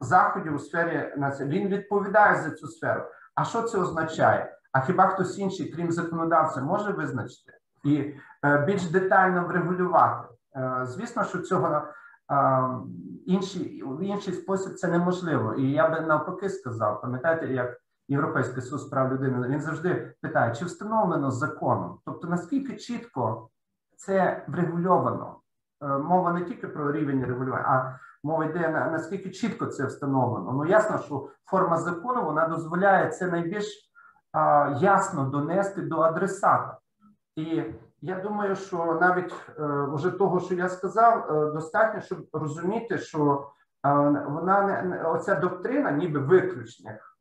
[0.00, 1.60] заходів у сфері національної.
[1.60, 3.02] Він відповідає за цю сферу.
[3.34, 4.56] А що це означає?
[4.72, 7.52] А хіба хтось інший, крім законодавця, може визначити
[7.84, 8.14] і
[8.44, 10.28] е, більш детально врегулювати?
[10.56, 11.84] Е, звісно, що цього е,
[13.26, 15.54] інший, в інший спосіб це неможливо.
[15.54, 20.54] І я би навпаки сказав, пам'ятаєте, як Європейський суд з прав людини він завжди питає,
[20.54, 23.48] чи встановлено законом, тобто наскільки чітко
[23.96, 25.36] це врегульовано.
[25.82, 30.52] Е, мова не тільки про рівень регулювання, а мова йде на наскільки чітко це встановлено.
[30.52, 33.90] Ну ясно, що форма закону вона дозволяє це найбільш
[34.32, 36.78] а, ясно донести до адресата.
[37.36, 37.62] І
[38.00, 43.48] я думаю, що навіть е, вже того, що я сказав, е, достатньо, щоб розуміти, що
[43.84, 47.18] вона не оця доктрина, ніби виключних,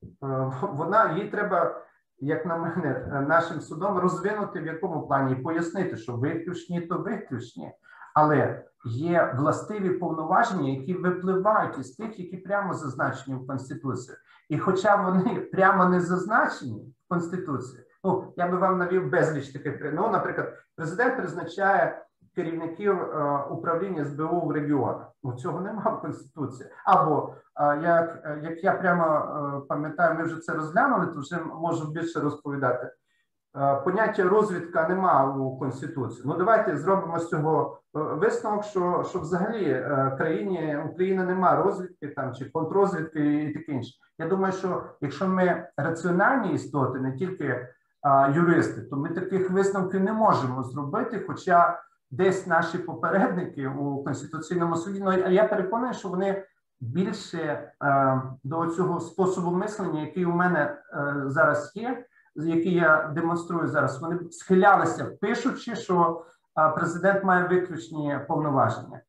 [0.62, 1.82] вона їй треба,
[2.20, 7.72] як на мене, нашим судом розвинути в якому плані і пояснити, що виключні то виключні,
[8.16, 14.18] але є властиві повноваження, які випливають із тих, які прямо зазначені в конституції,
[14.50, 17.84] і хоча вони прямо не зазначені в конституції.
[18.04, 19.94] Ну, я би вам навів безліч таких.
[19.94, 25.12] Ну, наприклад, президент призначає керівників е, управління СБУ в регіонах.
[25.24, 26.70] Ну, цього немає в Конституції.
[26.86, 31.92] Або е, як як я прямо е, пам'ятаю, ми вже це розглянули, то вже можу
[31.92, 32.92] більше розповідати.
[33.56, 36.24] Е, поняття розвідка нема у Конституції.
[36.26, 42.08] Ну, давайте зробимо з цього е, висновок, що що взагалі е, країні Україна немає розвідки
[42.08, 43.94] там чи контрозвідки і таке інше.
[44.18, 47.68] Я думаю, що якщо ми раціональні істоти, не тільки
[48.30, 51.24] юристи, то ми таких висновків не можемо зробити.
[51.28, 51.80] Хоча
[52.18, 56.44] десь наші попередники у конституційному суді, ну я переконаний, що вони
[56.80, 57.38] більше
[57.84, 60.60] е, до цього способу мислення, який у мене
[60.94, 66.26] е, зараз є, які я демонструю зараз, вони схилялися, пишучи, що
[66.76, 69.02] президент має виключні повноваження.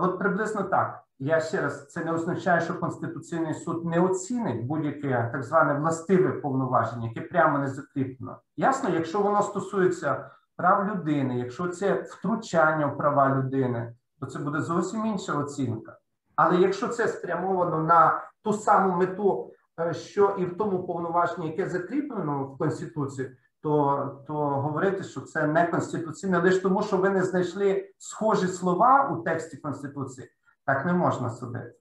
[0.00, 1.02] От приблизно так.
[1.18, 6.32] Я ще раз це не означає, що Конституційний суд не оцінить будь-яке так зване властиве
[6.32, 8.36] повноваження, яке прямо не закріплено.
[8.56, 10.30] Ясно, якщо воно стосується
[10.62, 15.98] прав людини, якщо це втручання в права людини, то це буде зовсім інша оцінка.
[16.36, 21.68] Але якщо це спрямовано на ту саму мету, е, що і в тому повноваженні, яке
[21.68, 27.22] закріплено в Конституції, то то говорити, що це не конституційне, лише тому, що ви не
[27.22, 30.28] знайшли схожі слова у тексті Конституції,
[30.64, 31.74] так не можна судити.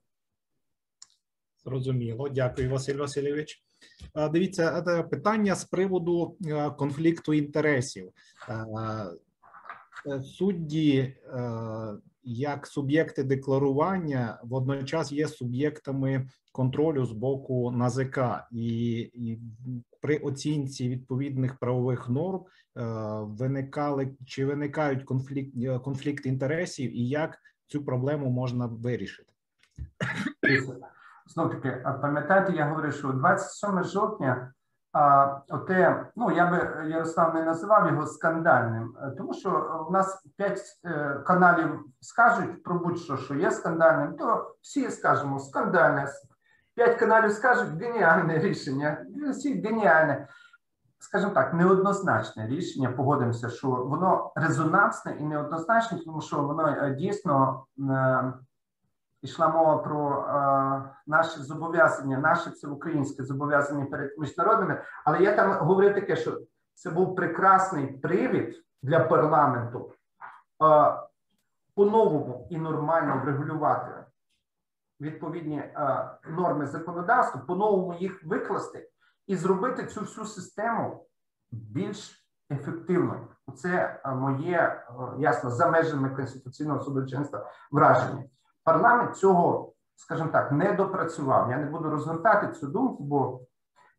[1.63, 3.63] Зрозуміло, дякую, Василь Васильович.
[4.31, 8.11] Дивіться, е, питання з приводу е, конфлікту інтересів.
[10.23, 11.13] Судді
[12.23, 18.19] як суб'єкти декларування водночас є суб'єктами контролю з боку НАЗК,
[18.51, 19.39] і, і
[20.01, 22.83] при оцінці відповідних правових норм е,
[23.23, 29.33] виникали чи виникають конфлікт е, конфлікт інтересів, і як цю проблему можна вирішити?
[31.33, 34.51] Знову таки, пам'ятаєте, я говорив, що 27 жовтня
[34.93, 40.23] а оте, ну я би Ярослав не називав його скандальним, е, тому що в нас
[40.37, 46.07] п'ять е, каналів скажуть про будь-що, що є скандальним, то всі скажемо скандальне.
[46.75, 49.05] П'ять каналів скажуть геніальне рішення.
[49.31, 50.27] Всі геніальне,
[50.99, 52.91] скажімо так, неоднозначне рішення.
[52.91, 57.63] Погодимося, що воно резонансне і неоднозначне, тому що воно е, дійсно
[59.21, 64.83] йшла мова про е, наші зобов'язання, наше це українське зобов'язання перед міжнародними.
[65.05, 66.41] Але я там говорив таке, що
[66.73, 69.91] це був прекрасний привід для парламенту
[70.63, 70.93] е,
[71.75, 73.91] по-новому і нормально врегулювати
[75.01, 78.89] відповідні е, норми законодавства, по-новому їх викласти
[79.27, 81.05] і зробити цю всю систему
[81.51, 83.27] більш ефективною.
[83.55, 84.85] Це моє
[85.19, 88.23] ясно за межами конституційного судочинства враження.
[88.63, 91.49] Парламент цього, скажімо так, не допрацював.
[91.49, 93.41] Я не буду розгортати цю думку, бо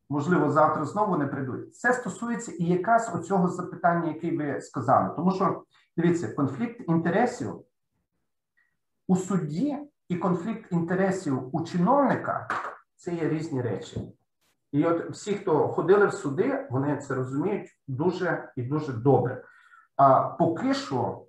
[0.09, 1.76] можливо завтра знову не прийдуть.
[1.76, 5.14] Це стосується і якраз оцього запитання, яке ви сказали.
[5.16, 5.64] Тому що
[5.97, 7.64] дивіться, конфлікт інтересів
[9.09, 9.78] у суді
[10.09, 12.48] і конфлікт інтересів у чиновника
[12.97, 14.12] це є різні речі.
[14.72, 19.44] І от всі, хто ходили в суди, вони це розуміють дуже і дуже добре.
[19.97, 21.22] А поки що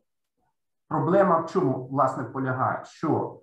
[0.93, 2.81] Проблема в чому власне полягає?
[2.85, 3.41] Що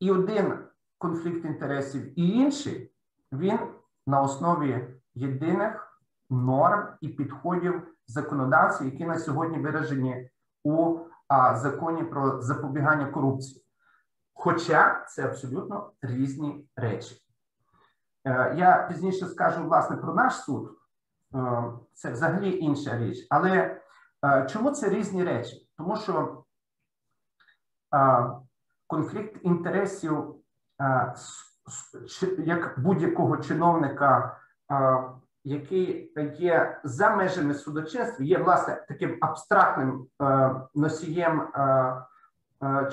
[0.00, 0.58] і один
[0.98, 2.92] конфлікт інтересів, і інший,
[3.32, 3.58] він
[4.06, 6.00] на основі єдиних
[6.30, 10.30] норм і підходів законодавців, які на сьогодні виражені
[10.64, 13.64] у а, законі про запобігання корупції.
[14.34, 17.16] Хоча це абсолютно різні речі.
[18.24, 20.78] Е, я пізніше скажу власне про наш суд,
[21.34, 21.62] е,
[21.92, 23.26] це взагалі інша річ.
[23.30, 23.80] Але
[24.24, 25.68] е, чому це різні речі?
[25.76, 26.39] Тому що
[28.86, 30.34] конфлікт інтересів
[32.38, 34.36] як будь-якого чиновника,
[35.44, 40.06] який є за межами судочинства, є власне таким абстрактним
[40.74, 41.48] носієм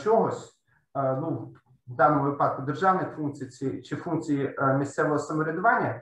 [0.03, 0.61] чогось,
[0.95, 1.53] ну
[1.87, 6.01] в даному випадку державних функцій чи функції місцевого самоврядування,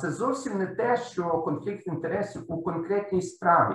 [0.00, 3.74] це зовсім не те, що конфлікт інтересів у конкретній справі.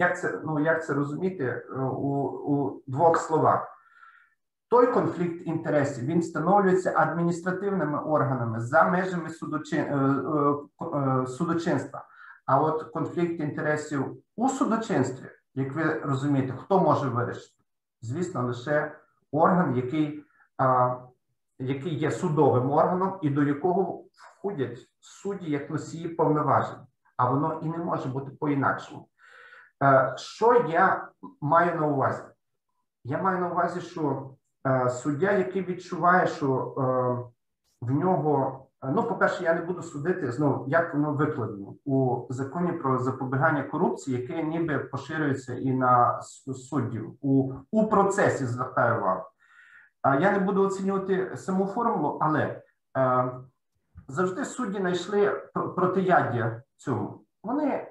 [0.00, 3.76] Як це ну, як це розуміти е, у, у двох словах?
[4.70, 9.94] Той конфлікт інтересів він встановлюється адміністративними органами за межами судочин, е,
[10.96, 12.04] е, судочинства.
[12.46, 17.64] А от конфлікт інтересів у судочинстві, як ви розумієте, хто може вирішити?
[18.02, 18.92] Звісно, лише
[19.32, 20.24] орган, який
[21.58, 26.86] який є судовим органом, і до якого входять судді як носії повноважень,
[27.16, 29.09] а воно і не може бути по-інакшому.
[29.82, 31.08] Е, що я
[31.40, 32.22] маю на увазі?
[33.04, 34.30] Я маю на увазі, що
[34.66, 36.82] е, суддя, який відчуває, що е,
[37.80, 42.98] в нього, ну, по-перше, я не буду судити знову, як воно викладено у законі про
[42.98, 49.24] запобігання корупції, яке ніби поширюється і на суддів у у процесі, звертаю увагу.
[50.04, 52.62] Я не буду оцінювати саму формулу, але
[54.08, 55.42] завжди судді знайшли
[55.76, 57.24] протияддя цьому.
[57.42, 57.90] Вони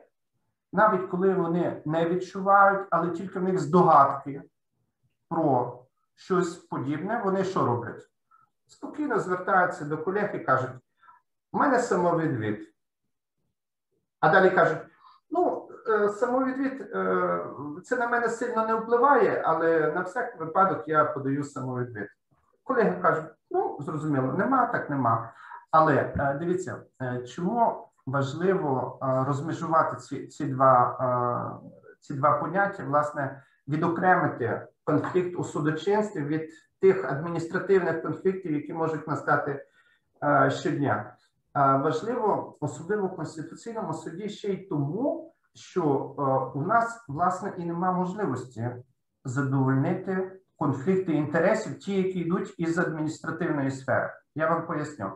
[0.73, 4.43] навіть коли вони не відчувають, але тільки в них здогадки
[5.29, 5.79] про
[6.15, 8.09] щось подібне, вони що роблять?
[8.67, 10.71] Спокійно звертаються до колег і кажуть:
[11.51, 12.73] у мене самовідвід.
[14.19, 14.79] А далі кажуть:
[15.29, 17.45] ну, е, самовідвід е,
[17.83, 22.07] це на мене сильно не впливає, але на всяк випадок я подаю самовідвід.
[22.63, 25.33] Колеги кажуть, ну, зрозуміло, нема, так нема.
[25.71, 26.81] Але е, дивіться,
[27.27, 30.97] чому важливо е, розмежувати ці, ці два
[31.63, 31.67] е,
[31.99, 36.49] ці два поняття, власне, відокремити конфлікт у судочинстві від
[36.81, 39.65] тих адміністративних конфліктів, які можуть настати
[40.23, 41.15] е, щодня.
[41.55, 45.83] Важливо, особливо в конституційному суді, ще й тому, що
[46.55, 48.69] у нас власне і немає можливості
[49.25, 54.13] задовольнити конфлікти інтересів, ті, які йдуть із адміністративної сфери.
[54.35, 55.11] Я вам поясню.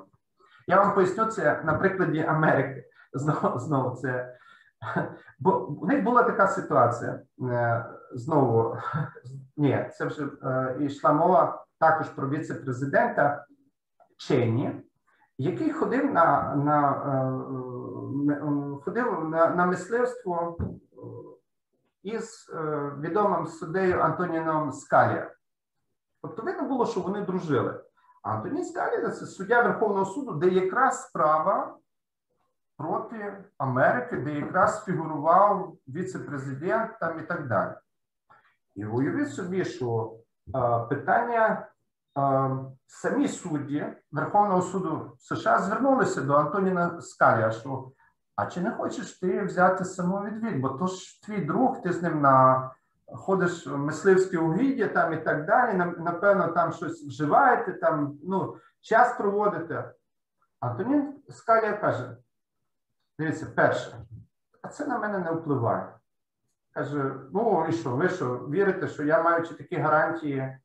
[0.67, 2.83] Я вам поясню це на прикладі Америки.
[3.13, 4.37] Знову знову це
[5.39, 7.19] бо у них була така ситуація.
[7.41, 8.77] е, Знову
[9.57, 13.45] ні, це вже е, йшла мова також про віце-президента
[14.17, 14.81] Чені,
[15.37, 16.91] який ходив на на
[18.29, 20.57] е, ходив на, на мисливство
[22.03, 22.51] із
[22.99, 25.31] відомим суддею Антоніном Скалія.
[26.21, 27.81] Тобто видно було, що вони дружили.
[28.23, 31.77] А Антонін це суддя Верховного суду, де якраз справа
[32.77, 37.73] проти Америки, де якраз фігурував віце-президент там і так далі.
[38.75, 40.13] І уявіть собі, що
[40.55, 41.67] е, питання
[42.17, 42.49] е,
[42.87, 47.91] самі судді Верховного суду США звернулися до Антоніна Скалія, що
[48.35, 50.61] а чи не хочеш ти взяти самовідвід?
[50.61, 52.71] Бо то ж твій друг, ти з ним на
[53.13, 55.77] ходиш в мисливське угіддя там і так далі.
[55.97, 59.91] Напевно, там щось вживаєте, там ну, час проводите.
[60.59, 62.17] Антонін Скалія каже:
[63.19, 63.97] дивіться, перше,
[64.61, 65.93] а це на мене не впливає.
[66.73, 70.57] Каже: ну і що, ви що, вірите, що я маючи такі гарантії,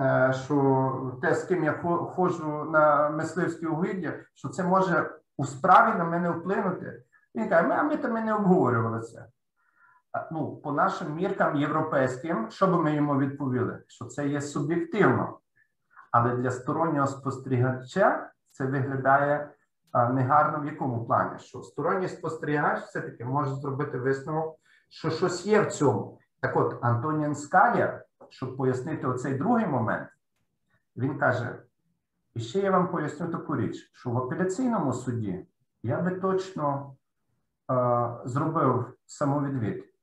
[0.00, 1.72] е, що те, з ким я
[2.14, 7.02] ходжу на мисливські угіддя, що це може у справі на мене вплинути.
[7.34, 9.26] Він каже, а ми там і не обговорювали це.
[10.30, 13.82] Ну, по нашим міркам європейським, що би ми йому відповіли?
[13.86, 15.38] Що це є суб'єктивно.
[16.10, 19.50] Але для стороннього спостерігача це виглядає
[19.94, 21.38] негарно в якому плані?
[21.38, 24.58] Що сторонній спостерігач все-таки може зробити висновок,
[24.88, 26.18] що щось є в цьому.
[26.40, 30.08] Так от, Антонін Скалія, щоб пояснити оцей другий момент,
[30.96, 31.62] він каже:
[32.34, 35.46] і ще я вам поясню таку річ, що в апеляційному суді
[35.82, 36.96] я би точно
[37.70, 39.93] е, зробив самовідвід.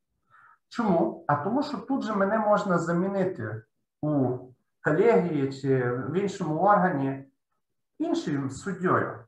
[0.72, 1.26] Чому?
[1.27, 3.64] А тому, що тут же мене можна замінити
[4.02, 4.38] у
[4.84, 7.31] колегії чи в іншому органі
[7.99, 9.19] іншим суддєю.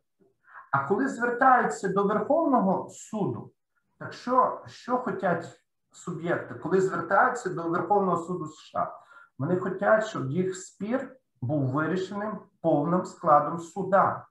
[0.72, 3.52] А коли звертаються до Верховного суду,
[3.99, 5.61] так що, що хочуть
[5.91, 8.99] суб'єкти, коли звертаються до Верховного суду США,
[9.40, 14.28] вони хочуть, щоб їх спір був вирішеним повним складом суда.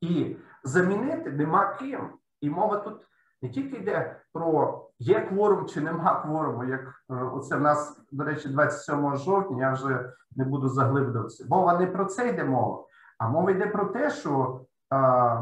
[0.00, 2.10] І замінити нема ким.
[2.40, 3.06] І мова тут
[3.42, 6.80] не тільки йде про є кворум чи нема кворуму, як
[7.10, 11.46] е, оце в нас, до речі, 27 жовтня, я вже не буду заглиблюватися.
[11.48, 12.84] Мова не про це йде мова,
[13.18, 14.60] а мова йде про те, що
[14.92, 14.96] е,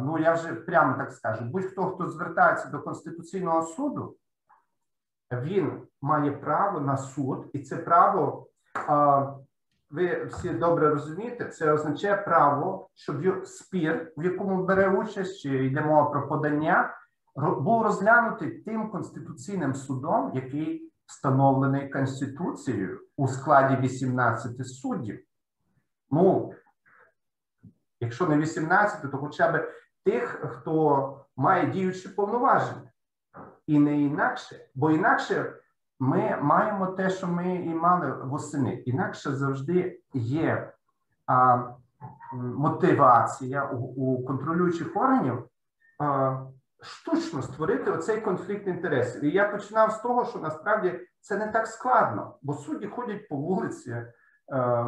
[0.05, 4.17] ну я вже прямо так скажу: будь-хто, хто звертається до Конституційного суду,
[5.33, 8.47] він має право на суд, і це право.
[8.89, 9.27] е,
[9.91, 15.81] ви всі добре розумієте, це означає право, щоб спір, в якому бере участь, чи йде
[15.81, 16.95] мова про подання,
[17.39, 25.21] був розглянутий тим конституційним судом, який встановлений Конституцією у складі 18 суддів.
[26.11, 26.55] Ну,
[28.01, 29.73] якщо не 18, то хоча б
[30.05, 32.91] тих, хто має діючі повноваження.
[33.67, 35.53] І не інакше, бо інакше
[36.01, 38.75] ми маємо те, що ми і мали восени.
[38.75, 40.73] Інакше завжди є
[41.27, 41.65] а,
[42.33, 45.49] мотивація у, у контролюючих органів
[45.99, 46.37] а,
[46.83, 49.25] штучно створити оцей конфлікт інтересів.
[49.25, 53.37] І я починав з того, що насправді це не так складно, бо судді ходять по
[53.37, 54.07] вулиці, е,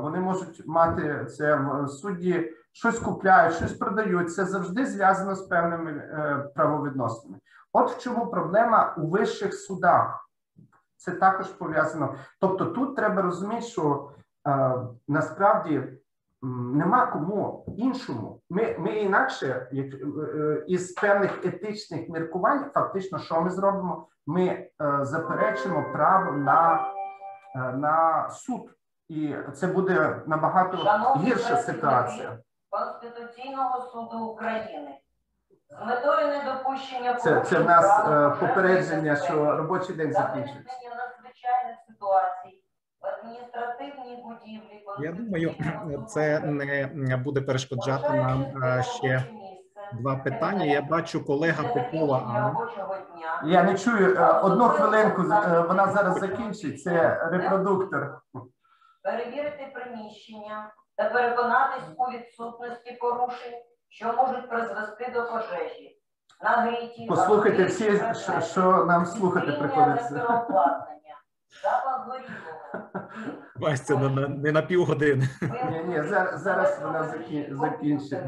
[0.02, 4.32] вони можуть мати це судді, щось купляють, щось продають.
[4.34, 7.40] Це завжди зв'язано з певними е, правовідносинами.
[7.72, 10.30] От в чому проблема у вищих судах.
[10.96, 12.14] Це також пов'язано.
[12.40, 14.10] Тобто, тут треба розуміти, що
[14.48, 14.72] е,
[15.08, 15.99] насправді
[16.42, 18.40] нема кому іншому.
[18.50, 24.06] Ми, ми інакше, як е, е, із певних етичних міркувань, фактично, що ми зробимо?
[24.26, 24.70] Ми е,
[25.02, 26.92] заперечимо право на,
[27.54, 28.74] е, на суд,
[29.08, 32.38] і це буде набагато Шановні гірша ситуація.
[32.70, 34.96] Конституційного суду України
[35.70, 38.04] з метою недопущення Це, це в нас
[38.40, 42.29] попередження, що робочий день виникнення надзвичайних ситуацій
[43.22, 44.84] в адміністративній будівлі.
[45.00, 45.54] Я думаю,
[46.08, 46.40] це
[46.94, 49.24] не буде перешкоджати нам е, ще
[49.92, 50.64] два питання.
[50.64, 52.56] Я бачу колега Попова
[53.44, 55.22] Я не чую е, одну хвилинку.
[55.22, 56.82] е, Вона зараз закінчить.
[56.82, 58.20] Це репродуктор.
[59.02, 63.60] Перевірити приміщення та переконатись у відсутності порушень
[63.90, 65.96] що можуть призвести до пожежі.
[66.42, 70.44] Нагріті, Послухайте всі, що, що нам слухати приходиться.
[73.98, 75.28] На- на- не на півгодини.
[75.42, 78.24] Ні, ні, зараз, зараз вона закі- закінчить.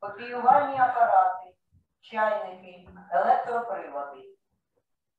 [0.00, 1.54] копіювальні апарати,
[2.00, 4.20] чайники, електроприлади.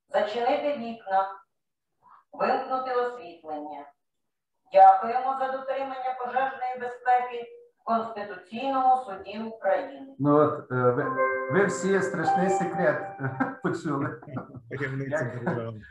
[0.09, 1.29] Зачинити вікна,
[2.33, 3.85] вимкнути освітлення.
[4.73, 7.47] Дякуємо за дотримання пожежної безпеки
[7.79, 10.15] в Конституційному суді України.
[10.19, 11.05] Ну от е, ви,
[11.51, 13.01] ви всі страшний секрет
[13.63, 14.21] почули,
[14.69, 15.81] держави.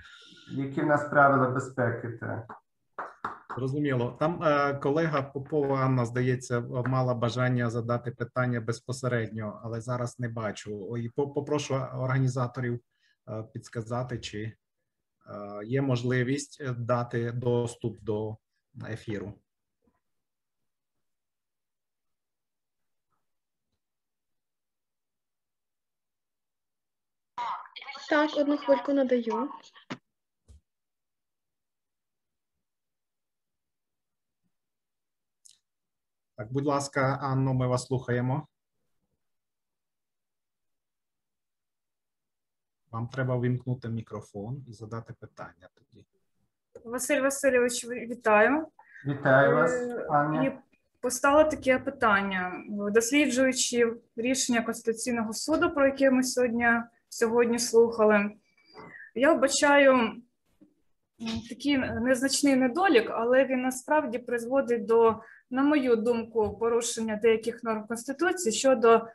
[0.51, 2.09] Які в нас правила безпеки.
[2.09, 2.55] Так.
[3.56, 4.16] Зрозуміло.
[4.20, 10.97] Там е, колега Попова Анна, здається, мала бажання задати питання безпосередньо, але зараз не бачу.
[11.16, 12.81] По- попрошу організаторів
[13.28, 14.55] е, підсказати, чи е,
[15.64, 18.36] є можливість дати доступ до
[18.90, 19.32] ефіру.
[28.09, 29.48] Так, одну хвильку надаю.
[36.41, 38.47] Так, будь ласка, Анно, ми вас слухаємо.
[42.91, 46.07] Вам треба вимкнути мікрофон і задати питання тоді.
[46.85, 48.67] Василь Васильович, вітаю.
[49.07, 50.45] Вітаю вас, Е, Аня.
[50.45, 50.59] І
[51.01, 52.65] постало таке питання.
[52.69, 56.67] Досліджуючи рішення Конституційного суду, про яке ми сьогодні,
[57.09, 58.31] сьогодні слухали,
[59.15, 60.23] я вбачаю
[61.49, 68.52] такий незначний недолік, але він насправді призводить до, на мою думку, порушення деяких норм Конституції
[68.52, 69.06] щодо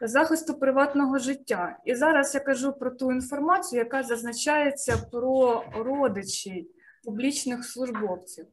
[0.00, 1.78] захисту приватного життя.
[1.84, 6.66] І зараз я кажу про ту інформацію, яка зазначається про родичів
[7.04, 8.46] публічних службовців.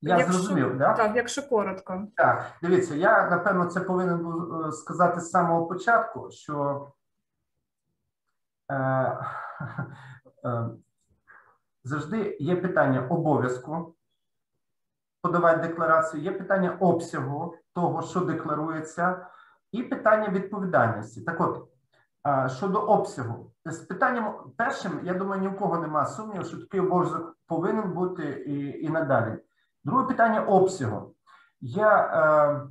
[0.00, 0.94] Я Якщо- зрозумів, да?
[0.94, 2.06] Так, якщо коротко.
[2.16, 6.86] Так, дивіться, я напевно це повинен був е, сказати з самого початку, що
[8.70, 8.74] е,
[10.44, 10.68] е,
[11.88, 13.94] завжди є питання обов'язку
[15.22, 19.26] подавати декларацію, є питання обсягу того, що декларується,
[19.72, 21.20] і питання відповідальності.
[21.20, 21.68] Так от,
[22.50, 27.36] щодо обсягу, з питанням першим, я думаю, ні в кого немає сумніву, що такий обов'язок
[27.46, 29.38] повинен бути і, і надалі.
[29.84, 31.14] Друге питання обсягу.
[31.60, 32.68] Я е,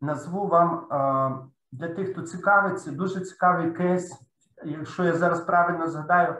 [0.00, 4.20] назву вам е, для тих, хто цікавиться, дуже цікавий кейс.
[4.64, 6.36] Якщо я зараз правильно згадаю,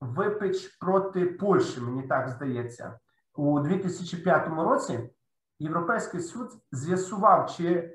[0.00, 2.98] випич проти Польщі, мені так здається,
[3.34, 5.10] у 2005 році
[5.58, 7.94] Європейський суд з'ясував, чи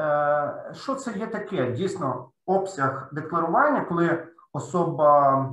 [0.00, 5.50] е, що це є таке дійсно обсяг декларування, коли особа,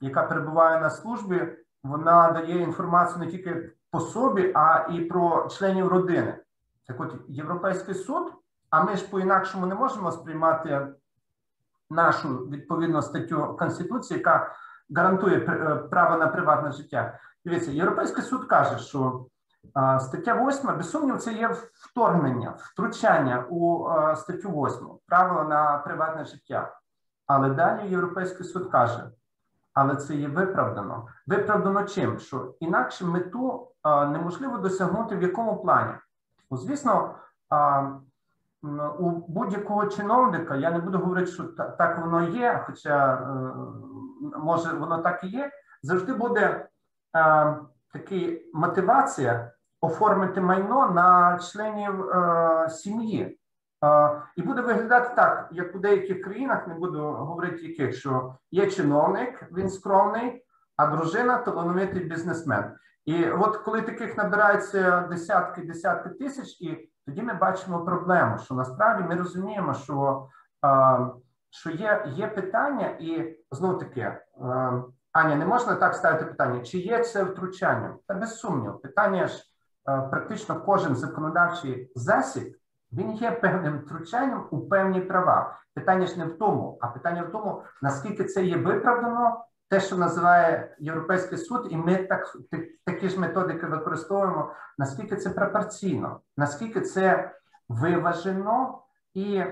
[0.00, 5.88] яка перебуває на службі, вона дає інформацію не тільки по собі, а і про членів
[5.88, 6.38] родини.
[6.86, 8.32] Так от Європейський суд,
[8.70, 10.88] а ми ж по-інакшому не можемо сприймати
[11.90, 14.54] нашу відповідну статтю Конституції, яка
[14.96, 17.18] гарантує е, право на приватне життя.
[17.44, 19.26] Дивіться, Європейський суд каже, що
[20.00, 26.24] стаття 8, без сумніву, це є вторгнення, втручання у а, статтю 8, право на приватне
[26.24, 26.76] життя.
[27.26, 29.10] Але далі Європейський суд каже,
[29.74, 31.06] але це є виправдано.
[31.26, 32.18] Виправдано чим?
[32.18, 35.92] Що інакше мету неможливо досягнути в якому плані?
[36.50, 37.14] Ну, звісно,
[38.98, 41.44] у будь-якого чиновника, я не буду говорити, що
[41.78, 43.18] так воно є, хоча е,
[44.38, 45.50] може воно так і є,
[45.82, 46.68] завжди буде
[47.16, 47.56] е,
[47.92, 53.40] такий мотивація оформити майно на членів е, сім'ї.
[54.36, 59.48] І буде виглядати так, як у деяких країнах, не буду говорити яких, що є чиновник,
[59.52, 60.44] він скромний,
[60.76, 62.72] а дружина талановитий бізнесмен.
[63.04, 69.08] І от коли таких набирається десятки, десятки тисяч, і тоді ми бачимо проблему, що насправді
[69.08, 70.28] ми розуміємо, що,
[71.50, 74.18] що є, є питання, і знову таки,
[75.12, 77.98] Аня, не можна так ставити питання, чи є це втручанням?
[78.06, 79.44] Та без сумніву, питання ж
[79.84, 82.56] практично кожен законодавчий засіб.
[82.92, 85.58] Він є певним втручанням у певні права.
[85.74, 89.96] Питання ж не в тому, а питання в тому, наскільки це є виправдано, те, що
[89.96, 94.52] називає Європейський суд, і ми так так- такі ж методики використовуємо.
[94.78, 97.32] Наскільки це пропорційно, наскільки це
[97.68, 98.82] виважено,
[99.14, 99.44] і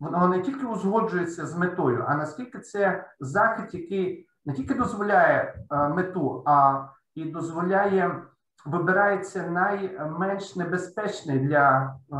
[0.00, 5.88] воно не тільки узгоджується з метою, а наскільки це захід, який не тільки дозволяє е,
[5.88, 6.84] мету, а
[7.14, 8.22] і дозволяє
[8.66, 12.16] вибирається найменш небезпечний для е,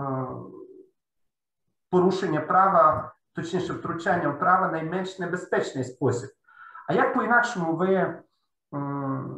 [1.90, 6.30] порушення права, точніше, втручання в право найменш небезпечний спосіб.
[6.89, 8.15] А як по-інакшому ви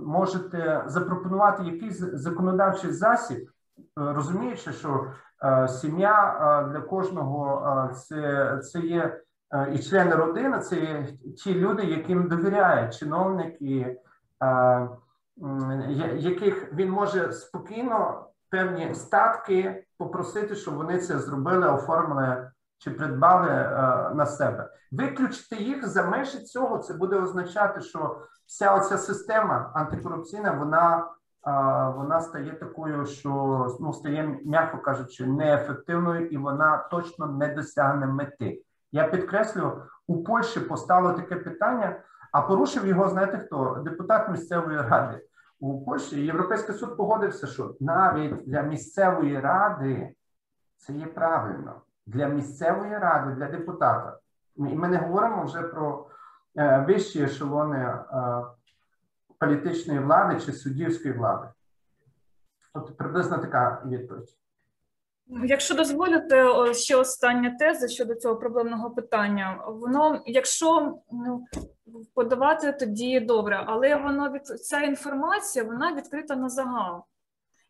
[0.07, 3.51] можете запропонувати якийсь законодавчий засіб, е,
[3.95, 5.07] розуміючи, що
[5.45, 9.21] е, сім'я е, для кожного це, це є
[9.73, 11.07] і члени родини, це є
[11.45, 12.29] ті люди, яким
[14.43, 14.47] е,
[15.43, 22.91] м, я- яких він може спокійно певні статки попросити, щоб вони це зробили, оформили чи
[22.91, 23.71] придбали е,
[24.15, 24.71] на себе.
[24.93, 28.17] Виключити їх за межі цього, це буде означати, що
[28.47, 31.11] вся оця система антикорупційна, вона,
[31.43, 33.31] а, вона стає такою, що
[33.81, 38.63] ну, стає, м'яко кажучи, неефективною і вона точно не досягне мети.
[38.93, 42.03] Я підкреслю, у Польщі постало таке питання,
[42.33, 43.83] а порушив його, знаєте хто?
[43.85, 45.27] Депутат місцевої ради.
[45.61, 50.15] У Польщі Європейський суд погодився, що навіть для місцевої ради
[50.77, 51.81] це є правильно.
[52.07, 54.19] Для місцевої ради, для депутата.
[54.57, 56.07] І ми не говоримо вже про
[56.57, 58.05] е, вищі ешелони е,
[59.39, 61.49] політичної влади чи суддівської влади.
[62.75, 64.37] От приблизно така відповідь.
[65.45, 69.65] Якщо дозволите, ще остання теза щодо цього проблемного питання.
[69.67, 71.47] Воно, якщо ну,
[72.15, 77.05] подавати, тоді добре, але воно від ця інформація вона відкрита на загал.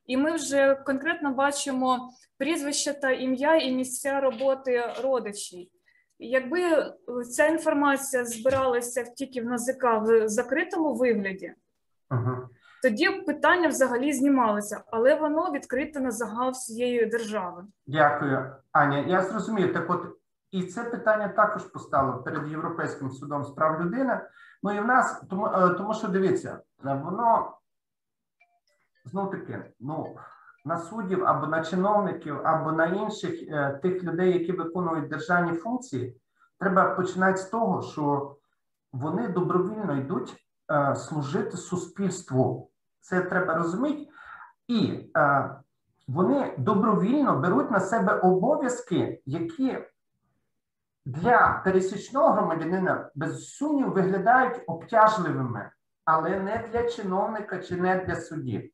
[0.06, 5.68] І ми вже конкретно бачимо прізвище та ім'я і місця роботи родичів.
[6.18, 6.60] Якби
[7.31, 11.55] ця інформація збиралася тільки в НАЗК в закритому вигляді,
[12.10, 12.36] Угу.
[12.82, 17.64] тоді питання взагалі знімалося, але воно відкрите на загал всієї держави.
[17.86, 18.98] Дякую, Аня.
[18.98, 19.72] Я зрозумів.
[19.72, 20.01] Так, от
[20.51, 24.20] і це питання також постало перед Європейським судом з прав людини.
[24.62, 27.52] Ну і в нас, тому, е, тому що дивіться, воно
[29.05, 30.16] знов таки, ну
[30.64, 36.16] на суддів або на чиновників, або на інших е, тих людей, які виконують державні функції,
[36.59, 38.36] треба починати з того, що
[38.93, 40.36] вони добровільно йдуть
[40.72, 42.70] е, служити суспільству.
[43.01, 44.10] Це треба розуміти.
[44.68, 45.55] І е,
[46.09, 49.78] вони добровільно беруть на себе обов'язки, які
[51.06, 55.70] для пересічного громадянина без сумнів виглядають обтяжливими,
[56.05, 58.72] але не для чиновника чи не для судді.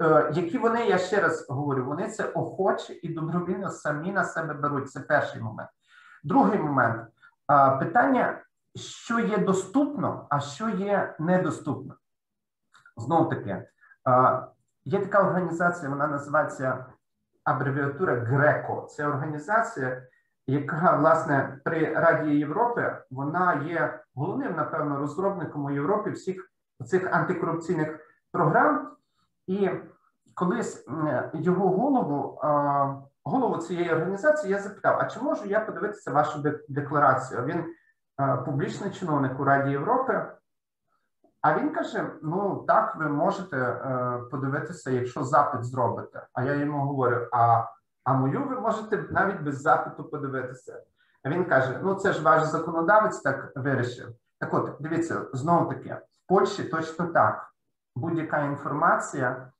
[0.00, 4.54] Е, які вони, я ще раз говорю, вони це охоче і добровільно самі на себе
[4.54, 4.90] беруть.
[4.90, 5.70] Це перший момент.
[6.24, 7.08] Другий момент
[7.78, 8.42] питання,
[8.76, 11.94] що є доступно, а що є недоступно.
[12.96, 13.66] Знову таки,
[14.84, 16.86] є така організація, вона називається
[17.44, 18.86] абревіатура ГРЕКО.
[18.90, 20.02] Це організація,
[20.46, 26.50] яка власне при Раді Європи вона є головним, напевно, розробником у Європі всіх
[26.86, 27.98] цих антикорупційних
[28.32, 28.96] програм.
[29.46, 29.70] І
[30.34, 30.86] колись
[31.34, 32.40] його голову,
[33.24, 37.44] голову цієї організації, я запитав: а чи можу я подивитися вашу декларацію?
[37.44, 37.64] Він
[38.44, 40.26] публічний чиновник у Раді Європи.
[41.40, 46.26] А він каже: ну так, ви можете е, подивитися, якщо запит зробите.
[46.32, 47.64] А я йому говорю: а,
[48.04, 50.82] а мою ви можете навіть без запиту подивитися.
[51.24, 54.08] А він каже: ну це ж ваш законодавець так вирішив.
[54.38, 57.49] Так от, дивіться, знову таки, в Польщі точно так.
[58.00, 59.52] Будь-яка інформація,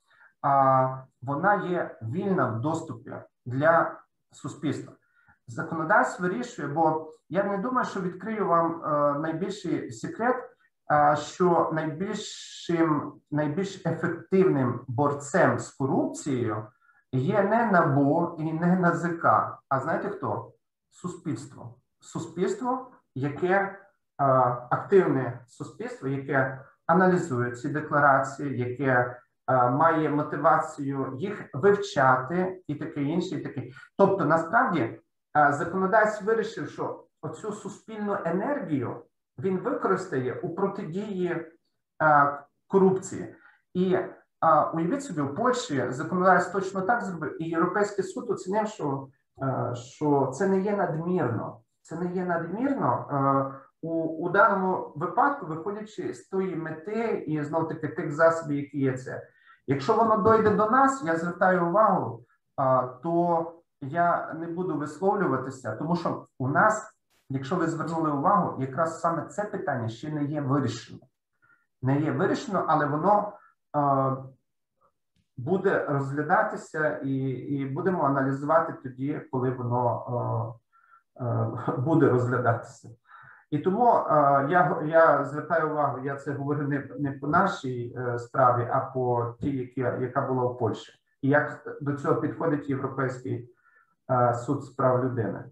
[1.22, 3.12] вона є вільна в доступі
[3.46, 4.00] для
[4.32, 4.92] суспільства.
[5.46, 10.36] Законодавство вирішує, бо я не думаю, що відкрию вам е, найбільший секрет,
[10.92, 16.66] е, що найбільшим, найбільш ефективним борцем з корупцією
[17.12, 19.24] є не НАБУ і не НАЗК,
[19.68, 20.52] а знаєте хто?
[20.90, 21.74] Суспільство.
[22.00, 23.76] Суспільство, яке е,
[24.70, 29.16] активне суспільство, яке аналізує ці декларації, яке
[29.56, 33.62] має мотивацію їх вивчати, і таке інше, і таке.
[33.98, 39.02] Тобто, насправді, е, законодавець вирішив, що оцю суспільну енергію
[39.38, 41.46] він використає у протидії
[42.02, 43.34] е, корупції.
[43.74, 44.10] І е,
[44.74, 49.08] уявіть собі, у Польщі законодавець точно так зробив, і Європейський суд оцінив, що,
[49.74, 51.60] що це не є надмірно.
[51.82, 53.06] Це не є надмірно.
[53.82, 58.98] У, у даному випадку, виходячи з тої мети і знов таки тих засобів, які є
[58.98, 59.26] це.
[59.66, 62.24] Якщо воно дойде до нас, я звертаю увагу,
[62.56, 66.94] а, то я не буду висловлюватися, тому що у нас,
[67.28, 71.00] якщо ви звернули увагу, якраз саме це питання ще не є вирішено.
[71.82, 73.32] Не є вирішено, але воно
[73.72, 74.16] а,
[75.36, 80.04] буде розглядатися і, і будемо аналізувати тоді, коли воно
[81.16, 82.88] а, буде розглядатися.
[83.50, 84.02] І тому е,
[84.50, 89.34] я я звертаю увагу, я це говорю не не по нашій е, справі, а по
[89.40, 93.50] тій, які, яка була в Польщі, і як до цього підходить Європейський
[94.10, 95.44] е, суд з прав людини.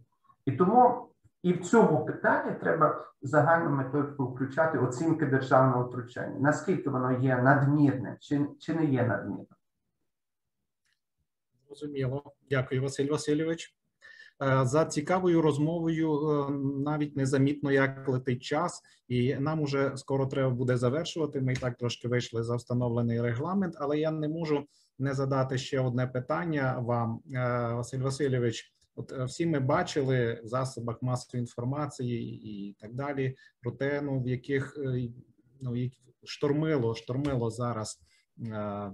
[0.44, 1.04] І тому
[1.42, 6.40] І в цьому питанні треба загальну методику включати оцінки державного втручання.
[6.40, 9.46] Наскільки воно є надмірним, чи, чи не є надмірним?
[11.66, 12.32] Зрозуміло.
[12.50, 13.77] Дякую, Василь Васильович.
[14.42, 16.50] Е, За цікавою розмовою е,
[16.84, 21.40] навіть незамітно, як летить час, і нам уже скоро треба буде завершувати.
[21.40, 24.64] Ми і так трошки вийшли за встановлений регламент, але я не можу
[24.98, 28.74] не задати ще одне питання вам, Е, Василь Васильович.
[28.96, 34.28] От всі ми бачили в засобах масової інформації і так далі про те, ну в
[34.28, 34.78] яких
[35.60, 35.74] ну
[36.24, 38.00] штормило, штормило зараз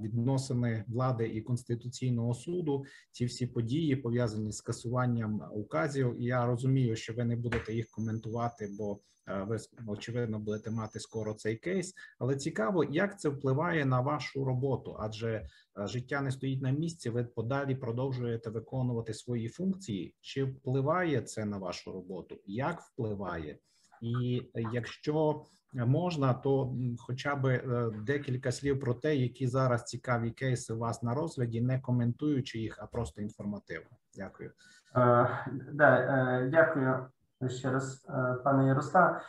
[0.02, 2.84] відносини влади і конституційного суду.
[3.12, 6.16] Ці всі події пов'язані з скасуванням указів.
[6.18, 11.34] Я розумію, що ви не будете їх коментувати, бо е, ви очевидно будете мати скоро
[11.34, 11.94] цей кейс.
[12.18, 15.46] Але цікаво, як це впливає на вашу роботу, адже е,
[15.86, 17.10] життя не стоїть на місці.
[17.10, 20.14] Ви подалі продовжуєте виконувати свої функції.
[20.20, 22.40] Чи впливає це на вашу роботу?
[22.46, 23.58] Як впливає?
[24.00, 24.42] І
[24.72, 25.44] якщо
[25.74, 31.02] можна, то хоча б е, декілька слів про те, які зараз цікаві кейси у вас
[31.02, 33.96] на розгляді, не коментуючи їх, а просто інформативно.
[34.16, 34.50] Дякую.
[34.96, 35.28] Е,
[35.72, 37.06] да, е, дякую
[37.48, 39.20] ще раз, е, пане Ярослав.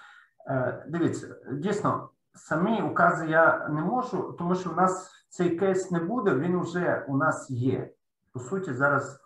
[0.48, 6.00] Е, Дивіться, дійсно, самі укази я не можу, тому що в нас цей кейс не
[6.00, 7.90] буде, він вже у нас є.
[8.34, 9.20] По суті, зараз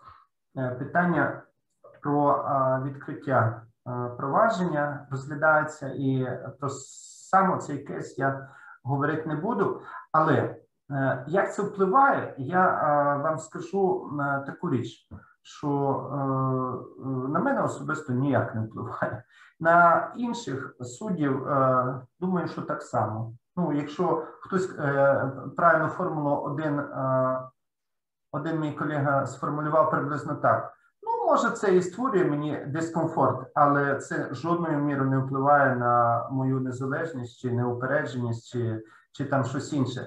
[0.54, 1.42] питання
[2.02, 2.44] про
[2.84, 3.62] відкриття
[4.16, 6.68] провадження розглядається, і про
[7.30, 8.48] саме цей кейс я
[8.82, 9.82] говорити не буду.
[10.12, 10.56] Але
[10.90, 15.08] е, як це впливає, я е, вам скажу е, таку річ
[15.42, 15.68] що
[17.28, 19.24] на мене особисто ніяк не впливає.
[19.60, 21.46] На інших суддів,
[22.20, 23.34] думаю, що так само.
[23.56, 24.66] Ну, якщо хтось
[25.56, 26.82] правильну формулу один,
[28.32, 30.72] один мій колега сформулював приблизно так.
[31.30, 37.40] Може, це і створює мені дискомфорт, але це жодною мірою не впливає на мою незалежність
[37.40, 38.82] чи неупередженість, чи,
[39.12, 40.06] чи там щось інше.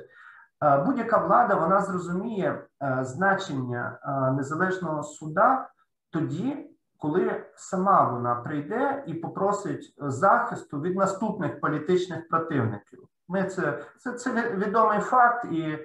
[0.63, 5.69] Е, Будь-яка влада вона зрозуміє е, значення е, незалежного суда
[6.09, 12.99] тоді, коли сама вона прийде і попросить захисту від наступних політичних противників.
[13.27, 15.79] Ми це це, це відомий факт, і е,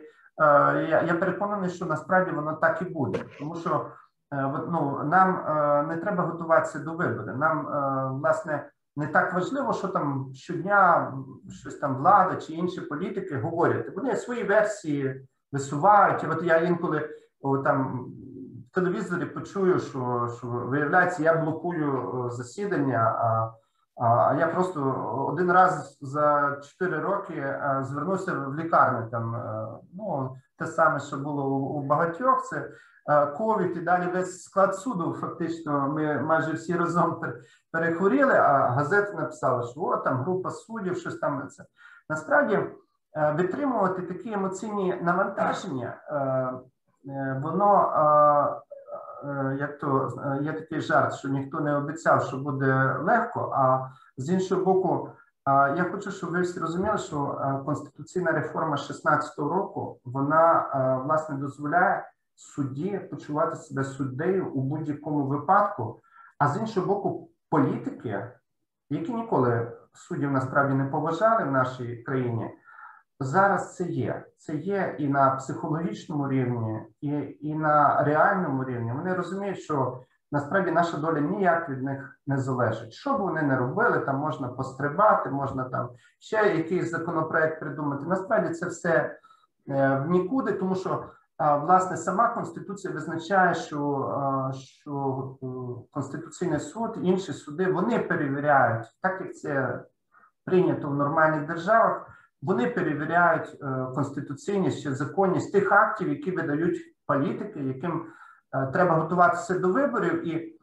[0.90, 3.86] я, я переконаний, що насправді воно так і буде, тому що
[4.32, 7.36] ну, нам е, не треба готуватися до виборів.
[7.36, 11.12] Нам е, власне не так важливо, що там щодня
[11.50, 13.96] щось там влада чи інші політики говорять.
[13.96, 16.26] Вони свої версії висувають.
[16.30, 17.09] От я інколи
[17.40, 18.06] о, там
[18.70, 22.98] в телевізорі почую, що що виявляється, я блокую засідання.
[22.98, 23.52] А,
[24.05, 24.80] а я просто
[25.28, 29.10] один раз за 4 роки звернувся в лікарню.
[29.10, 29.42] Там
[29.94, 32.44] ну те саме, що було у багатьох.
[32.44, 32.70] Це
[33.36, 35.16] ковід і далі весь склад суду.
[35.20, 37.20] Фактично, ми майже всі разом
[37.72, 38.35] перехворіли.
[38.35, 41.64] А газета написала, що о, там група суддів, щось там це
[42.09, 42.59] насправді
[43.35, 45.97] витримувати такі емоційні навантаження.
[47.43, 47.93] Воно
[49.59, 50.10] як то
[50.43, 53.52] є такий жарт, що ніхто не обіцяв, що буде легко.
[53.55, 55.10] А з іншого боку,
[55.76, 62.05] я хочу, щоб ви всі розуміли, що конституційна реформа 16-го року вона власне дозволяє
[62.39, 66.01] судді почувати себе суддею у будь-якому випадку.
[66.39, 68.31] А з іншого боку, політики,
[68.90, 72.51] які ніколи суддів насправді не поважали в нашій країні.
[73.20, 74.24] Зараз це є.
[74.36, 78.93] Це є і на психологічному рівні, і і на реальному рівні.
[78.93, 80.02] Вони розуміють, що
[80.32, 82.93] насправді наша доля ніяк від них не залежить.
[82.93, 88.05] Що б вони не робили, там можна пострибати, можна там ще якийсь законопроект придумати.
[88.06, 89.19] Насправді це все
[89.66, 91.05] в нікуди, тому що
[91.39, 95.36] власне сама конституція визначає, що що
[95.90, 99.85] Конституційний суд, інші суди вони перевіряють, так як це
[100.44, 102.06] прийнято в нормальних державах.
[102.43, 108.06] Вони перевіряють е, конституційність чи законність тих актів, які видають політики, яким
[108.55, 110.59] е, треба готуватися до виборів, і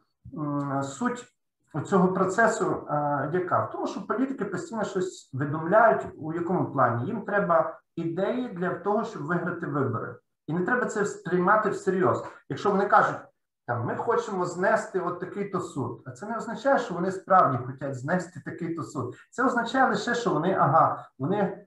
[0.82, 1.26] суть
[1.86, 3.64] цього процесу е, яка?
[3.64, 7.06] В тому, що політики постійно щось видумляють у якому плані?
[7.06, 10.14] Їм треба ідеї для того, щоб виграти вибори,
[10.46, 12.24] і не треба це сприймати всерйоз.
[12.48, 13.16] Якщо вони кажуть,
[13.66, 17.94] там ми хочемо знести от такий-то суд, а це не означає, що вони справді хочуть
[17.94, 19.14] знести такий-то суд.
[19.30, 21.66] Це означає лише, що вони ага, вони.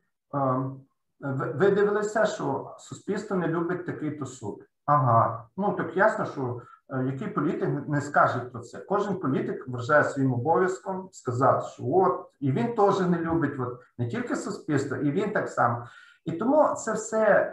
[1.22, 4.66] Ви дивилися, що суспільство не любить такий-то суд.
[4.86, 6.62] Ага, ну так ясно, що
[7.06, 8.78] який політик не скаже про це.
[8.78, 14.08] Кожен політик вважає своїм обов'язком сказати, що от і він теж не любить от, не
[14.08, 15.88] тільки суспільство, і він так само.
[16.26, 17.52] І тому це все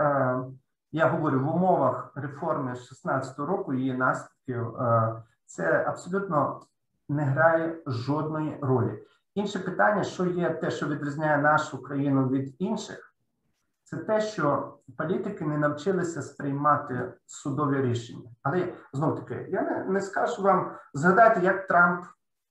[0.97, 4.73] я говорю в умовах реформи 16 року, її наслідків.
[5.47, 6.61] Це абсолютно
[7.09, 9.03] не грає жодної ролі.
[9.35, 13.15] Інше питання, що є те, що відрізняє нашу країну від інших,
[13.85, 18.31] це те, що політики не навчилися сприймати судові рішення.
[18.43, 22.05] Але знов таки, я не, не скажу вам, згадайте, як Трамп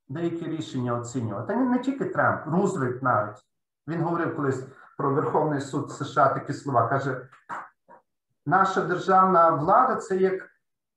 [0.07, 1.47] деякі рішення оцінював.
[1.47, 3.45] Та не, не тільки Трамп, Рузвельт навіть.
[3.87, 4.67] Він говорив колись
[4.97, 6.87] про Верховний суд США такі слова.
[6.87, 7.27] Каже:
[8.45, 10.49] наша державна влада це як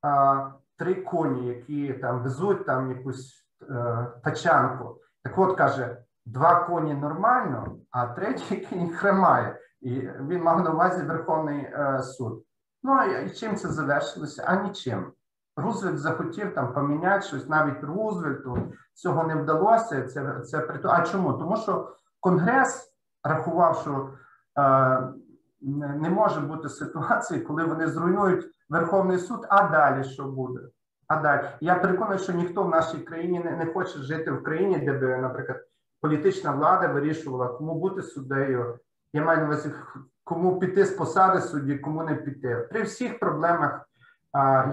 [0.03, 5.01] а, три коні, які там везуть там якусь е, тачанку.
[5.23, 5.97] Так от каже,
[6.27, 9.61] два коні нормально, а третій кінь хремає.
[9.81, 12.45] І він мав на увазі Верховний е, суд.
[12.83, 14.45] Ну а і чим це завершилося?
[14.47, 15.12] А нічим.
[15.57, 20.03] Рузвельт захотів там поміняти щось, навіть Рузвельту цього не вдалося.
[20.03, 21.33] Це, це А чому?
[21.33, 21.89] Тому що
[22.20, 22.93] Конгрес
[23.25, 24.11] рахував, що
[24.59, 25.09] е,
[25.61, 30.61] не може бути ситуації, коли вони зруйнують Верховний суд, а далі що буде?
[31.09, 34.79] А далі я переконаний, що ніхто в нашій країні не, не хоче жити в країні,
[34.79, 35.61] де би, наприклад,
[36.01, 38.79] політична влада вирішувала, кому бути суддею.
[39.13, 39.71] Я маю на увазі,
[40.25, 42.69] кому піти з посади судді, кому не піти.
[42.71, 43.89] При всіх проблемах,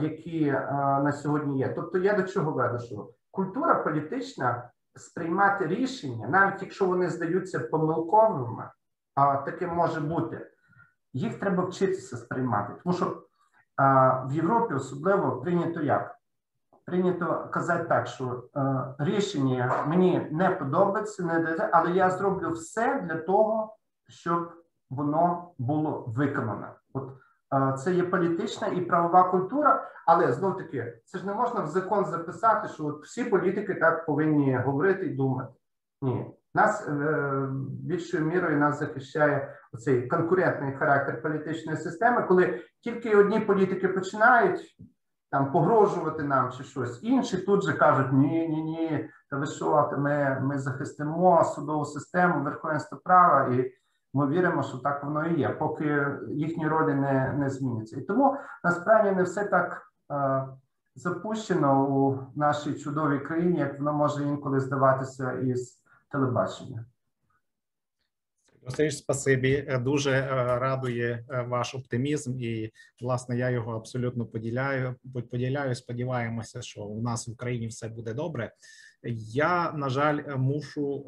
[0.01, 1.73] які на сьогодні є.
[1.75, 8.69] Тобто, я до чого веду, що культура політична сприймати рішення, навіть якщо вони здаються помилковими,
[9.15, 10.47] а таке може бути,
[11.15, 12.73] їх треба вчитися сприймати.
[12.83, 13.23] Тому що
[13.75, 16.15] а, в Європі особливо прийнято як?
[16.85, 23.15] Прийнято казати так, що е, рішення мені не подобається, не але я зроблю все для
[23.15, 23.75] того,
[24.07, 24.51] щоб
[24.89, 26.67] воно було виконано.
[26.93, 27.09] От
[27.53, 31.67] е, це є політична і правова культура, але знов таки це ж не можна в
[31.67, 35.53] закон записати, що от всі політики так повинні говорити і думати.
[36.01, 37.47] Ні, нас е,
[37.83, 44.77] більшою мірою нас захищає оцей конкурентний характер політичної системи, коли тільки одні політики починають
[45.31, 49.91] там погрожувати нам чи щось, інші тут же кажуть: ні, ні, ні, та ви що,
[49.97, 53.71] ми, ми захистимо судову систему, верховенство права, і
[54.13, 57.99] ми віримо, що так воно і є, поки їхні ролі не, не зміняться.
[57.99, 60.45] І тому насправді не все так е,
[60.95, 66.85] запущено у нашій чудовій країні, як воно може інколи здаватися із телебачення.
[68.65, 69.65] Василь, спасибі.
[69.67, 70.27] Е, Дуже е,
[70.59, 72.71] радує е, ваш оптимізм, і
[73.01, 74.95] власне я його абсолютно поділяю.
[75.31, 75.75] Поділяю.
[75.75, 78.51] Сподіваємося, що у нас в Україні все буде добре.
[79.33, 81.05] Я на жаль мушу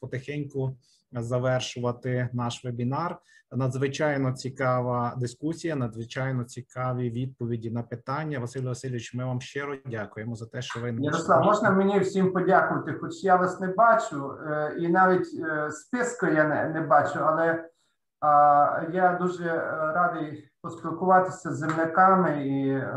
[0.00, 0.76] потихеньку
[1.12, 3.18] завершувати наш вебінар.
[3.52, 8.38] Надзвичайно цікава дискусія, надзвичайно цікаві відповіді на питання.
[8.38, 12.92] Василь Васильович, ми вам щиро дякуємо за те, що ви Ярослав, можна мені всім подякувати,
[12.92, 17.68] хоч я вас не бачу, е, і навіть е, списку я не, не бачу, але
[18.20, 19.44] а, я дуже
[19.94, 22.90] радий поспілкуватися з земляками і е,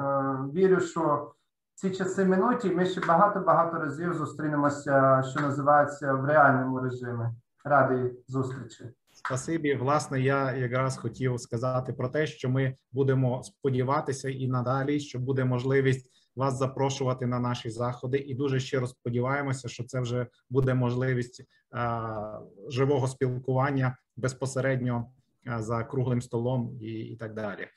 [0.53, 1.33] вірю, що
[1.75, 7.25] ці часи минуть, і ми ще багато-багато разів зустрінемося, що називається, в реальному режимі.
[7.63, 8.83] Радий зустрічі.
[9.11, 9.75] Спасибі.
[9.75, 15.45] Власне, я якраз хотів сказати про те, що ми будемо сподіватися і надалі, що буде
[15.45, 21.41] можливість вас запрошувати на наші заходи, і дуже щиро сподіваємося, що це вже буде можливість
[21.41, 21.45] е,
[22.67, 25.11] живого спілкування безпосередньо
[25.47, 27.67] е, за круглим столом і, і так далі.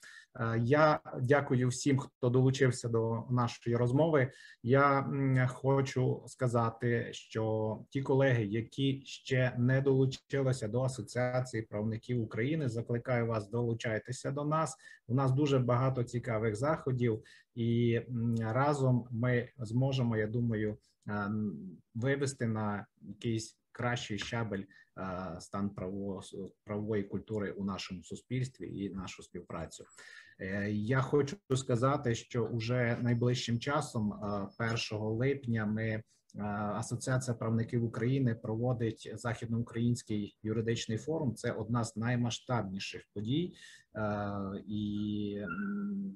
[0.41, 4.33] Е, Я дякую всім, хто долучився до нашої розмови.
[4.63, 5.11] Я
[5.49, 13.51] хочу сказати, що ті колеги, які ще не долучилися до Асоціації правників України, закликаю вас
[13.51, 14.77] долучайтеся до нас.
[15.09, 17.23] У нас дуже багато цікавих заходів,
[17.55, 18.01] і
[18.41, 21.31] разом ми зможемо, я думаю, е,
[21.95, 24.63] вивести на якийсь кращий щабель
[24.99, 25.71] е, стан
[26.65, 29.85] правової культури у нашому суспільстві і нашу співпрацю.
[30.41, 36.03] Е, Я хочу сказати, що уже найближчим часом, е, 1 липня, ми е,
[36.75, 41.35] Асоціація правників України проводить західноукраїнський юридичний форум.
[41.35, 43.55] Це одна з наймасштабніших подій,
[43.97, 45.45] Е, і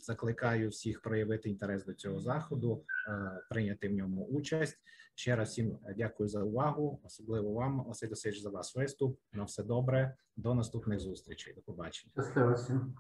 [0.00, 4.78] закликаю всіх проявити інтерес до цього заходу, е, прийняти в ньому участь.
[5.14, 9.18] Ще раз всім дякую за увагу, особливо вам, Василь Васильович, за ваш виступ.
[9.32, 10.16] На все добре.
[10.36, 11.54] До наступних зустрічей.
[11.54, 12.12] До побачення.
[12.12, 12.94] Щасливо всім.